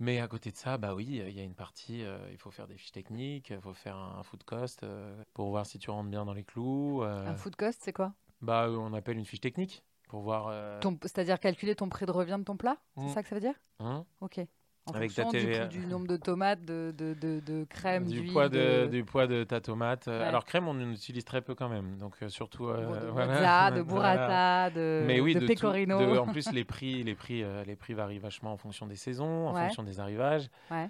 Mais 0.03 0.19
à 0.19 0.27
côté 0.27 0.51
de 0.51 0.57
ça, 0.57 0.79
bah 0.79 0.97
oui, 0.97 1.05
il 1.07 1.31
y 1.33 1.39
a 1.39 1.45
une 1.45 1.55
partie, 1.55 2.03
euh, 2.03 2.19
il 2.33 2.37
faut 2.37 2.51
faire 2.51 2.67
des 2.67 2.77
fiches 2.77 2.91
techniques, 2.91 3.51
il 3.51 3.61
faut 3.61 3.73
faire 3.73 3.95
un 3.97 4.21
food 4.25 4.43
cost 4.43 4.83
euh, 4.83 5.23
pour 5.33 5.51
voir 5.51 5.65
si 5.65 5.79
tu 5.79 5.91
rentres 5.91 6.11
bien 6.11 6.25
dans 6.25 6.33
les 6.33 6.43
clous. 6.43 7.05
euh, 7.05 7.25
Un 7.29 7.37
food 7.37 7.55
cost, 7.55 7.79
c'est 7.85 7.93
quoi? 7.93 8.13
Bah, 8.41 8.67
on 8.69 8.93
appelle 8.95 9.17
une 9.17 9.25
fiche 9.25 9.41
technique 9.41 9.85
pour 10.09 10.23
voir. 10.23 10.49
euh, 10.49 10.81
Ton- 10.81 10.99
C'est-à-dire 11.03 11.39
calculer 11.39 11.77
ton 11.77 11.89
prix 11.89 12.05
de 12.05 12.11
revient 12.11 12.37
de 12.37 12.43
ton 12.45 12.57
plat 12.57 12.79
C'est 12.97 13.05
Mm. 13.05 13.09
ça 13.11 13.23
que 13.23 13.29
ça 13.29 13.37
veut 13.37 13.41
dire? 13.41 13.55
Hein, 13.79 14.05
Ok. 14.21 14.41
En 14.85 14.93
Avec 14.95 15.15
ta 15.15 15.23
fonction 15.23 15.41
du, 15.41 15.51
prix 15.53 15.69
du 15.69 15.87
nombre 15.87 16.09
de 16.09 16.17
tomates, 16.17 16.65
de, 16.65 16.93
de, 16.97 17.15
de, 17.15 17.39
de 17.39 17.65
crème, 17.71 18.05
du 18.05 18.25
poids 18.33 18.49
de, 18.49 18.83
de, 18.83 18.87
du 18.89 19.05
poids 19.05 19.29
de 19.29 19.45
ta 19.45 19.61
tomate. 19.61 20.09
Euh, 20.09 20.19
Ouais. 20.19 20.25
Alors 20.27 20.45
crème, 20.45 20.67
on 20.67 20.73
en 20.73 20.91
utilise 20.91 21.25
très 21.25 21.41
peu 21.41 21.55
quand 21.55 21.69
même, 21.69 21.97
donc 21.99 22.17
euh, 22.23 22.29
surtout. 22.29 22.67
euh, 22.69 23.01
de 23.01 23.07
voilà. 23.13 23.33
mozza, 23.35 23.71
de 23.71 23.83
burrata, 23.89 24.71
de, 24.71 25.05
Mais 25.07 25.21
oui, 25.21 25.35
de, 25.35 25.39
de 25.41 25.47
tout- 25.47 25.55
pecorino. 25.55 26.19
en 26.19 26.27
plus, 26.27 26.51
les 26.51 26.65
prix, 26.65 27.05
les 27.05 27.15
prix, 27.15 27.45
euh, 27.45 27.63
les 27.65 27.77
prix 27.77 27.95
varient 27.95 28.19
vachement 28.19 28.53
en 28.53 28.57
fonction 28.57 28.87
des 28.87 28.97
saisons, 28.97 29.49
en 29.51 29.55
Ouais. 29.55 29.63
fonction 29.67 29.85
des 29.85 30.01
arrivages. 30.01 30.49
Ouais. 30.71 30.89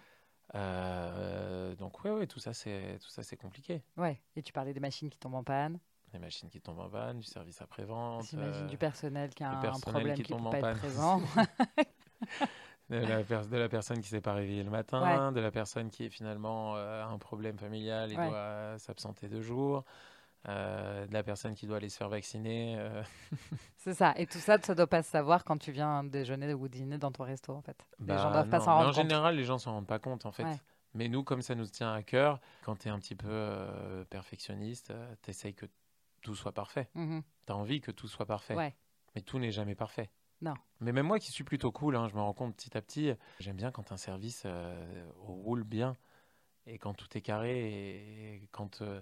Euh, 0.55 1.75
donc 1.77 2.03
ouais, 2.05 2.11
ouais, 2.13 2.27
tout 2.27 2.39
ça, 2.39 2.55
c'est 2.55 2.99
tout 3.03 3.11
ça, 3.11 3.23
c'est 3.23 3.37
compliqué. 3.37 3.83
Ouais. 3.99 4.21
Et 4.37 4.43
tu 4.43 4.53
parlais 4.55 4.73
des 4.73 4.81
machines 4.81 5.11
qui 5.11 5.19
tombent 5.19 5.35
en 5.35 5.45
panne. 5.45 5.79
des 6.13 6.19
machines 6.19 6.49
qui 6.49 6.61
tombent 6.63 6.81
en 6.81 6.89
panne, 6.89 7.19
du 7.19 7.27
service 7.27 7.61
après-vente. 7.61 8.25
J'imagine 8.31 8.65
euh, 8.65 8.69
du 8.69 8.77
personnel 8.79 9.31
qui 9.35 9.45
a 9.45 9.51
un 9.51 9.57
personnel 9.61 9.93
problème 9.95 10.17
qui 10.17 10.23
qui 10.23 10.33
ne 10.33 10.39
tombe 10.39 10.51
peut 10.51 10.57
en 10.57 10.61
pas 10.61 10.71
être 10.71 10.81
panne. 10.81 10.91
présent. 10.91 11.23
De, 13.01 13.07
la 13.07 13.25
pers- 13.25 13.47
de 13.49 13.57
la 13.57 13.69
personne 13.69 14.01
qui 14.01 14.09
s'est 14.09 14.21
pas 14.21 14.35
réveillée 14.35 14.63
le 14.63 14.71
matin, 14.71 15.33
de 15.33 15.41
la 15.41 15.51
personne 15.51 15.91
qui 15.91 16.05
est 16.05 16.11
finalement 16.11 16.77
euh, 16.77 17.03
a 17.03 17.07
un 17.07 17.19
problème 17.19 17.59
familial 17.59 18.13
et 18.13 18.17
Ouais. 18.17 18.29
doit 18.29 18.79
s'absenter 18.79 19.29
deux 19.29 19.43
jours, 19.43 19.85
euh, 20.49 21.07
de 21.07 21.13
la 21.13 21.23
personne 21.23 21.55
qui 21.55 21.67
doit 21.67 21.77
aller 21.79 21.89
se 21.89 21.97
faire 21.97 22.09
vacciner. 22.09 22.77
euh, 22.79 23.03
C'est 23.77 23.95
ça. 23.95 24.13
Et 24.17 24.27
tout 24.27 24.39
ça, 24.39 24.59
ça 24.61 24.75
doit 24.75 24.87
pas 24.87 25.03
se 25.03 25.11
savoir 25.11 25.45
quand 25.45 25.57
tu 25.59 25.73
viens 25.73 26.05
déjeuner 26.05 26.53
ou 26.55 26.69
dîner 26.69 26.99
dans 26.99 27.13
ton 27.13 27.25
resto, 27.25 27.53
en 27.53 27.63
fait. 27.63 27.77
Les 28.01 28.07
gens 28.17 28.25
Bah 28.25 28.33
doivent 28.33 28.49
pas 28.49 28.61
s'en 28.61 28.75
rendre 28.75 28.89
En 28.89 28.93
compte. 28.93 28.95
général, 29.03 29.37
les 29.37 29.45
gens 29.45 29.59
s'en 29.59 29.73
rendent 29.73 29.87
pas 29.87 29.99
compte, 29.99 30.27
en 30.27 30.33
fait. 30.33 30.45
Ouais. 30.45 30.61
Mais 30.95 31.09
nous, 31.09 31.23
comme 31.25 31.41
ça 31.43 31.55
nous 31.55 31.67
tient 31.67 31.93
à 31.93 32.03
cœur, 32.03 32.39
quand 32.65 32.77
tu 32.77 32.89
es 32.89 32.91
un 32.91 32.99
petit 32.99 33.15
peu 33.15 33.29
euh, 33.31 34.05
perfectionniste, 34.11 34.93
tu 35.23 35.31
essayes 35.31 35.55
que 35.55 35.67
tout 36.21 36.35
soit 36.35 36.53
parfait. 36.53 36.89
Mhm. 36.95 37.23
Tu 37.47 37.53
as 37.53 37.57
envie 37.57 37.81
que 37.81 37.91
tout 37.91 38.09
soit 38.09 38.27
parfait. 38.27 38.55
Ouais. 38.55 38.75
Mais 39.15 39.23
tout 39.23 39.39
n'est 39.39 39.51
jamais 39.53 39.75
parfait. 39.75 40.11
Non. 40.43 40.55
Mais 40.81 40.93
même 40.93 41.07
moi 41.07 41.19
qui 41.19 41.31
suis 41.31 41.45
plutôt 41.45 41.71
cool, 41.71 41.97
hein, 41.97 42.09
je 42.09 42.15
me 42.15 42.21
rends 42.21 42.33
compte 42.35 42.57
petit 42.57 42.77
à 42.77 42.83
petit, 42.83 43.13
j'aime 43.39 43.57
bien 43.57 43.71
quand 43.71 43.93
un 43.93 43.97
service 43.97 44.43
euh, 44.47 45.05
roule 45.17 45.63
bien 45.65 45.97
et 46.67 46.79
quand 46.79 46.95
tout 46.95 47.17
est 47.17 47.21
carré 47.23 48.35
et, 48.43 48.49
quand 48.53 48.83
euh, 48.83 49.01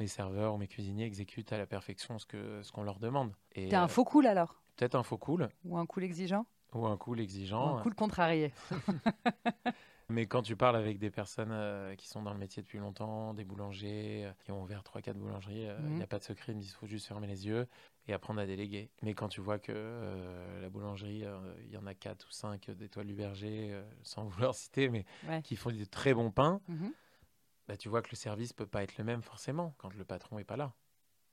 mes 0.00 0.06
serveurs 0.06 0.54
ou 0.54 0.58
mes 0.58 0.68
cuisiniers 0.68 1.04
exécutent 1.06 1.52
à 1.52 1.58
la 1.58 1.66
perfection 1.66 2.18
ce 2.18 2.26
que 2.26 2.62
ce 2.62 2.72
qu'on 2.72 2.82
leur 2.84 2.98
demande. 3.00 3.32
T'es 3.68 3.76
un 3.76 3.84
euh, 3.84 3.88
faux 3.88 4.04
cool 4.04 4.26
alors? 4.26 4.62
peut-être 4.76 4.94
un 4.96 5.02
faux 5.02 5.18
cool 5.18 5.50
Ou 5.64 5.78
un 5.78 5.86
cool 5.86 6.04
exigeant? 6.04 6.44
Ou 6.72 6.86
un 6.86 6.96
cool 6.96 7.20
Ou 7.20 7.22
exigeant. 7.22 7.76
un 7.78 7.82
cool 7.82 7.94
contrarié 7.94 8.52
Mais 10.08 10.26
quand 10.26 10.42
tu 10.42 10.56
parles 10.56 10.76
avec 10.76 10.98
des 10.98 11.10
personnes 11.10 11.52
euh, 11.52 11.94
qui 11.94 12.08
sont 12.08 12.22
dans 12.22 12.32
le 12.32 12.38
métier 12.38 12.62
depuis 12.62 12.78
longtemps, 12.78 13.32
des 13.34 13.44
boulangers 13.44 14.24
euh, 14.26 14.32
qui 14.44 14.50
ont 14.50 14.62
ouvert 14.62 14.82
3-4 14.82 15.16
boulangeries, 15.18 15.68
il 15.88 15.94
n'y 15.94 16.00
Mhm. 16.00 16.02
a 16.02 16.06
pas 16.06 16.18
de 16.18 16.24
secret, 16.24 16.52
ils 16.52 16.56
me 16.56 16.60
disent 16.60 16.70
qu'il 16.70 16.78
faut 16.78 16.86
juste 16.86 17.06
fermer 17.06 17.26
les 17.28 17.46
yeux 17.46 17.68
et 18.10 18.12
apprendre 18.12 18.40
à 18.40 18.46
déléguer. 18.46 18.90
Mais 19.02 19.14
quand 19.14 19.28
tu 19.28 19.40
vois 19.40 19.58
que 19.58 19.72
euh, 19.74 20.60
la 20.60 20.68
boulangerie, 20.68 21.24
euh, 21.24 21.54
il 21.64 21.70
y 21.70 21.76
en 21.76 21.86
a 21.86 21.94
4 21.94 22.26
ou 22.28 22.32
5 22.32 22.70
d'étoiles 22.70 23.06
du 23.06 23.14
berger, 23.14 23.72
euh, 23.72 23.82
sans 24.02 24.24
vouloir 24.50 24.54
citer, 24.54 24.88
mais 24.88 25.04
Ouais. 25.28 25.42
qui 25.42 25.56
font 25.56 25.70
des 25.70 25.86
très 25.86 26.12
bons 26.14 26.30
pains, 26.30 26.60
Mhm. 26.68 26.92
bah, 27.68 27.76
tu 27.76 27.88
vois 27.88 28.02
que 28.02 28.10
le 28.10 28.16
service 28.16 28.52
peut 28.52 28.66
pas 28.66 28.82
être 28.82 28.98
le 28.98 29.04
même 29.04 29.22
forcément 29.22 29.74
quand 29.78 29.94
le 29.94 30.04
patron 30.04 30.38
est 30.38 30.44
pas 30.44 30.56
là. 30.56 30.74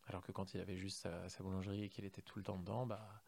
Alors 0.08 0.22
que 0.22 0.32
quand 0.32 0.54
il 0.54 0.62
avait 0.62 0.78
juste 0.78 1.00
sa, 1.00 1.28
sa 1.28 1.44
boulangerie 1.44 1.84
et 1.84 1.90
qu'il 1.90 2.06
était 2.06 2.22
tout 2.22 2.38
le 2.40 2.44
temps 2.44 2.58
dedans, 2.58 2.86
bah, 2.86 3.24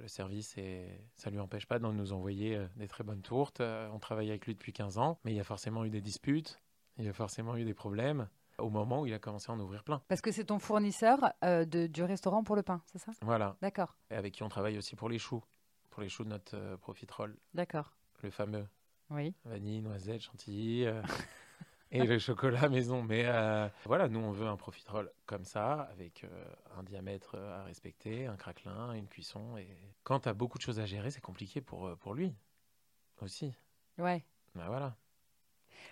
le 0.00 0.08
service, 0.08 0.56
et 0.58 1.00
ça 1.16 1.30
lui 1.30 1.40
empêche 1.40 1.66
pas 1.66 1.78
de 1.78 1.86
nous 1.86 2.12
envoyer 2.12 2.64
des 2.76 2.86
très 2.86 3.02
bonnes 3.02 3.22
tourtes. 3.22 3.60
On 3.60 3.98
travaille 3.98 4.28
avec 4.30 4.46
lui 4.46 4.54
depuis 4.54 4.72
15 4.72 4.98
ans, 4.98 5.18
mais 5.24 5.32
il 5.32 5.36
y 5.36 5.40
a 5.40 5.44
forcément 5.44 5.84
eu 5.84 5.90
des 5.90 6.00
disputes, 6.00 6.60
il 6.98 7.04
y 7.04 7.08
a 7.08 7.12
forcément 7.12 7.56
eu 7.56 7.64
des 7.64 7.74
problèmes 7.74 8.28
au 8.62 8.70
moment 8.70 9.00
où 9.02 9.06
il 9.06 9.14
a 9.14 9.18
commencé 9.18 9.50
à 9.50 9.54
en 9.54 9.60
ouvrir 9.60 9.84
plein. 9.84 10.02
Parce 10.08 10.20
que 10.20 10.30
c'est 10.32 10.44
ton 10.44 10.58
fournisseur 10.58 11.18
euh, 11.44 11.64
de, 11.64 11.86
du 11.86 12.02
restaurant 12.02 12.42
pour 12.44 12.56
le 12.56 12.62
pain, 12.62 12.82
c'est 12.86 12.98
ça? 12.98 13.12
Voilà. 13.22 13.56
D'accord, 13.62 13.96
Et 14.10 14.14
avec 14.14 14.34
qui 14.34 14.42
on 14.42 14.48
travaille 14.48 14.78
aussi 14.78 14.96
pour 14.96 15.08
les 15.08 15.18
choux, 15.18 15.42
pour 15.90 16.02
les 16.02 16.08
choux 16.08 16.24
de 16.24 16.28
notre 16.30 16.56
euh, 16.56 16.76
profiterole, 16.76 17.36
d'accord. 17.54 17.96
le 18.22 18.30
fameux 18.30 18.66
Oui. 19.10 19.34
vanille, 19.44 19.82
noisette, 19.82 20.20
chantilly 20.22 20.86
euh, 20.86 21.02
et 21.90 22.04
le 22.04 22.18
chocolat 22.18 22.68
maison. 22.68 23.02
Mais 23.02 23.24
euh, 23.26 23.68
voilà, 23.84 24.08
nous 24.08 24.20
on 24.20 24.30
veut 24.32 24.46
un 24.46 24.56
profiterole 24.56 25.10
comme 25.26 25.44
ça, 25.44 25.88
avec 25.92 26.24
un 26.76 26.82
diamètre 26.82 27.36
à 27.36 27.64
respecter, 27.64 28.26
un 28.26 28.36
craquelin, 28.36 28.92
une 28.92 29.08
cuisson. 29.08 29.56
Et 29.56 29.68
quand 30.04 30.20
tu 30.20 30.28
as 30.28 30.34
beaucoup 30.34 30.58
de 30.58 30.62
choses 30.62 30.78
à 30.80 30.86
gérer, 30.86 31.10
c'est 31.10 31.20
compliqué 31.20 31.60
pour, 31.60 31.96
pour 31.98 32.14
lui 32.14 32.34
aussi. 33.20 33.52
Ouais. 33.98 34.24
Ben 34.54 34.66
voilà. 34.68 34.96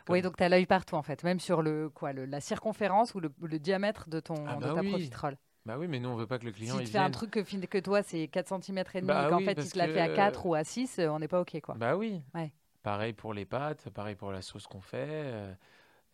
Oui, 0.08 0.22
donc 0.22 0.36
tu 0.36 0.42
as 0.42 0.48
l'œil 0.48 0.66
partout 0.66 0.94
en 0.96 1.02
fait, 1.02 1.22
même 1.24 1.40
sur 1.40 1.62
le 1.62 1.88
quoi, 1.90 2.12
le- 2.12 2.24
la 2.26 2.40
circonférence 2.40 3.14
ou 3.14 3.20
le, 3.20 3.30
le 3.42 3.58
diamètre 3.58 4.08
de 4.08 4.20
ton 4.20 4.34
Ah 4.46 4.56
de 4.56 4.60
bah 4.62 4.72
ta 4.74 4.80
oui. 4.80 4.88
profiterole. 4.90 5.36
Bah 5.66 5.76
oui, 5.78 5.86
mais 5.86 6.00
nous 6.00 6.08
on 6.08 6.16
veut 6.16 6.26
pas 6.26 6.38
que 6.38 6.46
le 6.46 6.52
client 6.52 6.78
Si 6.78 6.84
tu 6.84 6.90
fais 6.92 6.98
un 6.98 7.10
truc 7.10 7.30
que, 7.30 7.78
toi 7.80 8.02
c'est 8.02 8.28
4 8.28 8.48
cm 8.62 8.78
et 8.94 9.00
demi 9.00 9.08
Bah 9.08 9.26
et 9.26 9.30
qu'en 9.30 9.36
oui, 9.38 9.44
fait 9.44 9.52
il 9.62 9.70
te 9.70 9.76
l'a 9.78 9.86
fait 9.88 10.00
à 10.00 10.08
que- 10.08 10.16
4 10.16 10.46
ou 10.46 10.54
à 10.54 10.64
6, 10.64 10.98
euh, 10.98 11.08
on 11.10 11.18
n'est 11.18 11.28
pas 11.28 11.40
OK 11.40 11.60
quoi. 11.60 11.74
Bah 11.74 11.96
oui. 11.96 12.22
Ouais. 12.34 12.52
Pareil 12.82 13.12
pour 13.12 13.34
les 13.34 13.44
pâtes, 13.44 13.90
pareil 13.90 14.14
pour 14.14 14.32
la 14.32 14.40
sauce 14.40 14.66
qu'on 14.66 14.80
fait. 14.80 15.06
euh, 15.08 15.52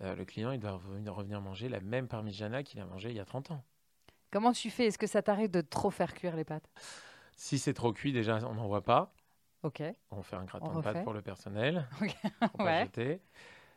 euh, 0.03 0.17
le 0.17 0.25
client 0.25 0.51
il 0.51 0.59
doit 0.59 0.73
revenir, 0.73 1.41
manger 1.41 1.69
la 1.69 1.81
même 1.81 2.09
parmigiana 2.09 2.65
qu'il 2.65 2.81
a 2.81 2.85
mangé 2.87 3.11
il 3.11 3.17
y 3.17 3.21
a 3.21 3.25
30 3.25 3.53
ans. 3.53 3.63
Comment 4.33 4.51
tu 4.53 4.71
fais? 4.71 4.87
Est-ce 4.87 4.99
que 4.99 5.07
ça 5.07 5.23
t'arrive 5.23 5.51
de 5.53 5.61
trop 5.61 5.91
faire 5.93 6.13
cuire 6.15 6.35
les 6.35 6.45
pâtes? 6.45 6.69
Si 7.37 7.59
c'est 7.59 7.75
trop 7.75 7.93
cuit, 7.93 8.13
déjà 8.13 8.39
on 8.49 8.55
n'en 8.55 8.67
voit 8.67 8.83
pas. 8.83 9.15
OK. 9.63 9.83
On 10.11 10.23
fait 10.23 10.37
un 10.37 10.45
gratin 10.45 10.67
On 10.73 10.79
de 10.79 10.83
pâtes 10.83 11.05
pour 11.05 11.13
le 11.13 11.23
personnel. 11.23 11.87
Ok. 12.03 12.17
Faut 12.51 12.59
pas 12.59 12.65
Ouais. 12.65 12.85
jeter. 12.87 13.21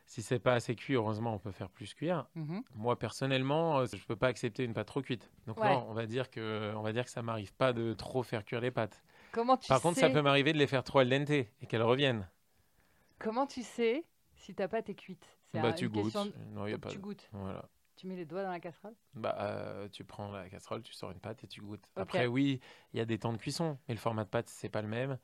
Si 0.08 0.22
c'est 0.22 0.39
pas 0.39 0.54
assez 0.54 0.74
cuit, 0.74 0.93
heureusement, 0.96 1.34
on 1.34 1.38
peut 1.38 1.52
faire 1.52 1.70
plus 1.70 1.93
cuire. 1.93 2.28
Mhm. 2.36 2.63
Moi, 2.76 2.98
personnellement, 2.98 3.80
euh, 3.80 3.86
je 3.93 4.04
peux 4.06 4.15
pas 4.15 4.28
accepter 4.28 4.63
une 4.63 4.74
pâte 4.74 4.88
trop 4.88 5.02
cuite. 5.02 5.30
Donc 5.48 5.60
Ouais. 5.60 5.70
non, 5.70 5.86
on 5.89 5.93
va 5.93 6.06
dire 6.06 6.30
que, 6.32 6.74
on 6.78 6.82
va 6.82 6.93
dire 6.93 7.04
que 7.04 7.12
ça 7.12 7.22
m'arrive 7.22 7.54
pas 7.54 7.74
de 7.74 7.93
trop 7.93 8.24
faire 8.24 8.46
cuire 8.46 8.62
les 8.62 8.72
pâtes. 8.72 9.04
Comment 9.34 9.58
tu 9.58 9.67
Par 9.67 9.80
sais 9.80 9.84
contre, 9.84 10.00
ça 10.00 10.10
peut 10.10 10.22
m'arriver 10.22 10.54
de 10.54 10.58
les 10.58 10.65
faire 10.67 10.86
trop 10.86 11.00
al 11.00 11.10
dente 11.10 11.30
et 11.30 11.50
qu'elles 11.67 11.84
reviennent. 11.84 12.26
Comment 13.20 13.48
tu 13.48 13.63
sais 13.63 14.06
si 14.34 14.56
ta 14.56 14.70
pâte 14.70 14.88
est 14.89 14.96
cuite? 14.96 15.28
C'est 15.52 15.60
Bah, 15.62 15.74
tu 15.74 15.89
goûtes. 15.89 16.13
de- 16.13 16.54
Non, 16.54 16.67
y 16.67 16.74
a 16.74 16.78
pas 16.78 16.89
tu 16.89 16.98
de- 16.98 17.02
goûtes. 17.02 17.28
Voilà. 17.34 17.67
Tu 17.98 18.08
mets 18.08 18.15
les 18.15 18.26
doigts 18.26 18.43
dans 18.43 18.52
la 18.52 18.60
casserole? 18.62 18.93
Bah, 19.13 19.36
euh, 19.41 19.89
tu 19.89 20.06
prends 20.06 20.32
la 20.32 20.48
casserole, 20.50 20.84
tu 20.84 20.93
sors 20.93 21.12
une 21.12 21.20
pâte 21.20 21.43
et 21.43 21.48
tu 21.48 21.60
goûtes. 21.62 21.84
Après, 21.98 22.28
oui, 22.28 22.62
il 22.93 22.98
y 22.98 23.02
a 23.02 23.06
des 23.06 23.17
temps 23.20 23.34
de 23.34 23.38
cuisson, 23.38 23.78
mais 23.89 23.93
le 23.96 24.00
format 24.00 24.24
de 24.24 24.30
pâte, 24.30 24.48
c'est 24.48 24.70
pas 24.70 24.82
le 24.82 24.88
même 24.88 25.17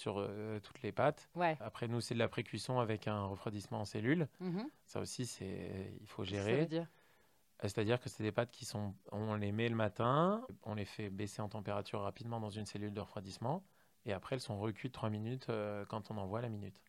sur 0.00 0.18
euh, 0.18 0.58
toutes 0.60 0.82
les 0.82 0.92
pâtes. 0.92 1.28
Ouais. 1.34 1.56
Après, 1.60 1.86
nous, 1.86 2.00
c'est 2.00 2.14
de 2.14 2.18
la 2.18 2.28
pré-cuisson 2.28 2.78
avec 2.80 3.06
un 3.06 3.24
refroidissement 3.26 3.80
en 3.80 3.84
cellule. 3.84 4.28
Mhm. 4.40 4.68
Ça 4.86 5.00
aussi, 5.00 5.26
c'est 5.26 5.94
il 6.00 6.06
faut 6.06 6.24
Ça 6.24 6.30
gérer. 6.30 6.60
veut 6.60 6.66
dire? 6.66 6.88
Euh, 7.62 7.68
C'est-à-dire 7.68 8.00
que 8.00 8.08
c'est 8.08 8.22
des 8.22 8.32
pâtes 8.32 8.50
qui 8.50 8.64
sont, 8.64 8.94
on 9.12 9.34
les 9.34 9.52
met 9.52 9.68
le 9.68 9.76
matin, 9.76 10.44
on 10.62 10.74
les 10.74 10.86
fait 10.86 11.10
baisser 11.10 11.42
en 11.42 11.48
température 11.50 12.00
rapidement 12.00 12.40
dans 12.40 12.48
une 12.50 12.64
cellule 12.64 12.94
de 12.94 13.00
refroidissement, 13.00 13.62
et 14.06 14.14
après 14.14 14.36
elles 14.36 14.40
sont 14.40 14.58
recuites 14.58 14.94
3 14.94 15.10
minutes 15.10 15.50
euh, 15.50 15.84
quand 15.84 16.10
on 16.10 16.16
envoie 16.16 16.40
la 16.40 16.48
minute. 16.48 16.80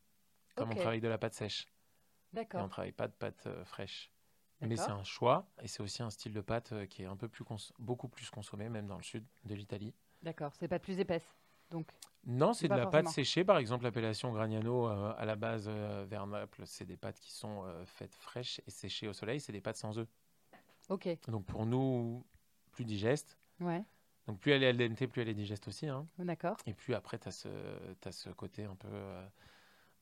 Comme 0.56 0.72
on 0.72 0.76
travaille 0.76 1.02
de 1.02 1.08
la 1.10 1.18
pâte 1.18 1.34
sèche, 1.34 1.66
et 1.66 1.68
on 1.70 2.34
D'accord. 2.34 2.70
travaille 2.70 2.92
pas 2.94 3.08
de 3.10 3.14
pâte 3.14 3.46
euh, 3.48 3.66
fraîche. 3.66 4.12
Mais 4.62 4.76
c'est 4.76 4.84
D'accord. 4.84 5.00
un 5.00 5.04
choix, 5.04 5.50
et 5.62 5.68
c'est 5.68 5.82
aussi 5.82 6.04
un 6.04 6.10
style 6.12 6.34
de 6.34 6.42
pâte 6.42 6.72
euh, 6.72 6.86
qui 6.86 7.04
est 7.04 7.08
un 7.08 7.18
peu 7.18 7.28
plus 7.28 7.44
beaucoup 7.80 8.08
plus 8.08 8.30
consommé, 8.30 8.70
même 8.70 8.88
dans 8.88 8.98
le 8.98 9.04
sud 9.04 9.26
de 9.44 9.56
l'Italie. 9.56 9.94
D'accord. 10.22 10.54
C'est 10.58 10.68
pas 10.68 10.80
plus 10.80 11.00
épaisse. 11.00 11.36
Donc, 11.72 11.88
Non, 12.26 12.54
c'est 12.54 12.68
de 12.68 12.74
la 12.76 12.84
forcément. 12.84 13.04
pâte 13.06 13.14
séchée, 13.14 13.44
par 13.44 13.58
exemple 13.58 13.84
l'appellation 13.86 14.32
Gragnano 14.32 14.88
euh, 14.88 15.14
à 15.18 15.26
la 15.26 15.36
base 15.36 15.66
euh, 15.68 16.06
vers 16.08 16.28
Naples, 16.28 16.64
c'est 16.66 16.86
des 16.86 16.98
pâtes 16.98 17.20
qui 17.20 17.32
sont 17.32 17.64
euh, 17.66 17.84
faites 17.86 18.14
fraîches 18.16 18.62
et 18.68 18.72
séchées 18.72 19.08
au 19.08 19.14
soleil, 19.14 19.40
c'est 19.40 19.52
des 19.52 19.62
pâtes 19.62 19.78
sans 19.78 19.98
œufs. 19.98 20.08
ok. 20.90 21.08
Donc 21.28 21.46
pour 21.46 21.66
nous, 21.66 22.24
plus 22.72 22.86
digeste. 22.86 23.38
Ouais. 23.60 23.84
Donc 24.28 24.40
plus 24.40 24.52
elle 24.52 24.64
est 24.64 24.68
al 24.68 24.78
dente, 24.78 25.06
plus 25.08 25.22
elle 25.24 25.30
est 25.30 25.34
digeste 25.34 25.68
aussi. 25.68 25.88
hein. 25.88 26.08
D'accord. 26.20 26.58
Et 26.68 26.74
puis 26.74 26.94
après, 26.94 27.18
tu 27.18 27.28
as, 27.28 28.12
ce 28.12 28.30
côté 28.30 28.66
un 28.66 28.76
peu... 28.76 28.88
euh, 28.92 29.28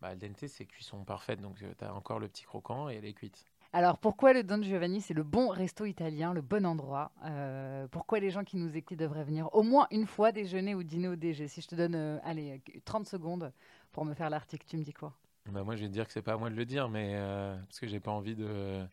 bah, 0.01 0.09
al 0.09 0.17
dente, 0.17 0.45
c'est 0.47 0.65
cuisson 0.65 1.03
parfaite. 1.05 1.39
Donc 1.39 1.57
tu 1.57 1.85
as 1.85 1.93
encore 1.93 2.19
le 2.19 2.27
petit 2.27 2.43
croquant 2.43 2.89
et 2.89 2.95
elle 2.95 3.05
est 3.05 3.13
cuite. 3.13 3.45
Alors, 3.71 3.99
pourquoi 3.99 4.33
le 4.33 4.43
Don 4.43 4.61
Giovanni, 4.63 4.99
c'est 4.99 5.13
le 5.13 5.21
bon 5.23 5.49
resto 5.49 5.85
italien, 5.85 6.33
le 6.33 6.41
bon 6.41 6.65
endroit 6.65 7.11
Euh, 7.25 7.87
Pourquoi 7.91 8.19
les 8.19 8.31
gens 8.31 8.43
qui 8.43 8.57
nous 8.57 8.75
écoutent 8.75 8.97
devraient 8.97 9.23
venir 9.23 9.47
au 9.53 9.61
moins 9.61 9.87
une 9.91 10.07
fois 10.07 10.31
déjeuner 10.31 10.73
ou 10.73 10.81
dîner 10.81 11.07
au 11.07 11.15
DG 11.15 11.47
Si 11.47 11.61
je 11.61 11.67
te 11.67 11.75
donne, 11.75 11.93
euh, 11.95 12.17
allez, 12.23 12.63
30 12.85 13.05
secondes 13.07 13.53
pour 13.91 14.05
me 14.05 14.15
faire 14.15 14.29
l'article, 14.31 14.65
tu 14.67 14.75
me 14.77 14.83
dis 14.83 14.93
quoi? 14.93 15.13
Bah, 15.51 15.63
moi, 15.63 15.75
je 15.75 15.81
vais 15.81 15.87
te 15.87 15.93
dire 15.93 16.07
que 16.07 16.11
c'est 16.13 16.23
pas 16.23 16.33
à 16.33 16.37
moi 16.37 16.49
de 16.49 16.55
le 16.55 16.65
dire, 16.65 16.89
mais 16.89 17.11
euh, 17.13 17.55
parce 17.67 17.79
que 17.79 17.87
j'ai 17.87 17.99
pas 17.99 18.11
envie 18.11 18.35
de, 18.35 18.83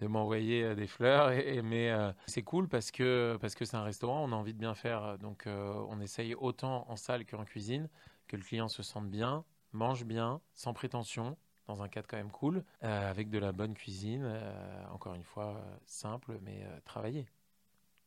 de 0.00 0.06
m'envoyer 0.06 0.62
euh, 0.62 0.74
des 0.76 0.86
fleurs. 0.86 1.30
Mais 1.64 1.90
euh, 1.90 2.12
c'est 2.26 2.42
cool 2.42 2.68
parce 2.68 2.92
que 2.92 3.36
parce 3.40 3.56
que 3.56 3.64
c'est 3.64 3.76
un 3.76 3.82
restaurant, 3.84 4.24
on 4.28 4.32
a 4.32 4.36
envie 4.36 4.54
de 4.54 4.58
bien 4.60 4.74
faire. 4.74 5.18
Donc 5.18 5.48
euh, 5.48 5.72
on 5.88 6.00
essaye 6.00 6.36
autant 6.36 6.86
en 6.88 6.94
salle 6.94 7.26
qu'en 7.26 7.44
cuisine, 7.44 7.88
que 8.28 8.36
le 8.36 8.42
client 8.44 8.68
se 8.68 8.84
sente 8.84 9.08
bien, 9.10 9.44
mange 9.72 10.04
bien, 10.04 10.40
sans 10.54 10.72
prétention, 10.72 11.36
dans 11.66 11.82
un 11.82 11.88
cadre 11.88 12.06
quand 12.08 12.16
même 12.16 12.30
cool, 12.30 12.62
euh, 12.82 13.10
avec 13.10 13.30
de 13.30 13.38
la 13.38 13.52
bonne 13.52 13.74
cuisine. 13.74 14.22
euh, 14.24 14.84
encore 14.92 15.14
une 15.14 15.24
fois, 15.24 15.56
euh, 15.56 15.76
simple 15.86 16.38
mais 16.42 16.64
euh, 16.64 16.78
travaillée. 16.84 17.26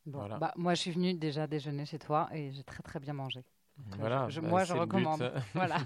Bon, 0.06 0.20
Voilà. 0.20 0.38
bah, 0.38 0.52
Moi, 0.56 0.74
je 0.74 0.80
suis 0.80 0.90
venue 0.92 1.14
déjà 1.14 1.46
déjeuner 1.46 1.84
chez 1.84 1.98
toi 1.98 2.28
et 2.32 2.50
j'ai 2.52 2.64
très 2.64 2.82
très 2.82 2.98
bien 3.00 3.12
mangé. 3.12 3.44
Voilà. 3.98 4.26
je- 4.28 4.40
bah, 4.40 4.48
moi, 4.48 4.64
je 4.64 4.72
recommande. 4.72 5.32
Voilà. 5.54 5.78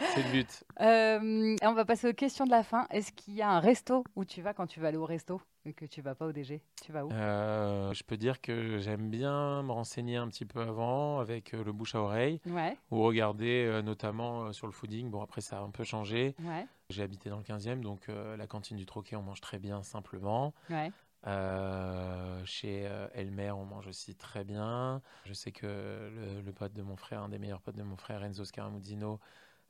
C'est 0.00 0.22
le 0.24 0.30
but. 0.30 0.64
Euh, 0.80 1.56
on 1.62 1.72
va 1.74 1.84
passer 1.84 2.08
aux 2.08 2.12
questions 2.14 2.44
de 2.44 2.50
la 2.50 2.62
fin. 2.62 2.86
Est-ce 2.90 3.12
qu'il 3.12 3.34
y 3.34 3.42
a 3.42 3.50
un 3.50 3.60
resto 3.60 4.04
où 4.16 4.24
tu 4.24 4.42
vas 4.42 4.54
quand 4.54 4.66
tu 4.66 4.80
vas 4.80 4.88
aller 4.88 4.96
au 4.96 5.04
resto 5.06 5.40
et 5.64 5.72
que 5.74 5.84
tu 5.84 6.02
vas 6.02 6.14
pas 6.14 6.26
au 6.26 6.32
DG 6.32 6.60
Tu 6.84 6.92
vas 6.92 7.04
où? 7.06 7.10
Euh, 7.12 7.92
je 7.94 8.02
peux 8.02 8.16
dire 8.16 8.40
que 8.40 8.78
j'aime 8.78 9.10
bien 9.10 9.62
me 9.62 9.70
renseigner 9.72 10.16
un 10.16 10.26
petit 10.28 10.44
peu 10.44 10.60
avant 10.60 11.20
avec 11.20 11.54
euh, 11.54 11.62
le 11.62 11.72
bouche 11.72 11.94
à 11.94 12.00
oreille. 12.00 12.40
Ouais, 12.46 12.76
ou 12.90 13.02
regarder 13.02 13.80
notamment 13.84 14.52
sur 14.52 14.66
le 14.66 14.72
fooding. 14.72 15.10
Bon, 15.10 15.22
après, 15.22 15.40
ça 15.40 15.58
a 15.58 15.60
un 15.60 15.70
peu 15.70 15.84
changé. 15.84 16.34
ouais, 16.40 16.66
J'ai 16.90 17.02
habité 17.02 17.30
dans 17.30 17.38
le 17.38 17.44
15e, 17.44 17.80
donc 17.80 18.08
euh, 18.08 18.36
la 18.36 18.46
cantine 18.46 18.76
du 18.76 18.86
Troquet, 18.86 19.16
on 19.16 19.22
mange 19.22 19.40
très 19.40 19.58
bien 19.58 19.82
simplement. 19.82 20.52
ouais. 20.70 20.90
Euh, 21.24 22.42
chez 22.44 22.88
Elmer, 23.14 23.52
on 23.52 23.64
mange 23.64 23.86
aussi 23.86 24.14
très 24.16 24.42
bien. 24.44 25.00
Je 25.24 25.32
sais 25.32 25.52
que 25.52 25.66
le, 25.66 26.40
le 26.40 26.52
pote 26.52 26.72
de 26.72 26.82
mon 26.82 26.96
frère, 26.96 27.22
un 27.22 27.28
des 27.28 27.38
meilleurs 27.38 27.60
potes 27.60 27.76
de 27.76 27.82
mon 27.84 27.96
frère, 27.96 28.24
Enzo 28.24 28.44
Scaramuzzino, 28.44 29.20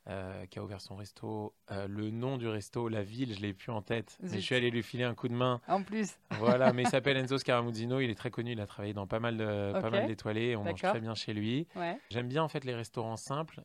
euh, 0.08 0.46
qui 0.46 0.58
a 0.58 0.62
ouvert 0.62 0.80
son 0.80 0.96
resto. 0.96 1.54
Euh, 1.70 1.86
le 1.86 2.10
nom 2.10 2.36
du 2.36 2.48
resto, 2.48 2.88
la 2.88 3.02
ville, 3.02 3.34
je 3.34 3.40
l'ai 3.40 3.52
plus 3.52 3.70
en 3.70 3.82
tête. 3.82 4.18
Mais 4.20 4.28
je 4.30 4.38
suis 4.40 4.54
allé 4.54 4.70
lui 4.70 4.82
filer 4.82 5.04
un 5.04 5.14
coup 5.14 5.28
de 5.28 5.34
main. 5.34 5.60
En 5.68 5.82
plus. 5.82 6.18
Voilà, 6.32 6.72
mais 6.72 6.82
il 6.82 6.88
s'appelle 6.90 7.16
Enzo 7.16 7.38
Scaramuzzino. 7.38 8.00
Il 8.00 8.10
est 8.10 8.14
très 8.14 8.30
connu. 8.30 8.52
Il 8.52 8.60
a 8.60 8.66
travaillé 8.66 8.94
dans 8.94 9.06
pas 9.06 9.20
mal 9.20 9.36
de, 9.36 9.72
pas 9.72 9.90
mal 9.90 10.06
d'étoilés. 10.06 10.56
On 10.56 10.64
mange 10.64 10.80
très 10.80 11.00
bien 11.00 11.14
chez 11.14 11.32
lui. 11.32 11.68
Ouais. 11.76 11.98
J'aime 12.10 12.28
bien 12.28 12.42
en 12.42 12.48
fait 12.48 12.64
les 12.64 12.74
restaurants 12.74 13.16
simples. 13.16 13.62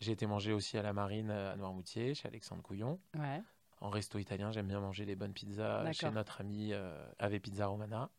J'ai 0.00 0.12
été 0.12 0.26
manger 0.26 0.52
aussi 0.52 0.78
à 0.78 0.82
la 0.82 0.92
Marine 0.92 1.30
euh, 1.30 1.52
à 1.52 1.56
Noirmoutier, 1.56 2.14
chez 2.14 2.26
Alexandre 2.26 2.62
Couillon. 2.62 2.98
Ouais. 3.18 3.42
En 3.80 3.90
resto 3.90 4.18
italien, 4.18 4.50
j'aime 4.50 4.66
bien 4.66 4.80
manger 4.80 5.04
des 5.04 5.14
bonnes 5.14 5.32
pizzas 5.32 5.92
chez 5.92 6.10
notre 6.10 6.40
ami 6.40 6.72
euh, 6.72 7.06
Ave 7.18 7.38
Pizza 7.40 7.66
Romana, 7.66 8.10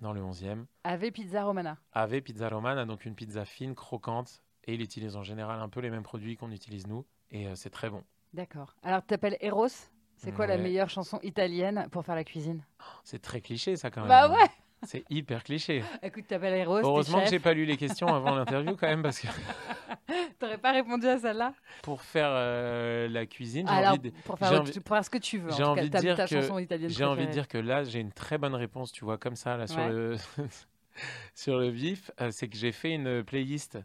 dans 0.00 0.12
le 0.12 0.20
11e. 0.20 0.66
Ave 0.84 1.10
Pizza 1.10 1.44
Romana. 1.44 1.78
Ave 1.92 2.20
Pizza 2.20 2.48
Romana, 2.48 2.84
donc 2.84 3.04
une 3.06 3.14
pizza 3.14 3.44
fine, 3.44 3.74
croquante, 3.74 4.42
et 4.64 4.74
il 4.74 4.80
utilise 4.82 5.16
en 5.16 5.22
général 5.22 5.60
un 5.60 5.68
peu 5.68 5.80
les 5.80 5.90
mêmes 5.90 6.02
produits 6.02 6.36
qu'on 6.36 6.50
utilise 6.50 6.86
nous, 6.86 7.04
et 7.30 7.46
euh, 7.46 7.54
c'est 7.54 7.70
très 7.70 7.90
bon. 7.90 8.02
D'accord. 8.32 8.74
Alors, 8.82 9.00
tu 9.02 9.08
t'appelles 9.08 9.36
Eros? 9.40 9.68
C'est 10.16 10.32
quoi 10.32 10.46
la 10.46 10.56
meilleure 10.56 10.88
chanson 10.88 11.18
italienne 11.22 11.88
pour 11.90 12.04
faire 12.04 12.14
la 12.14 12.22
cuisine? 12.24 12.62
C'est 13.02 13.20
très 13.20 13.40
cliché 13.40 13.74
ça 13.76 13.90
quand 13.90 14.02
même. 14.02 14.08
Bah 14.08 14.28
ouais 14.30 14.48
C'est 14.84 15.04
hyper 15.10 15.42
cliché. 15.42 15.82
Écoute, 16.02 16.26
t'appelles 16.28 16.54
Eros, 16.60 16.78
Heureusement 16.78 17.22
que 17.24 17.28
j'ai 17.30 17.40
pas 17.40 17.52
lu 17.54 17.64
les 17.64 17.76
questions 17.76 18.06
avant 18.06 18.34
l'interview 18.36 18.76
quand 18.76 18.86
même, 18.86 19.02
parce 19.02 19.18
que 19.20 19.26
T'aurais 20.38 20.58
pas 20.58 20.72
répondu 20.72 21.06
à 21.08 21.18
celle-là? 21.18 21.54
Pour 21.82 22.02
faire 22.02 22.28
euh, 22.30 23.08
la 23.08 23.26
cuisine, 23.26 23.66
j'ai 23.66 23.86
envie, 23.86 23.98
de, 23.98 24.10
pour, 24.24 24.38
faire 24.38 24.48
j'ai 24.48 24.54
autre- 24.54 24.62
envie- 24.70 24.80
pour 24.80 24.96
faire 24.96 25.04
ce 25.04 25.10
que 25.10 25.18
tu 25.18 25.38
veux. 25.38 25.50
j'ai 25.52 25.62
envie 25.64 25.90
de 25.90 25.98
dire 25.98 26.16
ta 26.16 26.26
que- 26.26 26.40
j'ai 26.88 27.04
envie 27.04 27.26
de 27.26 27.32
dire 27.32 27.48
que 27.48 27.58
là, 27.58 27.82
j'ai 27.84 28.00
une 28.00 28.12
très 28.12 28.38
bonne 28.38 28.54
réponse, 28.54 28.92
tu 28.92 29.04
vois, 29.04 29.18
comme 29.18 29.36
ça, 29.36 29.56
là, 29.56 29.66
sur, 29.66 29.78
Ouais. 29.78 29.88
le... 29.90 30.16
sur 31.34 31.58
le 31.58 31.68
vif. 31.68 32.10
Euh, 32.20 32.30
c'est 32.30 32.48
que 32.48 32.56
j'ai 32.56 32.72
fait 32.72 32.92
une 32.92 33.24
playlist 33.24 33.78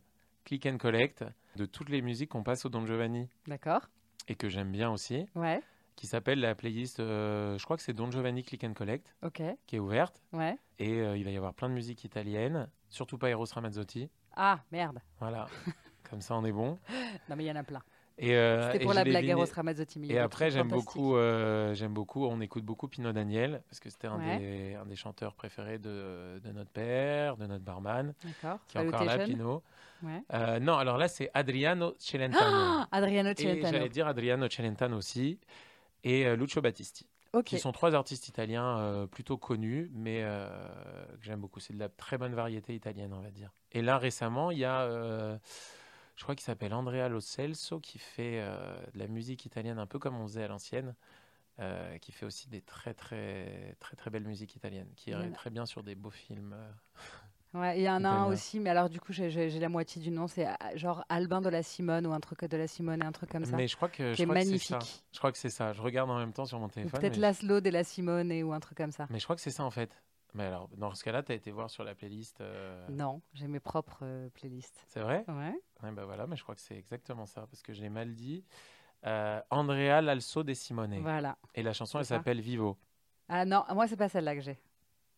Click 0.47 0.65
and 0.65 0.77
Collect 0.77 1.25
de 1.57 1.65
toutes 1.65 1.89
les 1.89 2.01
musiques 2.01 2.29
qu'on 2.29 2.41
passe 2.43 2.65
au 2.65 2.69
Don 2.69 2.86
Giovanni 2.86 3.27
D'accord. 3.47 3.81
et 4.29 4.36
que 4.36 4.47
j'aime 4.47 4.71
bien 4.71 4.89
aussi, 4.89 5.25
Ouais. 5.36 5.62
qui 5.97 6.07
s'appelle 6.07 6.39
la 6.39 6.55
playlist, 6.55 7.01
euh, 7.01 7.57
je 7.57 7.63
crois 7.65 7.75
que 7.75 7.83
c'est 7.83 7.91
Don 7.91 8.10
Giovanni 8.10 8.43
Click 8.43 8.63
and 8.63 8.71
Collect, 8.73 9.13
Ok. 9.23 9.41
qui 9.65 9.75
est 9.75 9.79
ouverte. 9.79 10.21
Ouais. 10.31 10.57
Et 10.79 11.01
euh, 11.01 11.17
il 11.17 11.25
va 11.25 11.31
y 11.31 11.36
avoir 11.38 11.53
plein 11.53 11.67
de 11.67 11.73
musique 11.73 12.05
italienne, 12.05 12.69
surtout 12.88 13.17
pas 13.17 13.29
Eros 13.29 13.43
Ramazzotti. 13.53 14.10
Ah, 14.38 14.62
merde. 14.71 14.99
Voilà, 15.19 15.47
comme 16.10 16.21
ça 16.21 16.33
on 16.38 16.45
est 16.45 16.53
bon. 16.53 16.77
Non, 17.29 17.36
mais 17.36 17.43
il 17.43 17.47
y 17.47 17.51
en 17.51 17.57
a 17.57 17.63
plein. 17.63 17.81
Et, 18.19 18.36
euh, 18.36 18.71
C'était 18.71 18.86
pour 18.86 18.93
la 18.93 19.03
blague 19.03 19.25
Eros 19.25 19.45
Ramazzotti. 19.53 20.01
Et 20.10 20.17
après, 20.17 20.49
j'aime 20.49 20.69
beaucoup, 20.69 21.15
euh, 21.17 21.75
j'aime 21.75 21.93
beaucoup, 21.93 22.25
on 22.25 22.39
écoute 22.41 22.63
beaucoup 22.63 22.88
Pino 22.88 23.12
Daniel, 23.12 23.62
parce 23.69 23.79
que 23.79 23.89
c'était 23.91 24.07
un, 24.07 24.17
Ouais. 24.17 24.38
des, 24.39 24.73
un 24.75 24.86
des 24.86 24.95
chanteurs 24.95 25.36
préférés 25.36 25.77
de, 25.77 26.39
de 26.43 26.51
notre 26.51 26.71
père, 26.71 27.36
de 27.38 27.45
notre 27.45 27.63
barman, 27.63 28.15
D'accord. 28.23 28.60
qui 28.69 28.77
est 28.77 28.88
encore 28.88 29.03
là. 29.03 29.19
Pino. 29.19 29.62
Ouais. 30.03 30.21
Euh, 30.33 30.60
non, 30.60 30.75
alors 30.77 30.97
là, 30.97 31.07
c'est 31.07 31.29
Adriano 31.33 31.95
Celentano. 31.97 32.45
Ah, 32.45 32.88
Adriano 32.91 33.29
et 33.29 33.36
Celentano. 33.36 33.71
j'allais 33.77 33.89
dire 33.89 34.07
Adriano 34.07 34.47
Celentano 34.49 34.97
aussi, 34.97 35.39
et 36.03 36.25
euh, 36.27 36.36
Lucio 36.36 36.62
Battisti, 36.62 37.07
Ok. 37.33 37.45
qui 37.45 37.60
sont 37.60 37.71
trois 37.71 37.95
artistes 37.95 38.27
italiens 38.27 38.77
euh, 38.79 39.07
plutôt 39.07 39.38
connus, 39.38 39.89
mais 39.93 40.21
que 40.21 41.23
j'aime 41.23 41.39
beaucoup. 41.41 41.60
C'est 41.60 41.73
de 41.73 41.79
la 41.79 41.89
très 41.89 42.17
bonne 42.17 42.33
variété 42.36 42.75
italienne, 42.75 43.13
on 43.13 43.21
va 43.21 43.31
dire. 43.31 43.51
Et 43.71 43.81
là, 43.81 43.97
récemment, 43.97 44.51
il 44.51 44.60
y 44.60 44.65
a, 44.65 44.88
je 46.15 46.23
crois 46.23 46.36
qu'il 46.36 46.45
s'appelle 46.45 46.73
Andrea 46.73 47.10
Lo 47.10 47.19
Celso, 47.19 47.79
qui 47.79 47.99
fait 47.99 48.39
de 48.93 48.99
la 48.99 49.07
musique 49.07 49.45
italienne 49.45 49.79
un 49.79 49.86
peu 49.88 49.99
comme 49.99 50.15
on 50.19 50.27
faisait 50.27 50.43
à 50.43 50.47
l'ancienne. 50.47 50.95
euh, 51.60 51.97
qui 51.97 52.12
fait 52.12 52.27
aussi 52.27 52.49
des 52.49 52.62
très 52.62 52.93
très 52.93 53.75
très 53.79 53.95
très 53.95 54.12
belles 54.12 54.27
musiques 54.27 54.55
italiennes, 54.55 54.91
qui 54.95 55.10
irait 55.10 55.31
très 55.31 55.49
bien 55.49 55.65
sur 55.65 55.81
des 55.81 55.95
beaux 55.95 56.12
films. 56.12 56.55
Ouais, 57.60 57.80
il 57.80 57.84
y 57.84 57.89
en 57.89 58.04
a 58.04 58.10
un 58.10 58.26
aussi, 58.28 58.60
mais 58.60 58.70
alors 58.70 58.89
du 58.89 59.00
coup, 59.00 59.13
j'ai- 59.13 59.60
la 59.60 59.70
moitié 59.70 60.02
du 60.02 60.12
nom. 60.12 60.28
C'est 60.28 60.48
euh, 60.48 60.54
genre 60.76 61.04
Albin 61.10 61.41
de 61.41 61.50
la 61.50 61.63
Simone 61.63 62.06
ou 62.06 62.13
un 62.13 62.20
truc 62.20 62.43
de 62.46 62.58
la 62.58 62.67
Simone, 62.67 63.04
un 63.04 63.12
truc 63.12 63.32
comme 63.32 63.46
ça. 63.46 63.56
Mais 63.56 63.67
je 63.67 63.76
crois 63.76 63.89
que 63.89 64.13
je 64.13 64.24
crois 64.24 64.36
que 64.36 64.41
c'est 64.43 64.58
ça. 64.60 64.76
magnifique. 64.78 65.04
Je 65.13 65.17
crois 65.17 65.32
que 65.32 65.38
c'est 65.38 65.50
ça. 65.50 65.74
Je 65.74 65.82
regarde 65.82 66.10
en 66.10 66.17
même 66.20 66.34
temps 66.34 66.46
sur 66.46 66.60
mon 66.60 66.70
téléphone. 66.70 67.00
peut-être 67.00 67.15
mais- 67.15 67.22
Laszlo 67.22 67.62
de 67.62 67.70
la 67.70 67.84
Simone 67.84 68.32
ou 68.43 68.54
un 68.54 68.60
truc 68.60 68.78
comme 68.78 68.91
ça. 68.91 69.08
Mais 69.10 69.20
je 69.20 69.24
crois 69.24 69.36
que 69.36 69.41
c'est 69.41 69.52
ça 69.52 69.63
en 69.63 69.72
fait. 69.72 70.02
Mais 70.34 70.43
alors, 70.43 70.70
dans 70.76 70.93
ce 70.93 71.04
cas-là, 71.06 71.24
tu 71.24 71.32
as 71.32 71.36
été 71.36 71.52
voir 71.52 71.70
sur 71.70 71.84
la 71.84 71.96
playlist. 71.96 72.41
euh, 72.41 72.86
Non, 72.89 73.22
j'ai 73.34 73.48
mes 73.48 73.62
propres 73.62 74.00
euh, 74.04 74.30
playlists. 74.30 74.84
C'est 74.88 75.00
vrai? 75.00 75.24
Ouais. 75.28 75.54
Ouais, 75.82 75.91
bah 75.91 76.06
voilà, 76.06 76.28
mais 76.28 76.36
je 76.36 76.43
crois 76.43 76.54
que 76.54 76.62
c'est 76.62 76.76
exactement 76.78 77.26
ça, 77.26 77.48
parce 77.48 77.62
que 77.63 77.72
j'ai 77.74 77.89
mal 77.89 78.13
dit. 78.13 78.43
Euh, 79.06 79.39
Andrea 79.50 80.02
Lalso 80.02 80.43
de 80.43 80.54
Simone. 80.54 81.00
Voilà. 81.02 81.38
Et 81.56 81.63
la 81.63 81.72
chanson, 81.74 81.98
elle 82.00 82.06
s'appelle 82.06 82.41
Vivo. 82.41 82.78
Ah 83.30 83.46
non, 83.46 83.63
moi, 83.74 83.88
c'est 83.88 83.96
pas 83.98 84.10
celle-là 84.10 84.36
que 84.36 84.41
j'ai. 84.41 84.60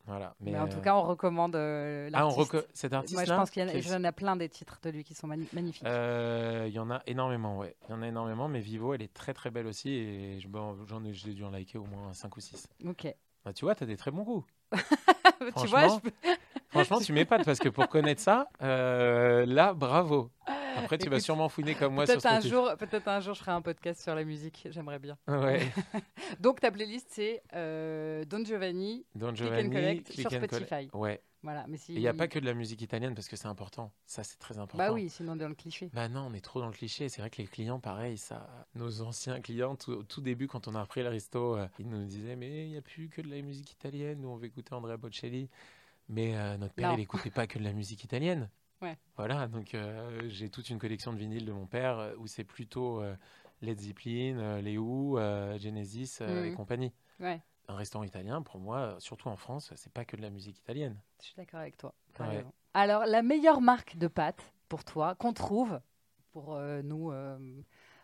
Voilà. 0.09 0.33
Mais, 0.39 0.53
Mais, 0.53 0.59
en 0.59 0.67
tout 0.67 0.79
euh, 0.79 0.81
cas, 0.81 0.95
on 0.95 1.03
recommande 1.03 1.55
euh, 1.55 2.09
ah, 2.13 2.25
on 2.25 2.29
l'artiste. 2.29 2.53
reco- 2.53 2.65
cet 2.73 2.93
artiste-là 2.93 3.21
Moi, 3.21 3.25
je 3.25 3.39
pense 3.39 3.51
qu'il 3.51 3.61
y 3.63 3.95
en 3.95 4.03
a, 4.03 4.11
plein 4.11 4.35
des 4.35 4.49
titres 4.49 4.79
de 4.81 4.89
lui 4.89 5.03
qui 5.03 5.13
sont 5.13 5.27
magnifiques. 5.27 5.85
Euh, 5.87 6.65
Il 6.67 6.73
y 6.73 6.79
en 6.79 6.89
a 6.89 7.03
énormément, 7.05 7.59
ouais. 7.59 7.75
Il 7.87 7.91
y 7.91 7.93
en 7.93 8.01
a 8.01 8.07
énormément, 8.07 8.47
mais 8.47 8.59
Vivo, 8.59 8.95
elle 8.95 9.03
est 9.03 9.13
très 9.13 9.35
très 9.35 9.51
belle 9.51 9.67
aussi, 9.67 9.91
et 9.91 10.39
je- 10.39 10.47
bon, 10.47 10.75
j'en 10.87 11.05
ai, 11.05 11.13
j'ai 11.13 11.33
dû 11.33 11.43
en 11.43 11.51
liker 11.51 11.77
au 11.77 11.85
moins 11.85 12.11
5 12.13 12.35
ou 12.37 12.39
6. 12.39 12.67
Ok. 12.87 13.13
Bah, 13.45 13.53
tu 13.53 13.65
vois, 13.65 13.75
tu 13.75 13.83
as 13.83 13.87
des 13.87 13.97
très 13.97 14.09
bons 14.09 14.23
goûts. 14.23 14.45
tu 15.57 15.67
vois, 15.67 15.87
je 15.87 16.09
Franchement, 16.69 16.99
tu 16.99 17.13
m'épates, 17.13 17.45
parce 17.45 17.59
que 17.59 17.69
pour 17.69 17.87
connaître 17.87 18.21
ça, 18.21 18.47
euh, 18.63 19.45
là, 19.45 19.73
bravo. 19.75 20.31
Après, 20.77 20.97
tu 20.97 21.09
vas 21.09 21.19
sûrement 21.19 21.49
fouiner 21.49 21.75
comme 21.75 21.93
moi 21.95 22.05
sur 22.05 22.15
peut-être 22.15 22.25
un 22.27 22.29
Spotify. 22.41 22.49
jour, 22.49 22.71
peut-être 22.77 23.07
un 23.07 23.19
jour, 23.19 23.33
je 23.33 23.39
ferai 23.39 23.51
un 23.51 23.61
podcast 23.61 24.01
sur 24.01 24.15
la 24.15 24.23
musique. 24.23 24.67
J'aimerais 24.69 24.99
bien. 24.99 25.17
Ouais. 25.27 25.61
Donc 26.39 26.59
ta 26.59 26.71
playlist, 26.71 27.07
c'est 27.09 27.41
euh, 27.53 28.23
Don 28.25 28.43
Giovanni. 28.45 29.05
Don 29.15 29.33
Click 29.33 29.41
and 29.41 29.45
Giovanni, 29.45 29.69
Collect 29.71 30.05
Click 30.11 30.19
sur 30.19 30.33
and 30.33 30.47
Collect. 30.47 30.53
Spotify. 30.67 30.89
Ouais. 30.93 31.21
Voilà. 31.41 31.65
Mais 31.69 31.77
si. 31.77 31.93
Il 31.93 31.99
n'y 31.99 32.07
a 32.07 32.13
pas 32.13 32.27
que 32.27 32.37
de 32.39 32.45
la 32.45 32.53
musique 32.53 32.81
italienne 32.81 33.15
parce 33.15 33.27
que 33.29 33.35
c'est 33.37 33.47
important. 33.47 33.93
Ça, 34.05 34.23
c'est 34.23 34.37
très 34.39 34.57
important. 34.57 34.77
Bah 34.77 34.91
oui, 34.91 35.09
sinon 35.09 35.35
dans 35.37 35.47
le 35.47 35.55
cliché. 35.55 35.89
Bah 35.93 36.09
non, 36.09 36.27
on 36.29 36.33
est 36.33 36.41
trop 36.43 36.59
dans 36.59 36.67
le 36.67 36.73
cliché. 36.73 37.07
C'est 37.09 37.21
vrai 37.21 37.29
que 37.29 37.37
les 37.41 37.47
clients, 37.47 37.79
pareil, 37.79 38.17
ça, 38.17 38.47
nos 38.75 39.01
anciens 39.01 39.39
clients, 39.39 39.75
tout, 39.75 39.91
au 39.93 40.03
tout 40.03 40.19
début, 40.21 40.47
quand 40.47 40.67
on 40.67 40.75
a 40.75 40.81
repris 40.81 41.01
le 41.01 41.07
resto, 41.09 41.55
euh, 41.55 41.67
ils 41.79 41.87
nous 41.87 42.03
disaient 42.05 42.35
Mais 42.35 42.65
il 42.65 42.71
n'y 42.71 42.77
a 42.77 42.81
plus 42.81 43.07
que 43.09 43.21
de 43.21 43.29
la 43.29 43.41
musique 43.41 43.71
italienne. 43.71 44.19
Nous, 44.21 44.27
on 44.29 44.35
veut 44.35 44.45
écouter 44.47 44.73
Andrea 44.73 44.97
Bocelli. 44.97 45.49
Mais 46.09 46.35
euh, 46.35 46.57
notre 46.57 46.73
père, 46.73 46.89
Non. 46.89 46.95
il 46.95 46.99
n'écoutait 46.99 47.29
pas 47.29 47.45
que 47.47 47.59
de 47.59 47.63
la 47.63 47.71
musique 47.71 48.03
italienne. 48.03 48.49
Ouais. 48.81 48.97
Voilà, 49.17 49.47
donc 49.47 49.73
euh, 49.75 50.21
j'ai 50.29 50.49
toute 50.49 50.69
une 50.69 50.79
collection 50.79 51.11
de 51.11 51.17
vinyles 51.17 51.45
de 51.45 51.51
mon 51.51 51.65
père 51.67 51.99
euh, 51.99 52.15
où 52.17 52.27
c'est 52.27 52.43
plutôt 52.45 53.01
euh, 53.01 53.15
Led 53.61 53.79
Zeppelin, 53.79 54.37
euh, 54.37 54.61
les 54.61 54.77
Who, 54.77 55.17
Genesis 55.59 56.19
et 56.21 56.25
Mhm. 56.49 56.55
compagnie. 56.55 56.93
Ouais. 57.19 57.41
Un 57.67 57.75
restaurant 57.75 58.03
italien, 58.05 58.41
pour 58.41 58.59
moi, 58.59 58.95
surtout 58.99 59.27
en 59.27 59.35
France, 59.35 59.73
c'est 59.75 59.91
pas 59.91 60.05
que 60.05 60.15
de 60.15 60.21
la 60.21 60.29
musique 60.29 60.57
italienne. 60.57 60.99
Je 61.19 61.25
suis 61.25 61.35
d'accord 61.35 61.59
avec 61.59 61.77
toi. 61.77 61.93
Ouais. 62.19 62.45
Alors, 62.73 63.05
la 63.05 63.21
meilleure 63.21 63.61
marque 63.61 63.97
de 63.97 64.07
pâtes 64.07 64.53
pour 64.69 64.83
toi, 64.83 65.15
qu'on 65.15 65.33
trouve 65.33 65.79
pour 66.31 66.57
nous, 66.83 67.11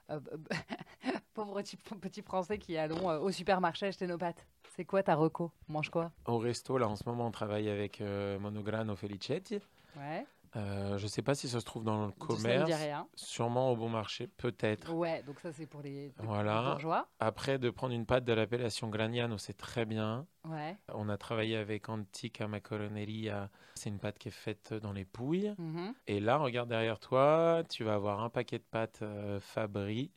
pauvres 1.34 1.62
petits, 2.02 2.22
Français 2.22 2.58
qui 2.58 2.78
allons 2.78 3.08
au 3.22 3.32
supermarché 3.32 3.88
acheter 3.88 4.08
nos 4.08 4.18
pâtes, 4.18 4.46
c'est 4.76 4.86
quoi 4.86 5.02
ta 5.04 5.16
reco? 5.16 5.52
On 5.70 5.74
mange 5.74 5.90
quoi? 5.90 6.12
Au 6.26 6.38
resto, 6.38 6.78
là, 6.78 6.88
en 6.88 6.96
ce 6.96 7.04
moment, 7.08 7.26
on 7.28 7.32
travaille 7.32 7.70
avec 7.70 8.02
euh, 8.02 8.38
Monograno 8.40 8.96
Felicetti. 8.96 9.60
Ouais. 9.98 10.26
Euh, 10.56 10.98
je 10.98 11.08
sais 11.08 11.22
pas 11.22 11.36
si 11.36 11.50
ça 11.50 11.60
se 11.60 11.66
trouve 11.66 11.84
dans 11.84 12.06
le 12.06 12.12
dit 12.12 12.18
commerce. 12.20 12.72
rien. 12.72 13.08
Sûrement 13.16 13.72
au 13.72 13.76
bon 13.76 13.90
marché, 13.90 14.28
peut-être. 14.28 14.94
Ouais, 14.94 15.22
donc 15.24 15.40
ça 15.42 15.52
c'est 15.52 15.66
pour 15.66 15.82
les, 15.82 16.14
bourgeois. 16.18 17.08
Après, 17.20 17.60
de 17.60 17.70
prendre 17.70 17.94
une 17.94 18.06
pâte 18.06 18.24
de 18.24 18.34
l'appellation 18.34 18.90
Gragnano, 18.90 19.38
c'est 19.38 19.58
très 19.58 19.86
bien. 19.86 20.26
Ouais. 20.46 20.78
On 20.94 21.10
a 21.10 21.18
travaillé 21.18 21.58
avec 21.58 21.90
Antica 21.90 22.48
Macaroneria. 22.48 23.50
C'est 23.76 23.90
une 23.90 24.00
pâte 24.00 24.18
qui 24.18 24.30
est 24.30 24.32
faite 24.32 24.74
dans 24.74 24.94
les 24.94 25.06
pouilles. 25.06 25.54
Mhm. 25.58 25.94
Et 26.08 26.20
là, 26.20 26.38
regarde 26.38 26.70
derrière 26.70 27.00
toi, 27.00 27.64
tu 27.70 27.84
vas 27.84 27.96
avoir 27.96 28.22
un 28.24 28.30
paquet 28.30 28.60
de 28.60 28.64
pâtes 28.64 29.00
euh, 29.02 29.40
Fabri. 29.40 30.12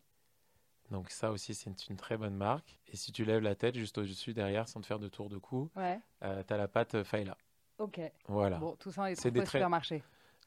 Donc 0.90 1.10
ça 1.10 1.32
aussi, 1.32 1.54
c'est 1.54 1.88
une 1.88 1.96
très 1.96 2.16
bonne 2.16 2.34
marque. 2.34 2.78
Et 2.86 2.96
si 2.96 3.12
tu 3.12 3.24
lèves 3.24 3.42
la 3.42 3.54
tête 3.54 3.74
juste 3.74 3.98
au-dessus, 3.98 4.32
derrière, 4.32 4.68
sans 4.68 4.80
te 4.80 4.86
faire 4.86 4.98
de 4.98 5.08
tour 5.08 5.28
de 5.28 5.36
cou, 5.36 5.68
Ouais. 5.76 6.00
tu 6.20 6.26
as 6.52 6.56
la 6.56 6.68
pâte 6.68 6.94
euh, 6.94 7.04
Failla. 7.04 7.36
Ok. 7.78 8.00
Voilà. 8.26 8.58
Bon, 8.58 8.74
tout 8.76 8.90
ça 8.90 9.10
trouve 9.12 9.30
des 9.30 9.40
au 9.40 9.44
très-. 9.44 9.60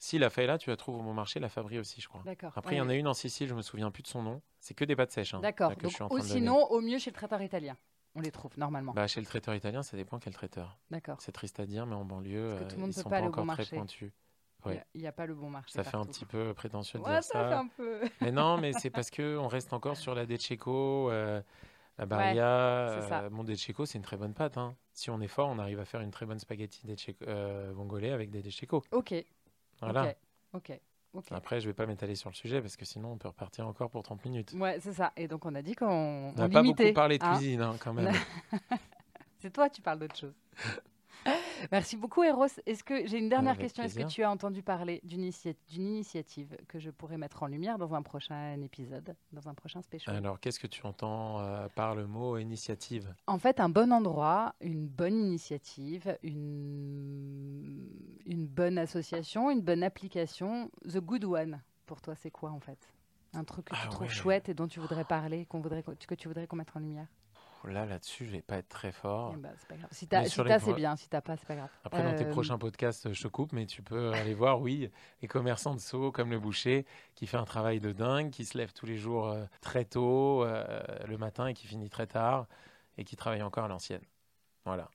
Si 0.03 0.17
la 0.17 0.31
Failla, 0.31 0.57
tu 0.57 0.71
la 0.71 0.77
trouves 0.77 0.95
au 0.95 1.03
bon 1.03 1.13
marché, 1.13 1.39
la 1.39 1.47
Fabri 1.47 1.77
aussi, 1.77 2.01
je 2.01 2.07
crois. 2.07 2.23
D'accord. 2.25 2.51
Après, 2.55 2.73
il 2.73 2.79
y 2.79 2.81
en 2.81 2.89
a 2.89 2.95
une 2.95 3.07
en 3.07 3.13
Sicile, 3.13 3.47
je 3.47 3.53
me 3.53 3.61
souviens 3.61 3.91
plus 3.91 4.01
de 4.01 4.07
son 4.07 4.23
nom. 4.23 4.41
C'est 4.59 4.73
que 4.73 4.83
des 4.83 4.95
pâtes 4.95 5.11
sèches. 5.11 5.35
hein, 5.35 5.41
D'accord. 5.41 5.71
ou 6.09 6.19
sinon, 6.21 6.65
au 6.71 6.81
mieux 6.81 6.97
chez 6.97 7.11
le 7.11 7.15
traiteur 7.15 7.39
italien. 7.39 7.77
On 8.15 8.19
les 8.21 8.31
trouve 8.31 8.57
normalement. 8.57 8.93
Bah, 8.93 9.05
chez 9.05 9.19
le 9.19 9.27
traiteur 9.27 9.53
italien, 9.53 9.83
ça 9.83 9.95
dépend 9.95 10.17
quel 10.17 10.33
traiteur. 10.33 10.79
D'accord. 10.89 11.17
C'est 11.21 11.31
triste 11.31 11.59
à 11.59 11.67
dire, 11.67 11.85
mais 11.85 11.93
en 11.93 12.03
banlieue, 12.03 12.47
Parce 12.47 12.59
que 12.61 12.63
euh, 12.63 12.67
tout 12.67 12.75
le 12.77 12.81
monde 12.81 12.89
ils 12.89 12.95
peut 12.95 13.01
sont 13.03 13.09
pas 13.11 13.19
pas 13.19 13.27
encore 13.27 13.45
bon 13.45 13.53
très 13.53 13.65
pointus. 13.65 14.11
Il 14.65 14.69
ouais. 14.69 14.85
Il 14.95 15.01
n'y 15.01 15.07
a, 15.07 15.11
pas 15.11 15.27
le 15.27 15.35
bon 15.35 15.51
marché. 15.51 15.71
Ça 15.71 15.83
fait 15.83 15.97
un 15.97 16.05
petit 16.05 16.25
peu 16.25 16.51
prétentieux 16.55 16.97
de 16.99 17.03
Ouais, 17.05 17.11
dire 17.11 17.23
ça 17.23 17.47
fait 17.47 17.53
un 17.53 17.67
peu. 17.67 18.01
Mais 18.21 18.31
non, 18.31 18.57
mais 18.57 18.73
c'est 18.73 18.89
parce 18.89 19.11
que 19.11 19.37
on 19.37 19.47
reste 19.47 19.71
encore 19.71 19.97
sur 19.97 20.15
la 20.15 20.25
De 20.25 20.35
Cecco, 20.35 21.11
euh, 21.11 21.43
la 21.99 22.07
Barilla. 22.07 23.05
ça. 23.07 23.21
euh, 23.21 23.29
mon 23.29 23.43
De 23.43 23.53
Cecco, 23.53 23.85
c'est 23.85 23.99
une 23.99 24.03
très 24.03 24.17
bonne 24.17 24.33
pâte. 24.33 24.57
hein. 24.57 24.75
Si 24.93 25.11
on 25.11 25.21
est 25.21 25.27
fort, 25.27 25.47
on 25.49 25.59
arrive 25.59 25.79
à 25.79 25.85
faire 25.85 26.01
une 26.01 26.11
très 26.11 26.25
bonne 26.25 26.39
spaghetti 26.39 26.87
de 26.87 26.95
Cecco- 26.95 27.23
euh, 27.27 28.13
avec 28.13 28.31
des 28.31 28.41
De 28.41 28.49
Cecco. 28.49 28.83
Ok. 28.91 29.13
Voilà. 29.81 30.15
Ok. 30.53 30.69
Ok. 30.69 30.79
Ok. 31.13 31.25
Après, 31.31 31.59
je 31.59 31.67
vais 31.67 31.73
pas 31.73 31.85
m'étaler 31.85 32.15
sur 32.15 32.29
le 32.29 32.35
sujet 32.35 32.61
parce 32.61 32.77
que 32.77 32.85
sinon, 32.85 33.11
on 33.11 33.17
peut 33.17 33.27
repartir 33.27 33.67
encore 33.67 33.89
pour 33.89 34.01
30 34.01 34.23
minutes. 34.23 34.53
Ouais, 34.53 34.79
c'est 34.79 34.93
ça. 34.93 35.11
Et 35.17 35.27
donc 35.27 35.45
on 35.45 35.53
a 35.55 35.61
dit 35.61 35.75
qu'on 35.75 35.87
On 36.29 36.33
n'a 36.33 36.47
pas 36.47 36.63
beaucoup 36.63 36.93
parlé 36.93 37.17
de 37.17 37.23
hein. 37.25 37.35
cuisine, 37.35 37.61
hein, 37.61 37.75
quand 37.79 37.93
même. 37.93 38.13
C'est 39.39 39.51
toi, 39.51 39.69
tu 39.69 39.81
parles 39.81 39.99
d'autre 39.99 40.15
chose. 40.15 40.35
Merci 41.71 41.97
beaucoup, 41.97 42.23
Eros. 42.23 42.47
Est-ce 42.65 42.83
que 42.83 43.05
j'ai 43.05 43.17
une 43.17 43.29
dernière 43.29 43.51
Avec 43.51 43.61
question? 43.63 43.83
Est-ce 43.83 43.95
que 43.95 44.03
tu 44.07 44.23
as 44.23 44.31
entendu 44.31 44.63
parler 44.63 45.01
d'une 45.03 45.23
initia- 45.29 45.55
d'une 45.69 45.87
initiative 45.87 46.55
que 46.67 46.79
je 46.79 46.89
pourrais 46.89 47.17
mettre 47.17 47.43
en 47.43 47.47
lumière 47.47 47.77
dans 47.77 47.93
un 47.93 48.01
prochain 48.01 48.59
épisode, 48.61 49.15
dans 49.31 49.47
un 49.49 49.53
prochain 49.53 49.81
spécial 49.81 50.15
Alors, 50.15 50.39
qu'est-ce 50.39 50.59
que 50.59 50.67
tu 50.67 50.85
entends 50.85 51.39
euh, 51.39 51.67
par 51.75 51.95
le 51.95 52.07
mot 52.07 52.37
initiative? 52.37 53.13
En 53.27 53.37
fait, 53.37 53.59
un 53.59 53.69
bon 53.69 53.91
endroit, 53.91 54.55
une 54.61 54.87
bonne 54.87 55.17
initiative, 55.17 56.17
une, 56.23 57.87
une 58.25 58.47
bonne 58.47 58.77
association, 58.77 59.51
une 59.51 59.61
bonne 59.61 59.83
application. 59.83 60.69
The 60.87 60.97
Good 60.99 61.25
One, 61.25 61.61
pour 61.85 62.01
toi, 62.01 62.15
c'est 62.15 62.31
quoi 62.31 62.51
en 62.51 62.59
fait? 62.59 62.79
Un 63.33 63.43
truc 63.43 63.65
que 63.65 63.75
tu 63.75 63.81
Ah 63.85 63.89
trouves 63.89 64.07
ouais. 64.07 64.13
chouette 64.13 64.49
et 64.49 64.53
dont 64.53 64.67
tu 64.67 64.79
voudrais 64.79 65.05
parler, 65.05 65.45
qu'on 65.45 65.59
voudrait, 65.61 65.83
que 65.83 66.15
tu 66.15 66.27
voudrais 66.27 66.47
qu'on 66.47 66.57
mette 66.57 66.75
en 66.75 66.79
lumière? 66.79 67.07
Là, 67.67 67.85
là-dessus, 67.85 68.25
je 68.25 68.31
vais 68.31 68.41
pas 68.41 68.57
être 68.57 68.69
très 68.69 68.91
fort. 68.91 69.35
C'est 69.57 69.67
pas 69.67 69.75
grave. 69.75 69.89
Si 69.91 70.07
t'as, 70.07 70.25
si 70.25 70.31
c'est 70.31 70.73
bien. 70.73 70.95
Si 70.95 71.09
t'as 71.09 71.21
pas, 71.21 71.37
c'est 71.37 71.45
pas 71.47 71.55
grave. 71.55 71.69
Après, 71.83 72.03
dans 72.03 72.15
tes 72.15 72.25
Euh, 72.25 72.31
prochains 72.31 72.57
podcasts, 72.57 73.13
je 73.13 73.21
te 73.21 73.27
coupe, 73.27 73.53
mais 73.53 73.65
tu 73.65 73.81
peux 73.81 74.11
aller 74.13 74.33
voir, 74.33 74.61
oui, 74.61 74.89
les 75.21 75.27
commerçants 75.27 75.75
de 75.75 75.79
Sceaux, 75.79 76.11
comme 76.11 76.31
le 76.31 76.39
boucher, 76.39 76.85
qui 77.15 77.27
fait 77.27 77.37
un 77.37 77.45
travail 77.45 77.79
de 77.79 77.91
dingue, 77.91 78.31
qui 78.31 78.45
se 78.45 78.57
lève 78.57 78.73
tous 78.73 78.85
les 78.85 78.97
jours 78.97 79.27
euh, 79.27 79.45
très 79.61 79.85
tôt, 79.85 80.43
euh, 80.43 80.81
le 81.07 81.17
matin, 81.17 81.47
et 81.47 81.53
qui 81.53 81.67
finit 81.67 81.89
très 81.89 82.07
tard, 82.07 82.47
et 82.97 83.03
qui 83.03 83.15
travaille 83.15 83.43
encore 83.43 83.65
à 83.65 83.67
l'ancienne. 83.67 84.03
Voilà. 84.65 84.89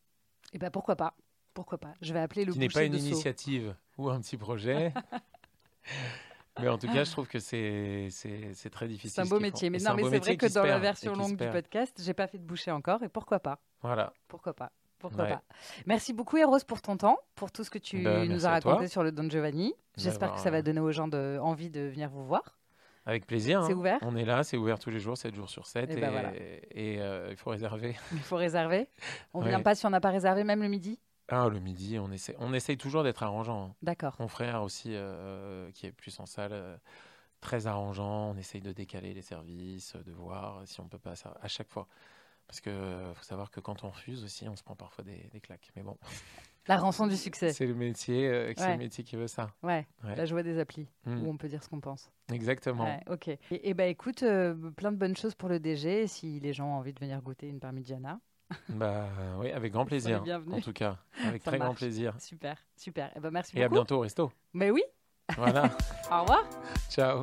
Eh 0.52 0.58
ben, 0.58 0.70
pourquoi 0.70 0.96
pas? 0.96 1.14
Pourquoi 1.54 1.78
pas? 1.78 1.94
Je 2.02 2.12
vais 2.12 2.20
appeler 2.20 2.44
le 2.44 2.52
qui 2.52 2.58
n'est 2.58 2.68
pas 2.68 2.84
une 2.84 2.94
initiative 2.94 3.74
ou 3.96 4.10
un 4.10 4.20
petit 4.20 4.36
projet. 4.36 4.92
mais 6.60 6.68
en 6.68 6.78
tout 6.78 6.86
cas, 6.88 7.04
je 7.04 7.10
trouve 7.10 7.26
que 7.28 7.38
c'est 7.38 8.08
c'est 8.10 8.50
c'est 8.54 8.70
très 8.70 8.88
difficile. 8.88 9.10
C'est 9.10 9.20
un 9.22 9.26
beau 9.26 9.40
métier. 9.40 9.70
Mais 9.70 9.78
non, 9.78 9.94
mais 9.94 10.04
c'est 10.08 10.18
vrai 10.18 10.36
que 10.36 10.52
dans 10.52 10.64
la 10.64 10.78
version 10.78 11.14
longue 11.14 11.36
du 11.36 11.48
podcast, 11.50 12.00
j'ai 12.02 12.14
pas 12.14 12.26
fait 12.26 12.38
de 12.38 12.44
boucher 12.44 12.70
encore. 12.70 13.02
Et 13.02 13.08
pourquoi 13.08 13.40
pas? 13.40 13.58
Voilà. 13.82 14.12
Pourquoi 14.28 14.54
pas? 14.54 14.72
Pourquoi 14.98 15.24
Ouais. 15.24 15.30
pas? 15.30 15.42
Merci 15.84 16.14
beaucoup, 16.14 16.38
Eros, 16.38 16.58
pour 16.66 16.80
ton 16.80 16.96
temps, 16.96 17.18
pour 17.34 17.52
tout 17.52 17.62
ce 17.64 17.70
que 17.70 17.78
tu 17.78 18.02
Ben, 18.02 18.26
nous 18.28 18.46
as 18.46 18.50
raconté 18.50 18.88
sur 18.88 19.02
le 19.02 19.12
Don 19.12 19.28
Giovanni. 19.28 19.74
J'espère 19.96 20.20
D'avoir, 20.28 20.36
que 20.36 20.42
ça 20.42 20.50
va 20.50 20.58
euh, 20.58 20.62
donner 20.62 20.80
aux 20.80 20.90
gens 20.90 21.06
de, 21.06 21.38
envie 21.40 21.68
de 21.70 21.82
venir 21.82 22.08
vous 22.08 22.24
voir. 22.24 22.58
Avec 23.04 23.26
plaisir. 23.26 23.62
C'est 23.64 23.72
hein. 23.72 23.76
ouvert 23.76 23.98
On 24.02 24.16
est 24.16 24.24
là, 24.24 24.42
c'est 24.42 24.56
ouvert 24.56 24.78
tous 24.78 24.90
les 24.90 24.98
jours, 24.98 25.16
7 25.16 25.34
jours 25.34 25.48
sur 25.50 25.66
7. 25.66 25.86
Eh 25.90 25.92
Et, 25.92 26.00
ben 26.00 26.10
voilà. 26.10 26.32
et, 26.34 27.00
euh, 27.00 27.28
il 27.30 27.36
faut 27.36 27.50
réserver. 27.50 27.94
Il 28.12 28.18
faut 28.20 28.36
réserver. 28.36 28.88
On 29.34 29.42
Ouais. 29.42 29.48
vient 29.50 29.60
pas 29.60 29.74
si 29.74 29.86
on 29.86 29.90
n'a 29.90 30.00
pas 30.00 30.10
réservé, 30.10 30.42
même 30.44 30.62
le 30.62 30.68
midi? 30.68 30.98
Ah, 31.28 31.48
le 31.48 31.58
midi, 31.60 31.98
on 31.98 32.10
essaie, 32.12 32.36
on 32.38 32.52
essaye 32.54 32.76
toujours 32.76 33.02
d'être 33.02 33.22
arrangeant. 33.22 33.66
hein. 33.70 33.74
D'accord. 33.82 34.14
Mon 34.20 34.28
frère 34.28 34.62
aussi, 34.62 34.90
euh, 34.94 35.70
qui 35.72 35.86
est 35.86 35.92
plus 35.92 36.18
en 36.20 36.26
salle, 36.26 36.52
euh, 36.52 36.76
très 37.40 37.66
arrangeant. 37.66 38.30
On 38.30 38.36
essaye 38.36 38.60
de 38.60 38.72
décaler 38.72 39.12
les 39.12 39.22
services, 39.22 39.96
de 39.96 40.12
voir 40.12 40.62
si 40.66 40.80
on 40.80 40.88
peut 40.88 40.98
pas 40.98 41.16
ça 41.16 41.34
à 41.42 41.48
chaque 41.48 41.68
fois. 41.68 41.88
Parce 42.46 42.60
que 42.60 42.70
euh, 42.70 43.12
faut 43.14 43.24
savoir 43.24 43.50
que 43.50 43.58
quand 43.58 43.82
on 43.82 43.90
refuse 43.90 44.22
aussi, 44.22 44.48
on 44.48 44.54
se 44.54 44.62
prend 44.62 44.76
parfois 44.76 45.02
des, 45.02 45.28
des 45.32 45.40
claques. 45.40 45.68
Mais 45.74 45.82
bon, 45.82 45.96
La 46.68 46.76
rançon 46.76 47.08
du 47.08 47.16
succès. 47.16 47.52
c'est 47.52 47.66
le 47.66 47.74
métier, 47.74 48.28
euh, 48.28 48.52
c'est 48.56 48.62
Ouais. 48.64 48.72
le 48.72 48.78
métier 48.78 49.02
qui 49.02 49.16
veut 49.16 49.26
ça. 49.26 49.50
Ouais, 49.64 49.84
Ouais. 50.04 50.14
la 50.14 50.26
joie 50.26 50.44
des 50.44 50.60
applis, 50.60 50.88
Mm. 51.06 51.22
où 51.24 51.30
on 51.30 51.36
peut 51.36 51.48
dire 51.48 51.64
ce 51.64 51.68
qu'on 51.68 51.80
pense. 51.80 52.08
Exactement. 52.32 52.84
Ouais, 52.84 53.00
ok. 53.10 53.26
Et, 53.28 53.68
et 53.68 53.74
bah 53.74 53.86
écoute, 53.86 54.22
euh, 54.22 54.54
plein 54.76 54.92
de 54.92 54.96
bonnes 54.96 55.16
choses 55.16 55.34
pour 55.34 55.48
le 55.48 55.58
DG. 55.58 56.06
Si 56.06 56.38
les 56.38 56.52
gens 56.52 56.68
ont 56.68 56.74
envie 56.78 56.92
de 56.92 57.00
venir 57.00 57.20
goûter 57.20 57.48
une 57.48 57.58
parmigiana, 57.58 58.20
Bah 58.68 59.06
oui, 59.38 59.50
avec 59.50 59.72
grand 59.72 59.84
plaisir. 59.84 60.22
bienvenus. 60.22 60.58
En 60.58 60.60
tout 60.60 60.72
cas, 60.72 60.96
avec 61.24 61.42
Ça 61.44 61.50
très 61.50 61.58
grand 61.58 61.74
plaisir. 61.74 62.14
super, 62.18 62.56
super. 62.76 63.10
Et 63.16 63.20
ben 63.20 63.30
merci 63.30 63.58
Et 63.58 63.62
à 63.64 63.68
beaucoup. 63.68 63.80
bientôt 63.80 63.96
au 63.96 64.00
resto. 64.00 64.30
Mais 64.52 64.70
oui, 64.70 64.82
Voilà. 65.36 65.64
au 66.12 66.20
revoir. 66.22 66.44
Ciao. 66.88 67.20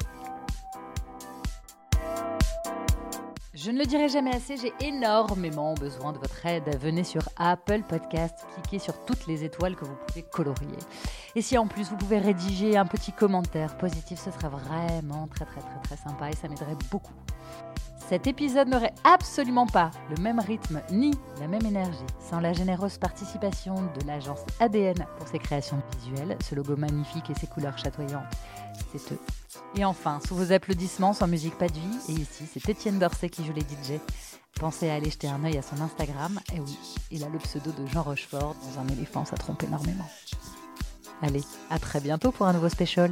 Je 3.55 3.69
ne 3.71 3.77
le 3.79 3.85
dirai 3.85 4.09
jamais 4.09 4.35
assez, 4.35 4.57
j'ai 4.57 4.73
énormément 4.81 5.73
besoin 5.75 6.11
de 6.11 6.17
votre 6.17 6.45
aide. 6.45 6.75
Venez 6.81 7.03
sur 7.03 7.21
Apple 7.37 7.83
Podcast, 7.83 8.35
cliquez 8.55 8.79
sur 8.79 9.05
toutes 9.05 9.27
les 9.27 9.43
étoiles 9.45 9.75
que 9.75 9.85
vous 9.85 9.95
pouvez 10.07 10.23
colorier. 10.23 10.77
Et 11.35 11.41
si 11.41 11.57
en 11.57 11.67
plus 11.67 11.87
vous 11.89 11.95
pouvez 11.95 12.17
rédiger 12.17 12.75
un 12.77 12.85
petit 12.85 13.11
commentaire 13.13 13.77
positif, 13.77 14.19
ce 14.19 14.31
serait 14.31 14.49
vraiment 14.49 15.27
très 15.27 15.45
très 15.45 15.61
très 15.61 15.79
très 15.83 15.97
sympa 15.97 16.29
et 16.29 16.35
ça 16.35 16.47
m'aiderait 16.49 16.75
beaucoup. 16.91 17.13
Cet 18.09 18.27
épisode 18.27 18.67
n'aurait 18.67 18.93
absolument 19.03 19.65
pas 19.65 19.89
le 20.09 20.21
même 20.21 20.39
rythme 20.39 20.81
ni 20.91 21.11
la 21.39 21.47
même 21.47 21.65
énergie 21.65 21.97
sans 22.19 22.39
la 22.39 22.53
généreuse 22.53 22.97
participation 22.97 23.75
de 23.75 24.05
l'agence 24.05 24.41
ADN 24.59 25.05
pour 25.17 25.27
ses 25.27 25.39
créations 25.39 25.81
visuelles, 25.97 26.37
ce 26.43 26.53
logo 26.53 26.75
magnifique 26.75 27.29
et 27.29 27.33
ses 27.33 27.47
couleurs 27.47 27.77
chatoyantes. 27.77 28.25
C'est 28.91 29.13
eux. 29.13 29.19
Et 29.75 29.85
enfin, 29.85 30.19
sous 30.27 30.35
vos 30.35 30.51
applaudissements, 30.51 31.13
sans 31.13 31.27
musique, 31.27 31.57
pas 31.57 31.67
de 31.67 31.73
vie, 31.73 31.99
et 32.09 32.13
ici, 32.13 32.45
c'est 32.51 32.67
Étienne 32.69 32.99
Dorset 32.99 33.29
qui 33.29 33.45
joue 33.45 33.53
les 33.53 33.61
DJ. 33.61 33.99
Pensez 34.59 34.89
à 34.89 34.95
aller 34.95 35.09
jeter 35.09 35.27
un 35.27 35.43
œil 35.43 35.57
à 35.57 35.61
son 35.61 35.81
Instagram. 35.81 36.39
Et 36.53 36.59
oui, 36.59 36.77
il 37.09 37.23
a 37.23 37.29
le 37.29 37.39
pseudo 37.39 37.71
de 37.71 37.87
Jean 37.87 38.03
Rochefort. 38.03 38.55
Dans 38.55 38.81
un 38.81 38.87
éléphant, 38.89 39.25
ça 39.25 39.35
trompe 39.35 39.63
énormément. 39.63 40.07
Allez, 41.21 41.43
à 41.69 41.79
très 41.79 41.99
bientôt 41.99 42.31
pour 42.31 42.45
un 42.45 42.53
nouveau 42.53 42.69
special. 42.69 43.11